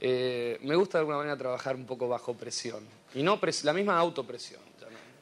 Eh, 0.00 0.58
me 0.62 0.76
gusta 0.76 0.98
de 0.98 1.00
alguna 1.00 1.18
manera 1.18 1.36
trabajar 1.36 1.74
un 1.76 1.84
poco 1.86 2.08
bajo 2.08 2.34
presión. 2.34 2.84
Y 3.14 3.22
no 3.22 3.40
pres- 3.40 3.64
la 3.64 3.72
misma 3.72 3.98
autopresión. 3.98 4.60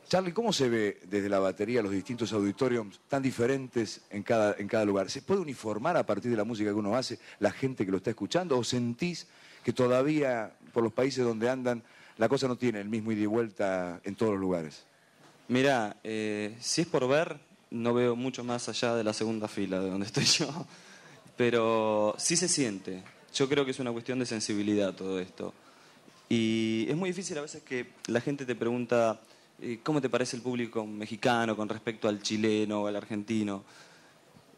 Charlie, 0.08 0.32
¿cómo 0.32 0.52
se 0.52 0.68
ve 0.68 1.00
desde 1.08 1.28
la 1.28 1.40
batería 1.40 1.82
los 1.82 1.90
distintos 1.90 2.32
auditoriums 2.32 3.00
tan 3.08 3.22
diferentes 3.24 4.02
en 4.10 4.22
cada, 4.22 4.54
en 4.56 4.68
cada 4.68 4.84
lugar? 4.84 5.10
¿Se 5.10 5.20
puede 5.20 5.40
uniformar 5.40 5.96
a 5.96 6.06
partir 6.06 6.30
de 6.30 6.36
la 6.36 6.44
música 6.44 6.70
que 6.70 6.76
uno 6.76 6.94
hace 6.96 7.18
la 7.40 7.50
gente 7.50 7.84
que 7.84 7.90
lo 7.90 7.96
está 7.96 8.10
escuchando? 8.10 8.56
¿O 8.56 8.62
sentís 8.62 9.26
que 9.64 9.72
todavía 9.72 10.52
por 10.72 10.84
los 10.84 10.92
países 10.92 11.24
donde 11.24 11.50
andan 11.50 11.82
la 12.18 12.28
cosa 12.28 12.46
no 12.46 12.54
tiene 12.56 12.80
el 12.80 12.88
mismo 12.88 13.10
ida 13.10 13.22
y 13.22 13.26
vuelta 13.26 14.00
en 14.04 14.14
todos 14.14 14.30
los 14.32 14.40
lugares? 14.40 14.84
Mira, 15.48 15.96
eh, 16.04 16.56
si 16.60 16.82
es 16.82 16.86
por 16.86 17.08
ver, 17.08 17.40
no 17.72 17.92
veo 17.92 18.14
mucho 18.14 18.44
más 18.44 18.68
allá 18.68 18.94
de 18.94 19.02
la 19.02 19.12
segunda 19.12 19.48
fila 19.48 19.80
de 19.80 19.90
donde 19.90 20.06
estoy 20.06 20.24
yo, 20.24 20.48
pero 21.36 22.14
sí 22.16 22.36
se 22.36 22.46
siente. 22.46 23.02
Yo 23.36 23.48
creo 23.48 23.64
que 23.64 23.70
es 23.70 23.78
una 23.78 23.92
cuestión 23.92 24.18
de 24.18 24.26
sensibilidad 24.26 24.94
todo 24.94 25.20
esto. 25.20 25.52
Y 26.28 26.86
es 26.88 26.96
muy 26.96 27.10
difícil 27.10 27.36
a 27.38 27.42
veces 27.42 27.62
que 27.62 27.86
la 28.06 28.20
gente 28.20 28.44
te 28.46 28.54
pregunta 28.54 29.20
eh, 29.60 29.78
cómo 29.82 30.00
te 30.00 30.08
parece 30.08 30.36
el 30.36 30.42
público 30.42 30.84
mexicano 30.86 31.54
con 31.56 31.68
respecto 31.68 32.08
al 32.08 32.22
chileno 32.22 32.82
o 32.82 32.86
al 32.86 32.96
argentino. 32.96 33.62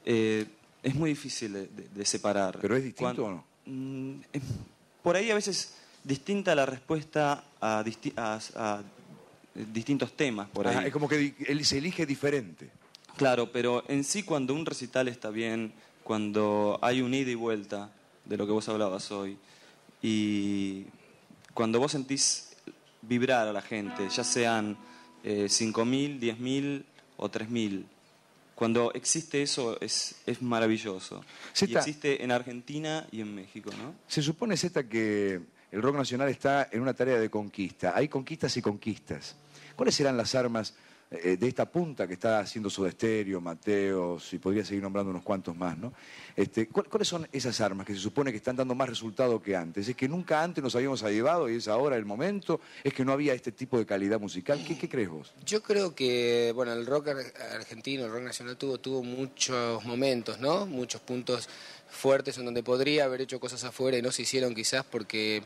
Eh, 0.04 0.46
es 0.82 0.94
muy 0.94 1.10
difícil 1.10 1.52
de, 1.52 1.66
de- 1.66 1.88
de 1.88 2.04
separar. 2.04 2.58
¿Pero 2.60 2.76
es 2.76 2.84
distinto 2.84 3.24
o 3.26 3.30
no? 3.30 3.44
Mm, 3.66 4.20
por 5.02 5.16
ahí 5.16 5.30
a 5.30 5.34
veces 5.34 5.74
distinta 6.04 6.54
la 6.54 6.64
respuesta 6.64 7.44
a, 7.60 7.82
disti- 7.84 8.12
a- 8.16 8.40
a 8.54 8.82
distintos 9.72 10.12
temas. 10.16 10.48
Por 10.50 10.68
ahí. 10.68 10.76
Ajá, 10.76 10.86
es 10.86 10.92
como 10.92 11.08
que 11.08 11.34
él 11.48 11.64
se 11.64 11.78
elige 11.78 12.06
diferente. 12.06 12.70
Claro, 13.16 13.50
pero 13.50 13.82
en 13.88 14.04
sí 14.04 14.22
cuando 14.22 14.54
un 14.54 14.64
recital 14.64 15.08
está 15.08 15.30
bien, 15.30 15.72
cuando 16.04 16.78
hay 16.80 17.02
un 17.02 17.12
ida 17.12 17.30
y 17.30 17.34
vuelta 17.34 17.90
de 18.28 18.36
lo 18.36 18.46
que 18.46 18.52
vos 18.52 18.68
hablabas 18.68 19.10
hoy, 19.10 19.36
y 20.02 20.84
cuando 21.54 21.80
vos 21.80 21.92
sentís 21.92 22.56
vibrar 23.02 23.48
a 23.48 23.52
la 23.52 23.62
gente, 23.62 24.08
ya 24.08 24.22
sean 24.22 24.76
eh, 25.24 25.46
5.000, 25.48 26.20
10.000 26.20 26.84
o 27.16 27.28
3.000, 27.28 27.84
cuando 28.54 28.92
existe 28.92 29.42
eso 29.42 29.80
es, 29.80 30.16
es 30.26 30.42
maravilloso. 30.42 31.24
Y 31.54 31.58
Zeta. 31.58 31.78
existe 31.78 32.22
en 32.24 32.32
Argentina 32.32 33.06
y 33.12 33.20
en 33.20 33.34
México, 33.34 33.70
¿no? 33.78 33.94
Se 34.06 34.20
supone, 34.20 34.56
Zeta, 34.56 34.88
que 34.88 35.40
el 35.70 35.82
rock 35.82 35.96
nacional 35.96 36.28
está 36.28 36.68
en 36.72 36.80
una 36.80 36.94
tarea 36.94 37.20
de 37.20 37.30
conquista. 37.30 37.92
Hay 37.94 38.08
conquistas 38.08 38.56
y 38.56 38.62
conquistas. 38.62 39.36
¿Cuáles 39.76 39.94
serán 39.94 40.16
las 40.16 40.34
armas 40.34 40.74
eh, 41.10 41.36
de 41.38 41.48
esta 41.48 41.70
punta 41.70 42.06
que 42.06 42.12
está 42.14 42.40
haciendo 42.40 42.68
Soda 42.68 42.90
Stereo, 42.90 43.40
Mateos, 43.40 44.32
y 44.34 44.38
podría 44.38 44.64
seguir 44.64 44.82
nombrando 44.82 45.10
unos 45.10 45.22
cuantos 45.22 45.56
más, 45.56 45.78
¿no? 45.78 45.92
Este, 46.36 46.68
¿cuál- 46.68 46.86
¿Cuáles 46.88 47.08
son 47.08 47.26
esas 47.32 47.60
armas 47.60 47.86
que 47.86 47.94
se 47.94 48.00
supone 48.00 48.30
que 48.30 48.36
están 48.36 48.56
dando 48.56 48.74
más 48.74 48.88
resultado 48.88 49.40
que 49.40 49.56
antes? 49.56 49.88
¿Es 49.88 49.96
que 49.96 50.08
nunca 50.08 50.42
antes 50.42 50.62
nos 50.62 50.74
habíamos 50.76 51.02
llevado 51.02 51.48
y 51.48 51.56
es 51.56 51.68
ahora 51.68 51.96
el 51.96 52.04
momento? 52.04 52.60
¿Es 52.84 52.92
que 52.92 53.04
no 53.04 53.12
había 53.12 53.32
este 53.34 53.52
tipo 53.52 53.78
de 53.78 53.86
calidad 53.86 54.20
musical? 54.20 54.62
¿Qué, 54.66 54.76
qué 54.78 54.88
crees 54.88 55.08
vos? 55.08 55.32
Yo 55.46 55.62
creo 55.62 55.94
que, 55.94 56.52
bueno, 56.54 56.72
el 56.74 56.84
rock 56.86 57.08
ar- 57.08 57.54
argentino, 57.56 58.04
el 58.04 58.10
rock 58.12 58.22
nacional 58.22 58.56
tuvo, 58.56 58.78
tuvo 58.78 59.02
muchos 59.02 59.84
momentos, 59.84 60.38
¿no? 60.40 60.66
Muchos 60.66 61.00
puntos 61.00 61.48
fuertes 61.90 62.36
en 62.38 62.44
donde 62.44 62.62
podría 62.62 63.04
haber 63.04 63.20
hecho 63.22 63.40
cosas 63.40 63.64
afuera 63.64 63.96
y 63.96 64.02
no 64.02 64.12
se 64.12 64.22
hicieron 64.22 64.54
quizás 64.54 64.84
porque 64.84 65.42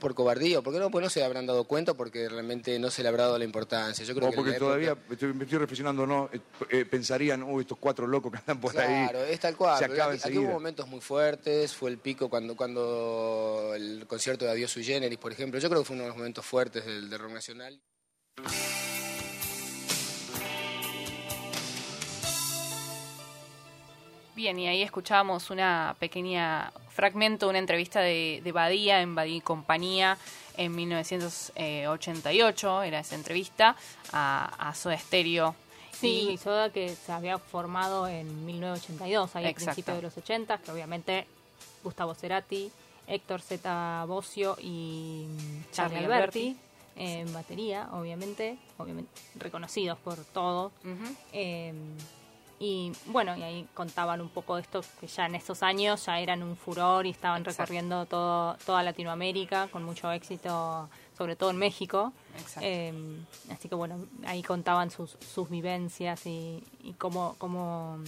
por 0.00 0.14
cobardía 0.14 0.58
o 0.58 0.62
porque 0.62 0.78
no, 0.78 0.90
pues 0.90 1.02
no 1.02 1.08
se 1.10 1.24
habrán 1.24 1.46
dado 1.46 1.64
cuenta 1.64 1.94
porque 1.94 2.28
realmente 2.28 2.78
no 2.78 2.90
se 2.90 3.02
le 3.02 3.08
habrá 3.08 3.24
dado 3.24 3.38
la 3.38 3.44
importancia. 3.44 4.04
Yo 4.04 4.14
creo 4.14 4.28
O 4.28 4.30
que 4.30 4.36
porque 4.36 4.50
época- 4.50 4.64
todavía, 4.66 4.96
estoy- 5.10 5.32
me 5.32 5.44
estoy 5.44 5.58
reflexionando, 5.58 6.06
¿no? 6.06 6.28
Eh, 6.32 6.40
eh, 6.70 6.84
pensarían, 6.84 7.42
uy, 7.42 7.62
estos 7.62 7.78
cuatro 7.78 8.06
locos 8.06 8.30
que 8.32 8.38
andan 8.38 8.60
por 8.60 8.78
ahí. 8.78 9.08
Claro, 9.08 9.24
es 9.24 9.40
tal 9.40 9.56
cual. 9.56 9.78
Se 9.78 9.86
acaba 9.86 10.12
aquí, 10.12 10.22
aquí 10.28 10.38
hubo 10.38 10.52
momentos 10.52 10.86
muy 10.88 11.00
fuertes, 11.00 11.72
fue 11.74 11.90
el 11.90 11.98
pico 11.98 12.28
cuando, 12.28 12.54
cuando 12.54 13.72
el 13.74 14.06
concierto 14.06 14.44
de 14.44 14.50
Adiós 14.52 14.70
Sui 14.70 14.84
Generis, 14.84 15.18
por 15.18 15.32
ejemplo. 15.32 15.58
Yo 15.58 15.68
creo 15.68 15.80
que 15.82 15.86
fue 15.86 15.94
uno 15.94 16.04
de 16.04 16.08
los 16.10 16.16
momentos 16.18 16.44
fuertes 16.44 16.84
del, 16.84 17.08
del 17.08 17.18
rock 17.18 17.32
nacional. 17.32 17.80
Bien, 24.34 24.58
y 24.58 24.66
ahí 24.66 24.82
escuchábamos 24.82 25.50
una 25.50 25.94
pequeña 25.98 26.72
fragmento, 26.88 27.48
una 27.48 27.58
entrevista 27.58 28.00
de, 28.00 28.40
de 28.42 28.52
Badía 28.52 29.02
en 29.02 29.14
Badía 29.14 29.36
y 29.36 29.40
Compañía 29.42 30.16
en 30.56 30.74
1988, 30.74 32.82
era 32.82 33.00
esa 33.00 33.14
entrevista, 33.14 33.76
a, 34.12 34.68
a 34.68 34.74
Soda 34.74 34.96
Stereo. 34.98 35.54
Sí, 35.92 36.30
Y- 36.32 36.38
Soda 36.38 36.70
que 36.70 36.94
se 36.94 37.12
había 37.12 37.38
formado 37.38 38.08
en 38.08 38.44
1982, 38.46 39.36
ahí 39.36 39.44
al 39.46 39.54
principio 39.54 39.94
de 39.94 40.02
los 40.02 40.16
80, 40.16 40.58
que 40.58 40.70
obviamente 40.70 41.26
Gustavo 41.84 42.14
Cerati, 42.14 42.70
Héctor 43.06 43.40
Z. 43.42 44.04
Bocio 44.06 44.56
y 44.60 45.26
Charlie, 45.72 45.98
Alberti 45.98 46.56
en 46.96 47.32
batería, 47.32 47.88
obviamente, 47.92 48.58
obviamente 48.78 49.10
reconocidos 49.36 49.98
por 49.98 50.16
todos. 50.26 50.72
Eh, 51.32 51.72
Y 52.64 52.92
bueno, 53.06 53.36
y 53.36 53.42
ahí 53.42 53.68
contaban 53.74 54.20
un 54.20 54.28
poco 54.28 54.54
de 54.54 54.62
esto, 54.62 54.82
que 55.00 55.08
ya 55.08 55.26
en 55.26 55.34
esos 55.34 55.64
años 55.64 56.06
ya 56.06 56.20
eran 56.20 56.44
un 56.44 56.56
furor 56.56 57.04
y 57.06 57.10
estaban 57.10 57.40
Exacto. 57.40 57.62
recorriendo 57.62 58.06
todo, 58.06 58.56
toda 58.64 58.84
Latinoamérica 58.84 59.66
con 59.66 59.82
mucho 59.82 60.12
éxito, 60.12 60.88
sobre 61.18 61.34
todo 61.34 61.50
en 61.50 61.56
México. 61.56 62.12
Eh, 62.60 62.92
así 63.50 63.68
que 63.68 63.74
bueno, 63.74 64.06
ahí 64.24 64.44
contaban 64.44 64.92
sus, 64.92 65.16
sus 65.34 65.50
vivencias 65.50 66.24
y, 66.24 66.62
y 66.84 66.92
cómo, 66.92 67.34
cómo, 67.38 67.98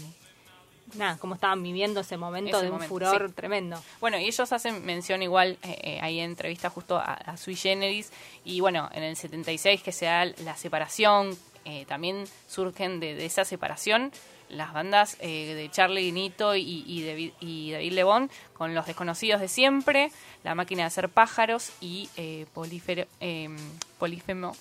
nada, 0.95 1.19
cómo 1.19 1.35
estaban 1.35 1.61
viviendo 1.61 2.03
ese 2.03 2.17
momento 2.17 2.57
Ese 2.57 2.67
de 2.67 2.71
un 2.71 2.75
momento, 2.75 2.95
furor 2.95 3.27
sí. 3.27 3.35
tremendo. 3.35 3.83
Bueno, 4.01 4.21
y 4.21 4.27
ellos 4.27 4.53
hacen 4.53 4.87
mención 4.87 5.21
igual, 5.25 5.59
eh, 5.65 5.79
eh, 5.83 5.99
ahí 6.01 6.21
en 6.21 6.31
entrevista 6.31 6.71
justo 6.71 6.97
a, 6.97 7.15
a 7.15 7.37
Sui 7.37 7.57
Generis, 7.57 8.13
y 8.45 8.61
bueno, 8.61 8.89
en 8.93 9.03
el 9.03 9.17
76 9.17 9.83
que 9.83 9.91
se 9.91 10.07
da 10.07 10.27
la 10.27 10.57
separación, 10.57 11.37
eh, 11.65 11.87
también 11.87 12.25
surgen 12.47 13.01
de, 13.01 13.17
de 13.17 13.27
esa 13.27 13.45
separación 13.45 14.13
las 14.55 14.73
bandas 14.73 15.17
eh, 15.21 15.55
de 15.55 15.71
Charlie 15.71 16.13
Nito 16.13 16.55
y, 16.57 16.85
y, 16.87 17.05
David, 17.07 17.33
y 17.41 17.73
David 17.73 17.93
Lebón 17.93 18.31
con 18.55 18.75
Los 18.75 18.87
Desconocidos 18.87 19.41
de 19.41 19.49
Siempre, 19.49 20.11
La 20.43 20.55
Máquina 20.55 20.83
de 20.83 20.87
Hacer 20.87 21.09
Pájaros 21.09 21.73
y 21.81 22.09
eh, 22.17 22.47
Polífero- 22.55 23.07
em, 23.21 23.57
Polífemo, 23.99 24.57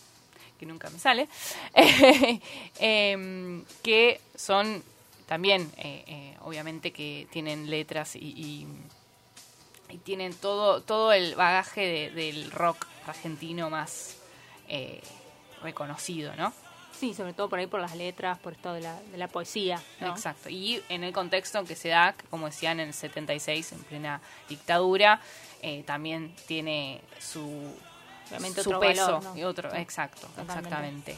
que 0.59 0.65
nunca 0.65 0.89
me 0.89 0.99
sale, 0.99 1.27
em, 2.79 3.63
que 3.81 4.19
son 4.35 4.83
también, 5.27 5.71
eh, 5.77 6.03
eh, 6.07 6.37
obviamente, 6.41 6.91
que 6.91 7.27
tienen 7.31 7.69
letras 7.69 8.15
y, 8.15 8.19
y- 8.19 8.67
y 9.89 9.97
tienen 9.99 10.33
todo, 10.33 10.81
todo 10.81 11.13
el 11.13 11.35
bagaje 11.35 11.81
de- 11.81 12.11
del 12.11 12.51
rock 12.51 12.87
argentino 13.07 13.69
más 13.69 14.17
eh, 14.67 15.01
reconocido, 15.61 16.35
¿no? 16.35 16.51
Sí, 17.03 17.13
sobre 17.13 17.33
todo 17.33 17.49
por 17.49 17.59
ahí 17.59 17.67
por 17.67 17.81
las 17.81 17.95
letras, 17.97 18.39
por 18.39 18.53
esto 18.53 18.71
de 18.73 18.79
la, 18.79 18.97
de 19.11 19.17
la 19.17 19.27
poesía. 19.27 19.77
¿no? 19.99 20.11
Exacto. 20.11 20.47
Y 20.49 20.81
en 20.87 21.03
el 21.03 21.11
contexto 21.11 21.59
en 21.59 21.67
que 21.67 21.75
se 21.75 21.89
da, 21.89 22.15
como 22.29 22.45
decían, 22.45 22.79
en 22.79 22.87
el 22.87 22.93
76, 22.93 23.73
en 23.73 23.79
plena 23.83 24.21
dictadura, 24.47 25.19
eh, 25.61 25.83
también 25.85 26.33
tiene 26.47 27.01
su, 27.19 27.75
su 28.29 28.59
otro 28.61 28.79
peso. 28.79 29.05
valor, 29.05 29.23
¿no? 29.25 29.37
y 29.37 29.43
otro, 29.43 29.69
Sí, 29.69 29.77
exacto, 29.79 30.27
totalmente. 30.27 30.53
exactamente. 30.53 31.15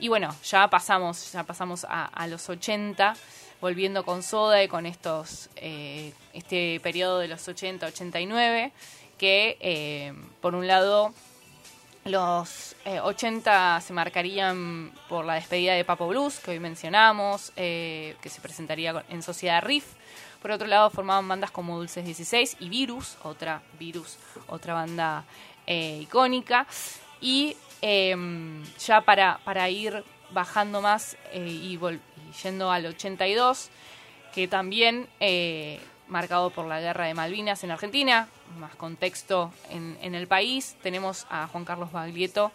Y 0.00 0.08
bueno, 0.08 0.34
ya 0.42 0.68
pasamos, 0.68 1.30
ya 1.30 1.44
pasamos 1.44 1.86
a, 1.88 2.06
a 2.06 2.26
los 2.26 2.48
80, 2.48 3.14
volviendo 3.60 4.04
con 4.04 4.24
Soda 4.24 4.64
y 4.64 4.66
con 4.66 4.84
estos, 4.84 5.48
eh, 5.54 6.12
este 6.32 6.80
periodo 6.80 7.20
de 7.20 7.28
los 7.28 7.46
80, 7.46 7.86
89, 7.86 8.72
que 9.16 9.56
eh, 9.60 10.12
por 10.40 10.56
un 10.56 10.66
lado 10.66 11.14
los 12.04 12.76
eh, 12.84 13.00
80 13.00 13.80
se 13.80 13.92
marcarían 13.92 14.92
por 15.08 15.24
la 15.24 15.34
despedida 15.34 15.74
de 15.74 15.84
Papo 15.84 16.08
Blues, 16.08 16.38
que 16.38 16.52
hoy 16.52 16.60
mencionamos, 16.60 17.52
eh, 17.56 18.16
que 18.22 18.28
se 18.28 18.40
presentaría 18.40 19.04
en 19.08 19.22
Sociedad 19.22 19.62
Riff. 19.62 19.84
Por 20.40 20.50
otro 20.50 20.66
lado, 20.66 20.88
formaban 20.88 21.28
bandas 21.28 21.50
como 21.50 21.76
Dulces 21.76 22.04
16 22.04 22.56
y 22.60 22.70
Virus, 22.70 23.18
otra 23.22 23.62
Virus, 23.78 24.16
otra 24.48 24.72
banda 24.72 25.24
eh, 25.66 25.98
icónica. 26.00 26.66
Y 27.20 27.56
em, 27.82 28.64
ya 28.78 29.02
para, 29.02 29.38
para 29.44 29.68
ir 29.68 30.02
bajando 30.30 30.80
más 30.80 31.16
eh, 31.32 31.46
y, 31.46 31.74
y 31.76 32.42
yendo 32.42 32.70
al 32.70 32.86
82, 32.86 33.68
que 34.34 34.48
también 34.48 35.08
marcado 36.10 36.50
por 36.50 36.66
la 36.66 36.80
guerra 36.80 37.06
de 37.06 37.14
Malvinas 37.14 37.64
en 37.64 37.70
Argentina, 37.70 38.28
más 38.58 38.74
contexto 38.74 39.52
en, 39.70 39.96
en 40.02 40.14
el 40.14 40.26
país, 40.26 40.76
tenemos 40.82 41.26
a 41.30 41.46
Juan 41.46 41.64
Carlos 41.64 41.92
Baglietto. 41.92 42.52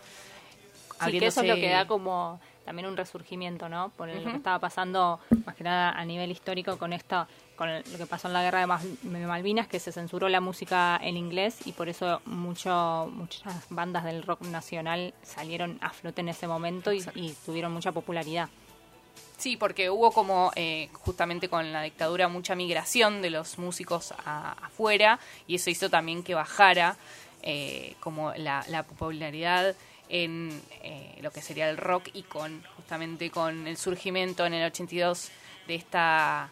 Sí, 1.04 1.20
que 1.20 1.28
eso 1.28 1.42
es 1.42 1.48
lo 1.48 1.56
que 1.56 1.70
da 1.70 1.88
como 1.88 2.40
también 2.66 2.88
un 2.88 2.98
resurgimiento, 2.98 3.70
¿no? 3.70 3.90
Por 3.96 4.10
lo 4.10 4.32
que 4.32 4.38
estaba 4.38 4.60
pasando, 4.60 5.20
más 5.46 5.56
que 5.56 5.64
nada 5.64 5.92
a 5.92 6.04
nivel 6.04 6.32
histórico, 6.32 6.78
con 6.78 6.94
esto, 6.94 7.28
con 7.56 7.72
lo 7.72 7.98
que 7.98 8.06
pasó 8.08 8.28
en 8.28 8.34
la 8.34 8.42
guerra 8.42 8.62
de, 8.62 9.26
Malvinas, 9.28 9.68
que 9.68 9.80
se 9.80 9.92
censuró 9.92 10.30
la 10.30 10.42
música 10.42 11.00
en 11.02 11.16
inglés 11.16 11.66
y 11.66 11.74
por 11.74 11.90
eso 11.90 12.22
mucho, 12.26 13.10
muchas 13.14 13.68
bandas 13.70 14.04
del 14.04 14.24
rock 14.24 14.42
nacional 14.42 15.14
salieron 15.22 15.78
a 15.82 15.92
flote 15.92 16.22
en 16.22 16.30
ese 16.30 16.48
momento 16.48 16.92
y, 16.92 17.04
y 17.14 17.36
tuvieron 17.46 17.72
mucha 17.72 17.92
popularidad. 17.92 18.50
Sí, 19.38 19.58
porque 19.58 19.90
hubo 19.90 20.12
como 20.12 20.52
eh, 20.56 20.90
justamente 20.94 21.50
con 21.50 21.72
la 21.74 21.82
dictadura 21.84 22.28
mucha 22.30 22.56
migración 22.56 23.22
de 23.22 23.30
los 23.30 23.58
músicos 23.58 24.14
a- 24.26 24.54
afuera 24.66 25.20
y 25.46 25.56
eso 25.56 25.70
hizo 25.70 25.90
también 25.90 26.24
que 26.24 26.34
bajara 26.34 26.96
eh, 27.44 27.96
como 28.00 28.34
la, 28.36 28.66
la 28.70 28.84
popularidad 28.84 29.76
en 30.08 30.62
eh, 30.84 31.18
lo 31.22 31.32
que 31.32 31.42
sería 31.42 31.70
el 31.70 31.78
rock 31.78 32.10
y 32.14 32.24
con 32.24 32.64
justamente 32.78 33.30
con 33.30 33.68
el 33.68 33.76
surgimiento 33.78 34.46
en 34.46 34.54
el 34.54 34.66
82 34.68 35.30
de 35.68 35.76
esta 35.76 36.50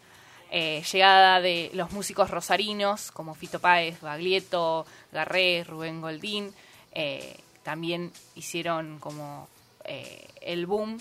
eh, 0.52 0.84
llegada 0.92 1.40
de 1.40 1.72
los 1.74 1.92
músicos 1.92 2.30
rosarinos 2.30 3.12
como 3.12 3.34
Fito 3.34 3.60
Páez, 3.60 4.02
Baglietto, 4.02 4.86
Garré, 5.12 5.64
Rubén 5.64 6.02
Goldín, 6.02 6.54
eh, 6.92 7.38
también 7.64 8.12
hicieron 8.36 9.00
como 9.00 9.48
eh, 9.86 10.28
el 10.42 10.66
boom 10.68 11.00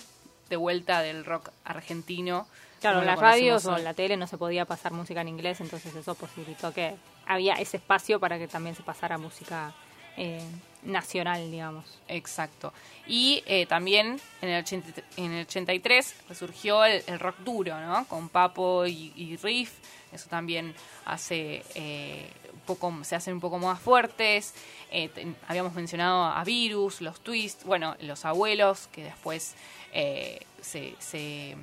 de 0.53 0.57
vuelta 0.57 1.01
del 1.01 1.25
rock 1.25 1.49
argentino. 1.65 2.45
Claro, 2.79 2.99
en 2.99 3.07
las 3.07 3.17
radios 3.17 3.65
o 3.65 3.75
en 3.75 3.83
la 3.83 3.95
tele 3.95 4.17
no 4.17 4.27
se 4.27 4.37
podía 4.37 4.65
pasar 4.65 4.91
música 4.91 5.21
en 5.21 5.29
inglés, 5.29 5.61
entonces 5.61 5.95
eso 5.95 6.13
posibilitó 6.13 6.71
que 6.71 6.95
había 7.25 7.53
ese 7.55 7.77
espacio 7.77 8.19
para 8.19 8.37
que 8.37 8.47
también 8.47 8.75
se 8.75 8.83
pasara 8.83 9.17
música 9.17 9.73
eh, 10.15 10.43
nacional, 10.83 11.49
digamos. 11.49 11.85
Exacto. 12.07 12.71
Y 13.07 13.41
eh, 13.47 13.65
también 13.65 14.19
en 14.43 14.49
el, 14.49 14.61
80 14.61 15.01
en 15.17 15.31
el 15.31 15.45
83 15.47 16.15
resurgió 16.29 16.85
el, 16.85 17.03
el 17.07 17.19
rock 17.19 17.37
duro, 17.39 17.79
¿no? 17.79 18.05
Con 18.05 18.29
Papo 18.29 18.85
y, 18.85 19.11
y 19.15 19.37
Riff. 19.37 19.71
Eso 20.11 20.29
también 20.29 20.75
hace 21.05 21.63
eh, 21.73 22.29
poco, 22.63 22.93
se 23.03 23.15
hacen 23.15 23.33
un 23.35 23.39
poco 23.39 23.59
más 23.59 23.79
fuertes. 23.79 24.53
Eh, 24.91 25.09
ten- 25.09 25.35
habíamos 25.47 25.73
mencionado 25.73 26.25
a 26.25 26.43
Virus, 26.43 27.01
los 27.01 27.19
Twist, 27.21 27.63
bueno, 27.63 27.95
los 28.01 28.25
abuelos, 28.25 28.87
que 28.91 29.03
después 29.03 29.55
eh, 29.93 30.39
se, 30.61 30.95
se, 30.99 31.55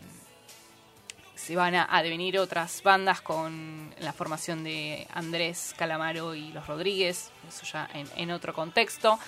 se 1.35 1.57
van 1.57 1.75
a, 1.75 1.87
a 1.91 2.03
devenir 2.03 2.39
otras 2.39 2.83
bandas 2.83 3.21
con 3.21 3.95
la 4.01 4.13
formación 4.13 4.63
de 4.65 5.07
Andrés 5.13 5.75
Calamaro 5.77 6.35
y 6.35 6.53
los 6.53 6.67
Rodríguez, 6.67 7.31
eso 7.49 7.65
ya 7.73 7.89
en, 7.95 8.09
en 8.17 8.31
otro 8.31 8.55
contexto. 8.55 9.19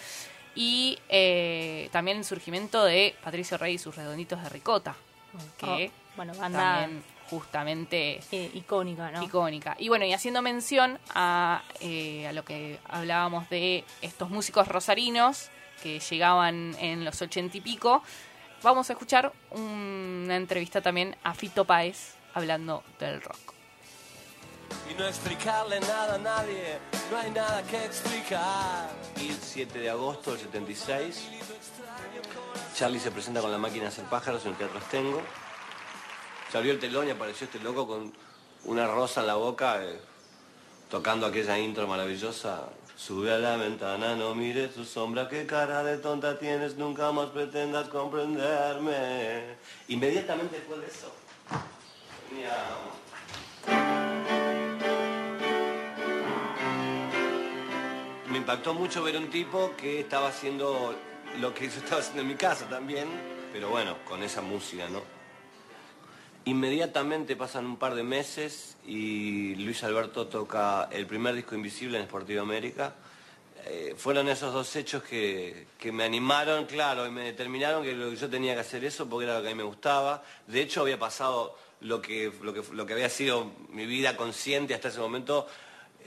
Y 0.55 0.99
eh, 1.09 1.89
también 1.93 2.19
el 2.19 2.25
surgimiento 2.27 2.85
de 2.85 3.17
Patricio 3.25 3.57
Rey 3.57 3.75
y 3.75 3.79
sus 3.79 3.97
redonditos 3.97 4.43
de 4.43 4.49
ricota, 4.51 4.95
que 5.57 5.91
Oh, 5.91 6.15
bueno, 6.17 6.35
banda 6.35 6.81
también 6.83 7.03
justamente 7.33 8.21
eh, 8.31 8.51
icónica, 8.53 9.11
¿no? 9.11 9.23
icónica. 9.23 9.75
Y 9.79 9.89
bueno, 9.89 10.05
y 10.05 10.13
haciendo 10.13 10.43
mención 10.43 10.99
a, 11.15 11.63
eh, 11.81 12.27
a 12.27 12.33
lo 12.33 12.45
que 12.45 12.79
hablábamos 12.87 13.49
de 13.49 13.85
estos 14.03 14.29
músicos 14.29 14.69
rosarinos 14.69 15.49
que 15.83 15.99
llegaban 15.99 16.77
en 16.79 17.07
los 17.07 17.23
ochenta 17.23 17.57
y 17.57 17.63
pico, 17.63 18.03
vamos 18.63 18.91
a 18.91 18.93
escuchar 18.93 19.33
una 19.51 20.37
entrevista 20.37 20.83
también 20.83 21.17
a 21.25 21.33
Fito 21.33 21.65
Páez 21.65 22.17
hablando 22.35 22.85
del 23.01 23.23
rock. 23.23 23.55
Y 24.91 24.95
no 24.95 25.07
explicarle 25.07 25.81
nada 25.81 26.17
a 26.17 26.19
nadie, 26.19 26.79
no 27.11 27.17
hay 27.17 27.31
nada 27.31 27.63
que 27.63 27.83
explicar. 27.83 28.91
Y 29.23 29.29
el 29.29 29.41
7 29.41 29.79
de 29.79 29.89
agosto 29.89 30.33
del 30.33 30.41
76, 30.41 31.29
Charlie 32.75 33.01
se 33.01 33.11
presenta 33.11 33.41
con 33.41 33.51
la 33.51 33.59
máquina 33.59 33.85
de 33.85 33.89
hacer 33.89 34.05
pájaros 34.05 34.45
en 34.45 34.53
el 34.53 34.59
Teatro 34.59 34.79
Estengo. 34.79 35.23
Se 36.53 36.59
abrió 36.59 36.75
el 36.75 36.81
telón 36.81 37.09
y 37.09 37.11
apareció 37.11 37.47
este 37.47 37.59
loco 37.61 37.87
con 37.87 38.13
una 38.67 38.87
rosa 38.87 39.23
en 39.23 39.27
la 39.27 39.37
boca, 39.37 39.83
eh, 39.83 39.99
tocando 40.91 41.25
aquella 41.25 41.59
intro 41.59 41.89
maravillosa. 41.89 42.69
Sube 42.95 43.33
a 43.33 43.39
la 43.39 43.57
ventana, 43.57 44.15
no 44.17 44.35
mires 44.35 44.75
tu 44.75 44.85
sombra, 44.85 45.31
qué 45.31 45.47
cara 45.47 45.83
de 45.83 45.97
tonta 45.97 46.39
tienes, 46.39 46.77
nunca 46.77 47.11
más 47.11 47.31
pretendas 47.31 47.89
comprenderme. 47.89 49.57
Inmediatamente 49.89 50.57
después 50.57 50.83
de 50.83 50.87
eso, 50.89 51.11
Me 58.29 58.37
impactó 58.37 58.75
mucho 58.75 59.03
ver 59.03 59.17
un 59.17 59.31
tipo 59.31 59.73
que 59.79 60.01
estaba 60.01 60.29
haciendo 60.29 60.95
lo 61.41 61.55
que 61.55 61.71
yo 61.71 61.79
estaba 61.79 62.03
haciendo 62.03 62.21
en 62.21 62.29
mi 62.29 62.35
casa 62.35 62.69
también, 62.69 63.09
pero 63.55 63.71
bueno, 63.71 63.97
con 64.07 64.23
esa 64.23 64.43
música, 64.43 64.87
¿no? 64.91 65.22
Inmediatamente 66.45 67.37
pasan 67.37 67.67
un 67.67 67.77
par 67.77 67.95
de 67.95 68.03
meses 68.03 68.77
y 68.85 69.55
Luis 69.57 69.85
Alberto 69.85 70.27
toca 70.27 70.89
el 70.91 71.07
primer 71.07 71.35
disco 71.37 71.55
invisible 71.55 71.99
en 71.99 72.05
Sportivo 72.05 72.43
América. 72.43 72.95
Eh, 73.65 73.95
fueron 73.97 74.29
esos 74.29 74.53
dos 74.53 74.75
hechos 74.75 75.05
que, 75.05 75.69
que 75.79 75.93
me 75.93 76.03
animaron, 76.03 76.67
claro, 76.67 77.07
y 77.07 77.11
me 77.11 77.23
determinaron 77.23 77.85
que 77.85 77.93
lo 77.95 78.11
que 78.11 78.17
yo 78.17 78.29
tenía 78.29 78.55
que 78.55 78.61
hacer 78.61 78.85
eso 78.85 79.09
porque 79.09 79.27
era 79.27 79.37
lo 79.37 79.43
que 79.43 79.49
a 79.49 79.53
mí 79.53 79.57
me 79.57 79.63
gustaba. 79.63 80.25
De 80.49 80.61
hecho, 80.61 80.81
había 80.81 80.99
pasado 80.99 81.57
lo 81.83 82.03
que, 82.03 82.33
lo 82.43 82.53
que, 82.53 82.63
lo 82.73 82.87
que 82.87 82.93
había 82.93 83.09
sido 83.09 83.53
mi 83.71 83.87
vida 83.87 84.17
consciente 84.17 84.75
hasta 84.75 84.89
ese 84.89 84.99
momento, 84.99 85.47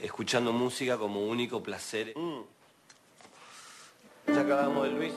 escuchando 0.02 0.52
música 0.52 0.98
como 0.98 1.26
único 1.26 1.62
placer. 1.62 2.12
Mm. 2.14 2.40
Ya 4.28 4.40
acabamos 4.40 4.84
de 4.84 4.90
Luis. 4.90 5.14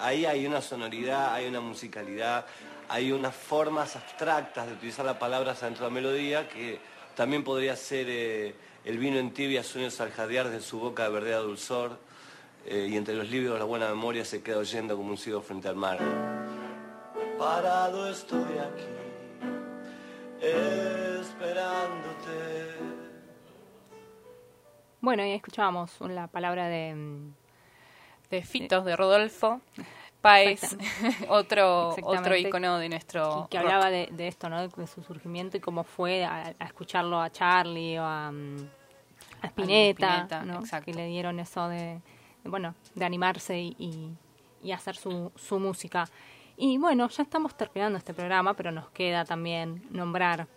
Ahí 0.00 0.24
hay 0.26 0.46
una 0.46 0.60
sonoridad, 0.60 1.34
hay 1.34 1.46
una 1.46 1.60
musicalidad, 1.60 2.46
hay 2.88 3.12
unas 3.12 3.34
formas 3.34 3.96
abstractas 3.96 4.66
de 4.66 4.74
utilizar 4.74 5.04
las 5.04 5.16
palabras 5.16 5.60
dentro 5.60 5.84
de 5.84 5.90
la 5.90 5.94
melodía 5.94 6.48
que 6.48 6.78
también 7.14 7.42
podría 7.42 7.74
ser 7.76 8.06
eh, 8.08 8.54
el 8.84 8.98
vino 8.98 9.18
en 9.18 9.32
tibia, 9.32 9.62
sueños 9.62 10.00
al 10.00 10.12
jadear 10.12 10.50
de 10.50 10.60
su 10.60 10.78
boca 10.78 11.04
de 11.04 11.10
verdadera 11.10 11.38
dulzor, 11.38 11.98
eh, 12.66 12.88
y 12.90 12.96
entre 12.96 13.14
los 13.14 13.28
libros 13.30 13.58
la 13.58 13.64
buena 13.64 13.88
memoria 13.88 14.24
se 14.24 14.42
queda 14.42 14.58
oyendo 14.58 14.96
como 14.96 15.10
un 15.10 15.18
ciego 15.18 15.40
frente 15.40 15.68
al 15.68 15.76
mar. 15.76 15.98
Parado 17.38 18.08
estoy 18.08 18.58
aquí, 18.58 18.84
esperándote. 21.20 22.76
Bueno, 25.00 25.24
y 25.24 25.32
escuchábamos 25.32 26.00
la 26.00 26.26
palabra 26.26 26.68
de... 26.68 26.94
De 28.30 28.42
Fitos, 28.42 28.84
de 28.84 28.96
Rodolfo 28.96 29.60
Páez, 30.20 30.76
otro, 31.28 31.94
otro 32.02 32.36
icono 32.36 32.78
de 32.78 32.88
nuestro 32.88 33.46
que 33.50 33.58
rock. 33.58 33.66
hablaba 33.66 33.90
de, 33.90 34.08
de 34.10 34.26
esto, 34.28 34.48
¿no? 34.48 34.66
De 34.66 34.86
su 34.86 35.02
surgimiento 35.02 35.56
y 35.56 35.60
cómo 35.60 35.84
fue 35.84 36.24
a, 36.24 36.52
a 36.58 36.64
escucarlo 36.64 37.20
a 37.20 37.30
Charlie 37.30 37.98
o 37.98 38.04
a, 38.04 38.32
mm, 38.32 38.56
a 39.42 39.46
Spinetta, 39.46 40.12
Spinetta, 40.22 40.44
¿no? 40.44 40.62
Que 40.84 40.92
le 40.92 41.06
dieron 41.06 41.38
eso 41.38 41.68
de, 41.68 42.00
de, 42.42 42.50
bueno, 42.50 42.74
de 42.94 43.04
animarse 43.04 43.58
y, 43.58 43.76
y- 43.78 44.10
y 44.62 44.72
hacer 44.72 44.96
su, 44.96 45.30
su 45.36 45.60
música. 45.60 46.08
Y 46.56 46.78
bueno, 46.78 47.08
ya 47.08 47.22
estamos 47.22 47.54
terminando 47.56 47.98
este 47.98 48.12
programa, 48.14 48.54
pero 48.54 48.72
nos 48.72 48.88
queda 48.90 49.24
también 49.24 49.84
nombrar 49.90 50.48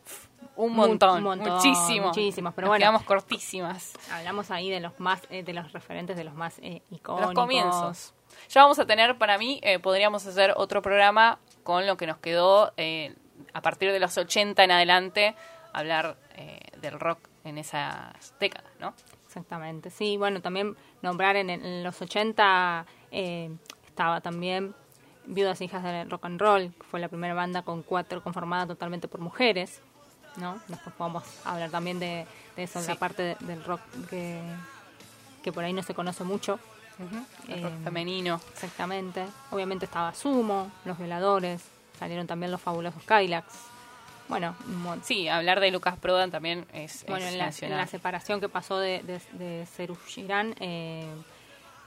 Un 0.66 0.74
mu- 0.74 0.88
montón, 0.88 1.24
muchísimo. 1.24 2.08
muchísimos, 2.08 2.54
pero 2.54 2.66
Nos 2.66 2.72
bueno, 2.72 2.84
quedamos 2.84 3.04
cortísimas. 3.04 3.94
Hablamos 4.12 4.52
ahí 4.52 4.70
de 4.70 4.80
los 4.80 5.00
más, 5.00 5.22
eh, 5.30 5.44
de 5.44 5.54
los 5.54 5.72
referentes, 5.72 6.18
de 6.18 6.24
los 6.24 6.34
más 6.34 6.60
eh, 6.60 6.82
icónicos. 6.92 7.22
Los 7.28 7.34
comienzos. 7.34 8.14
Ya 8.50 8.62
vamos 8.64 8.78
a 8.80 8.86
tener, 8.86 9.18
para 9.18 9.38
mí, 9.38 9.60
eh, 9.64 9.80
podríamos 9.80 10.26
hacer 10.26 10.54
otro 10.58 10.82
programa 10.82 11.40
con 11.64 11.88
lo 11.88 11.98
que 11.98 12.08
nos 12.08 12.18
quedó 12.18 12.74
eh, 12.78 13.16
a 13.54 13.62
partir 13.62 13.92
de 13.92 14.00
los 14.00 14.18
80 14.18 14.64
en 14.64 14.72
adelante, 14.72 15.36
hablar 15.74 16.18
eh, 16.36 16.60
del 16.82 17.00
rock 17.00 17.20
en 17.46 17.58
esas 17.58 18.34
décadas, 18.40 18.72
¿no? 18.80 18.94
Exactamente, 19.26 19.90
sí, 19.92 20.18
bueno, 20.18 20.42
también 20.42 20.76
nombrar 21.02 21.36
en, 21.36 21.50
en 21.50 21.84
los 21.84 22.02
80 22.02 22.86
eh, 23.12 23.50
estaba 23.86 24.22
también 24.22 24.74
Viudas 25.26 25.62
e 25.62 25.66
Hijas 25.66 25.84
del 25.84 26.10
Rock 26.10 26.26
and 26.26 26.42
Roll, 26.42 26.74
que 26.74 26.84
fue 26.84 27.00
la 27.00 27.08
primera 27.08 27.34
banda 27.36 27.62
con 27.62 27.84
cuatro 27.84 28.24
conformada 28.24 28.66
totalmente 28.68 29.08
por 29.08 29.22
mujeres, 29.22 29.82
¿no? 30.40 30.60
Después 30.68 30.96
podemos 30.96 31.24
hablar 31.46 31.70
también 31.70 32.00
de, 32.00 32.26
de 32.56 32.64
eso, 32.64 32.80
de 32.80 32.86
Sí. 32.86 32.92
la 32.92 32.98
parte 33.00 33.22
de- 33.24 33.36
del 33.42 33.64
rock 33.64 33.82
que, 34.10 34.42
que 35.44 35.52
por 35.52 35.64
ahí 35.64 35.74
no 35.74 35.84
se 35.84 35.94
conoce 35.94 36.24
mucho. 36.24 36.60
El 37.48 37.64
rock 37.64 37.72
Eh, 37.74 37.78
femenino. 37.84 38.42
Exactamente. 38.54 39.26
Obviamente 39.52 39.86
estaba 39.86 40.14
Sumo, 40.14 40.70
Los 40.86 40.98
Violadores, 40.98 41.62
salieron 41.98 42.28
también 42.28 42.52
los 42.52 42.60
fabulosos 42.62 43.02
Kylax. 43.04 43.46
Bueno, 44.28 44.56
Sí, 45.04 45.28
hablar 45.28 45.60
de 45.60 45.72
Lucas 45.72 45.98
Prodan 45.98 46.30
también 46.30 46.68
es, 46.74 47.04
bueno, 47.08 47.26
es 47.26 47.32
en 47.32 47.38
la, 47.40 47.44
en 47.46 47.50
nacional. 47.50 47.78
la 47.80 47.88
separación 47.88 48.40
que 48.40 48.48
pasó 48.50 48.78
de, 48.78 49.02
de, 49.02 49.20
de 49.34 49.66
Serú 49.66 49.96
Girán, 50.08 50.54
eh, 50.60 51.08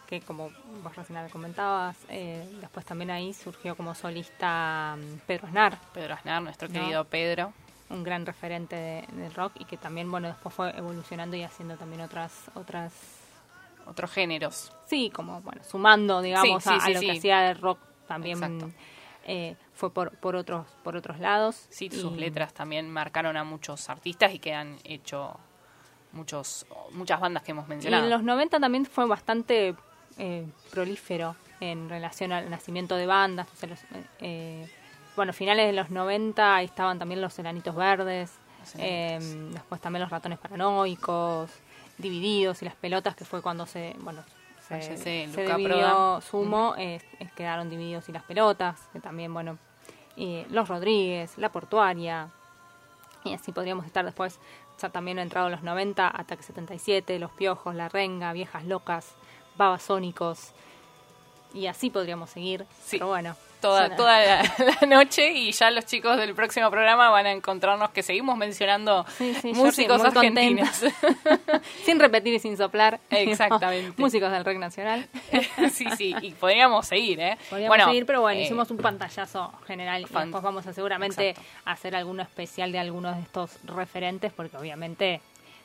que 0.08 0.20
como 0.22 0.50
vos 0.82 0.96
recién 0.96 1.28
comentabas, 1.28 1.96
eh, 2.08 2.44
después 2.60 2.84
también 2.84 3.10
ahí 3.12 3.32
surgió 3.32 3.76
como 3.76 3.94
solista 3.94 4.96
mm, 4.98 5.18
Pedro 5.26 5.46
Aznar. 5.46 5.78
Pedro 5.94 6.14
Aznar, 6.14 6.42
nuestro 6.42 6.66
¿no? 6.68 6.74
querido 6.74 7.04
Pedro. 7.04 7.52
Un 7.92 8.02
gran 8.02 8.24
referente 8.26 8.74
de- 8.76 9.06
del 9.12 9.32
rock 9.34 9.52
y 9.58 9.64
que 9.64 9.76
también, 9.76 10.10
bueno, 10.10 10.28
después 10.28 10.54
fue 10.54 10.76
evolucionando 10.76 11.36
y 11.36 11.42
haciendo 11.42 11.76
también 11.76 12.00
otras... 12.02 12.32
otras 12.54 12.92
Otros 13.86 14.10
géneros. 14.12 14.72
Sí, 14.86 15.10
como, 15.10 15.40
bueno, 15.42 15.62
sumando, 15.64 16.22
digamos, 16.22 16.62
Sí, 16.62 16.68
sí, 16.70 16.74
a, 16.74 16.76
a 16.76 16.86
sí, 16.86 16.94
lo 16.94 17.00
que 17.00 17.10
hacía 17.18 17.50
el 17.50 17.58
rock 17.58 17.78
también 18.06 18.72
eh, 19.24 19.56
fue 19.74 19.90
por, 19.92 20.16
por, 20.18 20.36
otros, 20.36 20.66
por 20.84 20.96
otros 20.96 21.18
lados. 21.18 21.66
Sí, 21.70 21.90
sus 21.90 22.12
Y- 22.12 22.16
letras 22.20 22.52
también 22.54 22.88
marcaron 22.90 23.36
a 23.36 23.44
muchos 23.44 23.88
artistas 23.88 24.32
y 24.34 24.38
que 24.38 24.54
han 24.54 24.78
hecho 24.84 25.36
muchos 26.12 26.66
muchas 26.92 27.20
bandas 27.20 27.42
que 27.42 27.52
hemos 27.52 27.66
Y 27.66 27.70
mencionado. 27.70 28.04
en 28.04 28.10
los 28.10 28.22
90 28.22 28.60
también 28.60 28.84
fue 28.86 29.06
bastante 29.06 29.74
eh, 30.18 30.46
prolífero 30.70 31.34
en 31.60 31.88
relación 31.88 32.32
al 32.32 32.50
nacimiento 32.50 32.96
de 32.96 33.06
bandas. 33.06 33.46
los, 33.68 33.80
eh, 34.20 34.68
bueno, 35.16 35.32
finales 35.32 35.66
de 35.66 35.72
los 35.72 35.90
90 35.90 36.56
ahí 36.56 36.64
estaban 36.64 36.98
también 36.98 37.20
los 37.20 37.38
Enanitos 37.38 37.74
Verdes, 37.74 38.32
eh, 38.78 39.18
después 39.52 39.80
también 39.80 40.02
los 40.02 40.10
Ratones 40.10 40.38
Paranoicos, 40.38 41.50
Divididos 41.98 42.62
y 42.62 42.64
las 42.64 42.74
Pelotas, 42.74 43.14
que 43.14 43.24
fue 43.24 43.42
cuando 43.42 43.66
se, 43.66 43.94
bueno, 44.00 44.24
se, 44.60 44.80
Fallece 44.80 45.28
se 45.28 45.42
Luca 45.42 45.56
dividió. 45.56 46.20
Sumo, 46.20 46.74
eh, 46.78 47.00
eh, 47.18 47.28
quedaron 47.36 47.68
Divididos 47.68 48.08
y 48.08 48.12
las 48.12 48.22
Pelotas, 48.22 48.88
que 48.92 49.00
también, 49.00 49.32
bueno, 49.34 49.58
y 50.16 50.44
Los 50.50 50.68
Rodríguez, 50.68 51.36
La 51.38 51.50
Portuaria, 51.50 52.28
y 53.24 53.34
así 53.34 53.52
podríamos 53.52 53.86
estar 53.86 54.04
después, 54.04 54.38
ya 54.80 54.88
también 54.88 55.18
entrado 55.18 55.46
en 55.48 55.52
los 55.52 55.62
90, 55.62 56.08
Ataque 56.08 56.42
77, 56.42 57.18
Los 57.18 57.30
Piojos, 57.32 57.74
La 57.74 57.88
Renga, 57.88 58.32
Viejas 58.32 58.64
Locas, 58.64 59.14
Babasónicos, 59.56 60.52
y 61.54 61.66
así 61.66 61.90
podríamos 61.90 62.30
seguir. 62.30 62.66
Pero 62.90 63.08
bueno. 63.08 63.36
Toda, 63.62 63.96
toda 63.96 64.20
la, 64.20 64.42
la 64.80 64.86
noche 64.86 65.32
y 65.32 65.52
ya 65.52 65.70
los 65.70 65.86
chicos 65.86 66.18
del 66.18 66.34
próximo 66.34 66.70
programa 66.70 67.08
van 67.08 67.24
a 67.24 67.32
encontrarnos 67.32 67.90
que 67.90 68.02
seguimos 68.02 68.36
mencionando 68.36 69.06
Sí, 69.16 69.34
sí, 69.40 69.52
músicos 69.54 70.02
argentinos. 70.02 70.68
Sin 71.84 71.98
repetir 71.98 72.34
y 72.34 72.38
sin 72.38 72.56
soplar. 72.56 73.00
Exactamente. 73.10 73.94
Músicos 74.02 74.30
del 74.30 74.44
rock 74.44 74.56
nacional. 74.56 75.08
sí, 75.72 75.86
sí, 75.96 76.14
y 76.20 76.32
podríamos 76.32 76.86
seguir, 76.86 77.20
¿eh? 77.20 77.38
Podríamos 77.48 77.68
bueno, 77.68 77.84
seguir, 77.86 78.06
pero 78.06 78.20
bueno, 78.20 78.40
eh, 78.40 78.44
hicimos 78.44 78.70
un 78.70 78.78
pantallazo 78.78 79.52
general 79.66 80.00
y 80.00 80.04
después 80.04 80.42
vamos 80.42 80.66
a 80.66 80.72
seguramente 80.72 81.34
hacer 81.64 81.94
alguno 81.94 82.22
especial 82.22 82.72
de 82.72 82.78
algunos 82.78 83.16
de 83.16 83.22
estos 83.22 83.58
referentes 83.64 84.32
porque 84.32 84.56
obviamente 84.56 85.20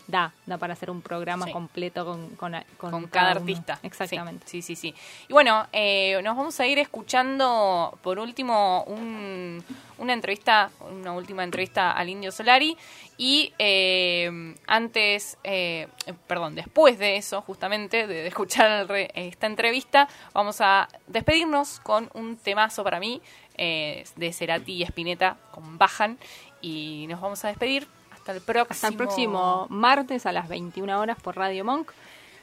da, 0.08 0.32
da 0.46 0.58
para 0.58 0.74
hacer 0.74 0.90
un 0.90 1.02
programa 1.02 1.46
Sí. 1.46 1.52
completo 1.52 2.06
con, 2.06 2.30
con, 2.38 2.56
con 2.78 2.92
con 2.92 3.08
cada 3.08 3.32
artista. 3.32 3.78
Exactamente. 3.84 4.48
Sí, 4.48 4.62
sí, 4.62 4.76
sí. 4.76 4.94
Y 5.28 5.34
bueno, 5.34 5.68
eh, 5.74 6.20
nos 6.24 6.36
vamos 6.38 6.60
a 6.60 6.66
ir 6.66 6.80
escuchando 6.80 7.98
por 8.02 8.18
último 8.20 8.84
un- 8.88 9.64
una 9.98 10.14
entrevista, 10.14 10.70
una 10.92 11.12
última 11.14 11.44
entrevista 11.44 11.92
al 11.92 12.10
Indio 12.10 12.32
Solari. 12.32 12.78
Y 13.18 13.52
eh, 13.58 14.56
antes, 14.68 15.38
eh, 15.44 15.88
perdón, 16.28 16.56
después 16.56 17.00
de 17.00 17.18
eso, 17.18 17.42
justamente, 17.42 18.06
de, 18.08 18.14
de 18.22 18.28
escuchar 18.28 18.88
re- 18.88 19.12
esta 19.16 19.48
entrevista, 19.48 20.08
vamos 20.34 20.62
a 20.62 20.88
despedirnos 21.08 21.80
con 21.82 22.10
un 22.14 22.38
temazo 22.38 22.84
para 22.84 23.00
mí 23.00 23.22
eh, 23.56 24.04
de 24.16 24.32
Cerati 24.34 24.74
y 24.74 24.84
Spinetta 24.84 25.36
con 25.52 25.78
Bajan. 25.78 26.18
Y 26.62 27.06
nos 27.10 27.20
vamos 27.22 27.44
a 27.44 27.50
despedir. 27.50 27.88
Hasta 28.28 28.34
el 28.34 28.42
próximo. 28.42 28.68
Hasta 28.72 28.88
el 28.88 28.96
próximo 28.96 29.68
martes 29.70 30.26
a 30.26 30.32
las 30.32 30.48
21 30.50 31.00
horas 31.00 31.18
por 31.22 31.36
Radio 31.38 31.64
Monk. 31.64 31.92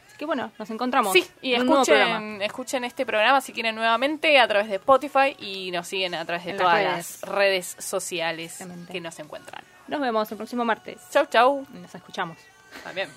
Así 0.08 0.16
que 0.18 0.24
bueno, 0.26 0.50
nos 0.58 0.70
encontramos. 0.70 1.12
Sí, 1.12 1.26
y 1.42 1.54
escuchen, 1.54 2.40
escuchen 2.40 2.84
este 2.84 3.04
programa 3.04 3.40
si 3.40 3.52
quieren 3.52 3.74
nuevamente 3.74 4.38
a 4.38 4.46
través 4.48 4.68
de 4.68 4.76
Spotify 4.76 5.34
y 5.38 5.70
nos 5.72 5.88
siguen 5.88 6.14
a 6.14 6.24
través 6.24 6.44
de 6.44 6.52
En 6.52 6.56
todas 6.58 6.74
redes. 6.74 7.22
las 7.22 7.30
redes 7.34 7.76
sociales 7.78 8.58
que 8.90 9.00
nos 9.00 9.18
encuentran. 9.18 9.62
Nos 9.88 10.00
vemos 10.00 10.30
el 10.30 10.36
próximo 10.36 10.64
martes. 10.64 11.00
Chau, 11.10 11.26
chau. 11.26 11.66
Nos 11.72 11.94
escuchamos. 11.94 12.38
También. 12.82 13.08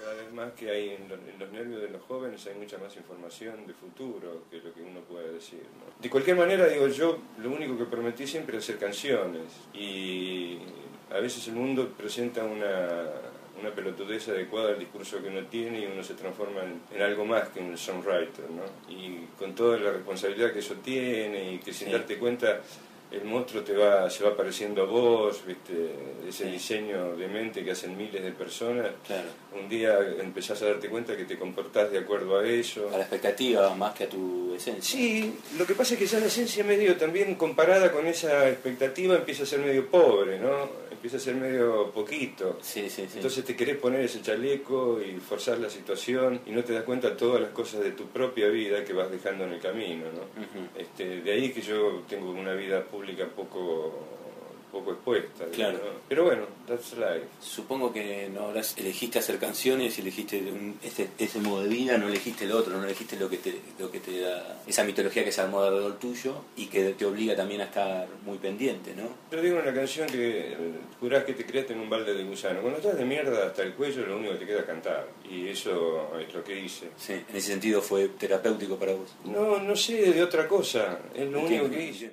Cada 0.00 0.14
vez 0.14 0.32
más 0.32 0.52
que 0.52 0.70
hay 0.70 0.88
en, 0.90 1.08
lo- 1.08 1.14
en 1.14 1.38
los 1.38 1.52
nervios 1.52 1.82
de 1.82 1.90
los 1.90 2.02
jóvenes 2.02 2.44
hay 2.46 2.54
mucha 2.54 2.78
más 2.78 2.96
información 2.96 3.66
de 3.66 3.74
futuro 3.74 4.44
que 4.50 4.56
lo 4.56 4.72
que 4.72 4.80
uno 4.82 5.00
puede 5.00 5.34
decir. 5.34 5.62
¿no? 5.78 5.92
De 6.02 6.08
cualquier 6.08 6.36
manera, 6.36 6.66
digo 6.66 6.88
yo, 6.88 7.18
lo 7.38 7.50
único 7.50 7.76
que 7.76 7.84
prometí 7.84 8.26
siempre 8.26 8.56
es 8.56 8.64
hacer 8.64 8.78
canciones 8.78 9.42
y 9.74 10.58
a 11.10 11.18
veces 11.20 11.46
el 11.48 11.54
mundo 11.54 11.88
presenta 11.96 12.44
una, 12.44 12.88
una 13.60 13.70
pelotudez 13.74 14.28
adecuada 14.28 14.70
al 14.70 14.78
discurso 14.78 15.20
que 15.22 15.28
uno 15.28 15.42
tiene 15.46 15.80
y 15.80 15.86
uno 15.86 16.02
se 16.02 16.14
transforma 16.14 16.60
en, 16.62 16.80
en 16.96 17.02
algo 17.02 17.24
más 17.24 17.48
que 17.48 17.60
un 17.60 17.76
songwriter, 17.76 18.44
¿no? 18.50 18.62
Y 18.92 19.26
con 19.38 19.54
toda 19.54 19.76
la 19.78 19.90
responsabilidad 19.92 20.52
que 20.52 20.60
eso 20.60 20.74
tiene 20.84 21.52
y 21.54 21.58
que 21.58 21.72
sin 21.72 21.88
Sí. 21.88 21.92
darte 21.92 22.16
cuenta 22.18 22.60
el 23.10 23.24
monstruo 23.24 23.62
te 23.62 23.76
va, 23.76 24.08
se 24.08 24.24
va 24.24 24.36
pareciendo 24.36 24.82
a 24.82 24.86
vos, 24.86 25.44
¿viste? 25.46 25.90
ese 26.28 26.46
diseño 26.46 27.16
de 27.16 27.28
mente 27.28 27.64
que 27.64 27.72
hacen 27.72 27.96
miles 27.96 28.22
de 28.22 28.32
personas. 28.32 28.90
Un 29.52 29.68
día 29.68 29.98
empezás 30.20 30.62
a 30.62 30.66
darte 30.66 30.88
cuenta 30.88 31.16
que 31.16 31.24
te 31.24 31.36
comportás 31.36 31.90
de 31.90 31.98
acuerdo 31.98 32.38
a 32.38 32.46
eso. 32.46 32.88
A 32.88 32.92
la 32.92 33.02
expectativa 33.02 33.74
más 33.74 33.94
que 33.94 34.04
a 34.04 34.08
tu 34.08 34.54
esencia. 34.54 34.82
Sí, 34.82 35.34
lo 35.58 35.66
que 35.66 35.74
pasa 35.74 35.94
es 35.94 36.00
que 36.00 36.06
ya 36.06 36.20
la 36.20 36.26
esencia 36.26 36.62
medio 36.64 36.96
también 36.96 37.34
comparada 37.34 37.90
con 37.90 38.06
esa 38.06 38.48
expectativa 38.48 39.16
empieza 39.16 39.42
a 39.42 39.46
ser 39.46 39.60
medio 39.60 39.86
pobre, 39.88 40.38
¿no? 40.38 40.90
Empieza 40.90 41.16
a 41.16 41.20
ser 41.20 41.34
medio 41.34 41.90
poquito. 41.90 42.58
Entonces 43.14 43.44
te 43.44 43.56
querés 43.56 43.76
poner 43.78 44.02
ese 44.02 44.20
chaleco 44.20 45.00
y 45.00 45.18
forzar 45.18 45.58
la 45.58 45.70
situación 45.70 46.42
y 46.46 46.50
no 46.50 46.62
te 46.62 46.74
das 46.74 46.84
cuenta 46.84 47.10
de 47.10 47.16
todas 47.16 47.40
las 47.40 47.50
cosas 47.50 47.80
de 47.80 47.92
tu 47.92 48.06
propia 48.08 48.48
vida 48.48 48.84
que 48.84 48.92
vas 48.92 49.10
dejando 49.10 49.44
en 49.44 49.54
el 49.54 49.60
camino, 49.60 50.04
¿no? 50.12 50.80
este, 50.80 51.22
de 51.22 51.32
ahí 51.32 51.50
que 51.52 51.62
yo 51.62 52.02
tengo 52.08 52.30
una 52.30 52.52
vida 52.52 52.84
pública 53.00 53.26
poco 53.34 53.98
poco 54.70 54.92
expuesta. 54.92 55.46
¿no? 55.46 55.50
Claro. 55.50 55.80
Pero 56.08 56.22
bueno, 56.26 56.42
that's 56.68 56.92
life. 56.92 57.26
Supongo 57.40 57.92
que 57.92 58.28
no 58.32 58.44
habrás, 58.46 58.78
elegiste 58.78 59.18
hacer 59.18 59.38
canciones, 59.38 59.98
elegiste 59.98 60.38
un- 60.52 60.78
ese, 60.80 61.08
ese 61.18 61.40
modo 61.40 61.64
de 61.64 61.68
vida, 61.70 61.98
no 61.98 62.06
elegiste 62.06 62.44
el 62.44 62.52
otro, 62.52 62.76
no 62.76 62.84
elegiste 62.84 63.16
lo 63.18 63.28
que 63.28 63.38
te, 63.38 63.60
lo 63.80 63.90
que 63.90 63.98
te 63.98 64.20
da 64.20 64.62
esa 64.68 64.84
mitología 64.84 65.24
que 65.24 65.32
se 65.32 65.40
armó 65.40 65.60
alrededor 65.62 65.98
tuyo 65.98 66.36
y 66.56 66.66
que 66.66 66.90
te 66.92 67.04
obliga 67.04 67.34
también 67.34 67.62
a 67.62 67.64
estar 67.64 68.06
muy 68.24 68.38
pendiente, 68.38 68.94
¿no? 68.94 69.08
Yo 69.36 69.42
digo 69.42 69.58
en 69.58 69.66
la 69.66 69.74
canción 69.74 70.06
que 70.06 70.52
eh, 70.52 70.56
jurás 71.00 71.24
que 71.24 71.32
te 71.32 71.44
creaste 71.44 71.72
en 71.72 71.80
un 71.80 71.90
balde 71.90 72.14
de 72.14 72.22
gusano. 72.22 72.60
Cuando 72.60 72.78
estás 72.78 72.96
de 72.96 73.04
mierda 73.04 73.48
hasta 73.48 73.64
el 73.64 73.74
cuello, 73.74 74.06
lo 74.06 74.18
único 74.18 74.34
que 74.34 74.38
te 74.38 74.46
queda 74.46 74.60
es 74.60 74.66
cantar. 74.66 75.08
Y 75.28 75.48
eso 75.48 76.16
es 76.16 76.32
lo 76.32 76.44
que 76.44 76.60
hice. 76.60 76.90
Sí, 76.96 77.14
en 77.14 77.24
ese 77.36 77.48
sentido 77.48 77.82
fue 77.82 78.06
terapéutico 78.06 78.76
para 78.76 78.92
vos. 78.92 79.12
No, 79.24 79.58
no 79.58 79.74
sé 79.74 80.12
de 80.12 80.22
otra 80.22 80.46
cosa. 80.46 81.00
Es 81.12 81.28
lo 81.28 81.40
único 81.40 81.64
Entiendo. 81.64 81.70
que 81.76 81.84
hice. 81.86 82.12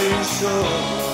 sin 0.00 0.24
sol. 0.24 1.09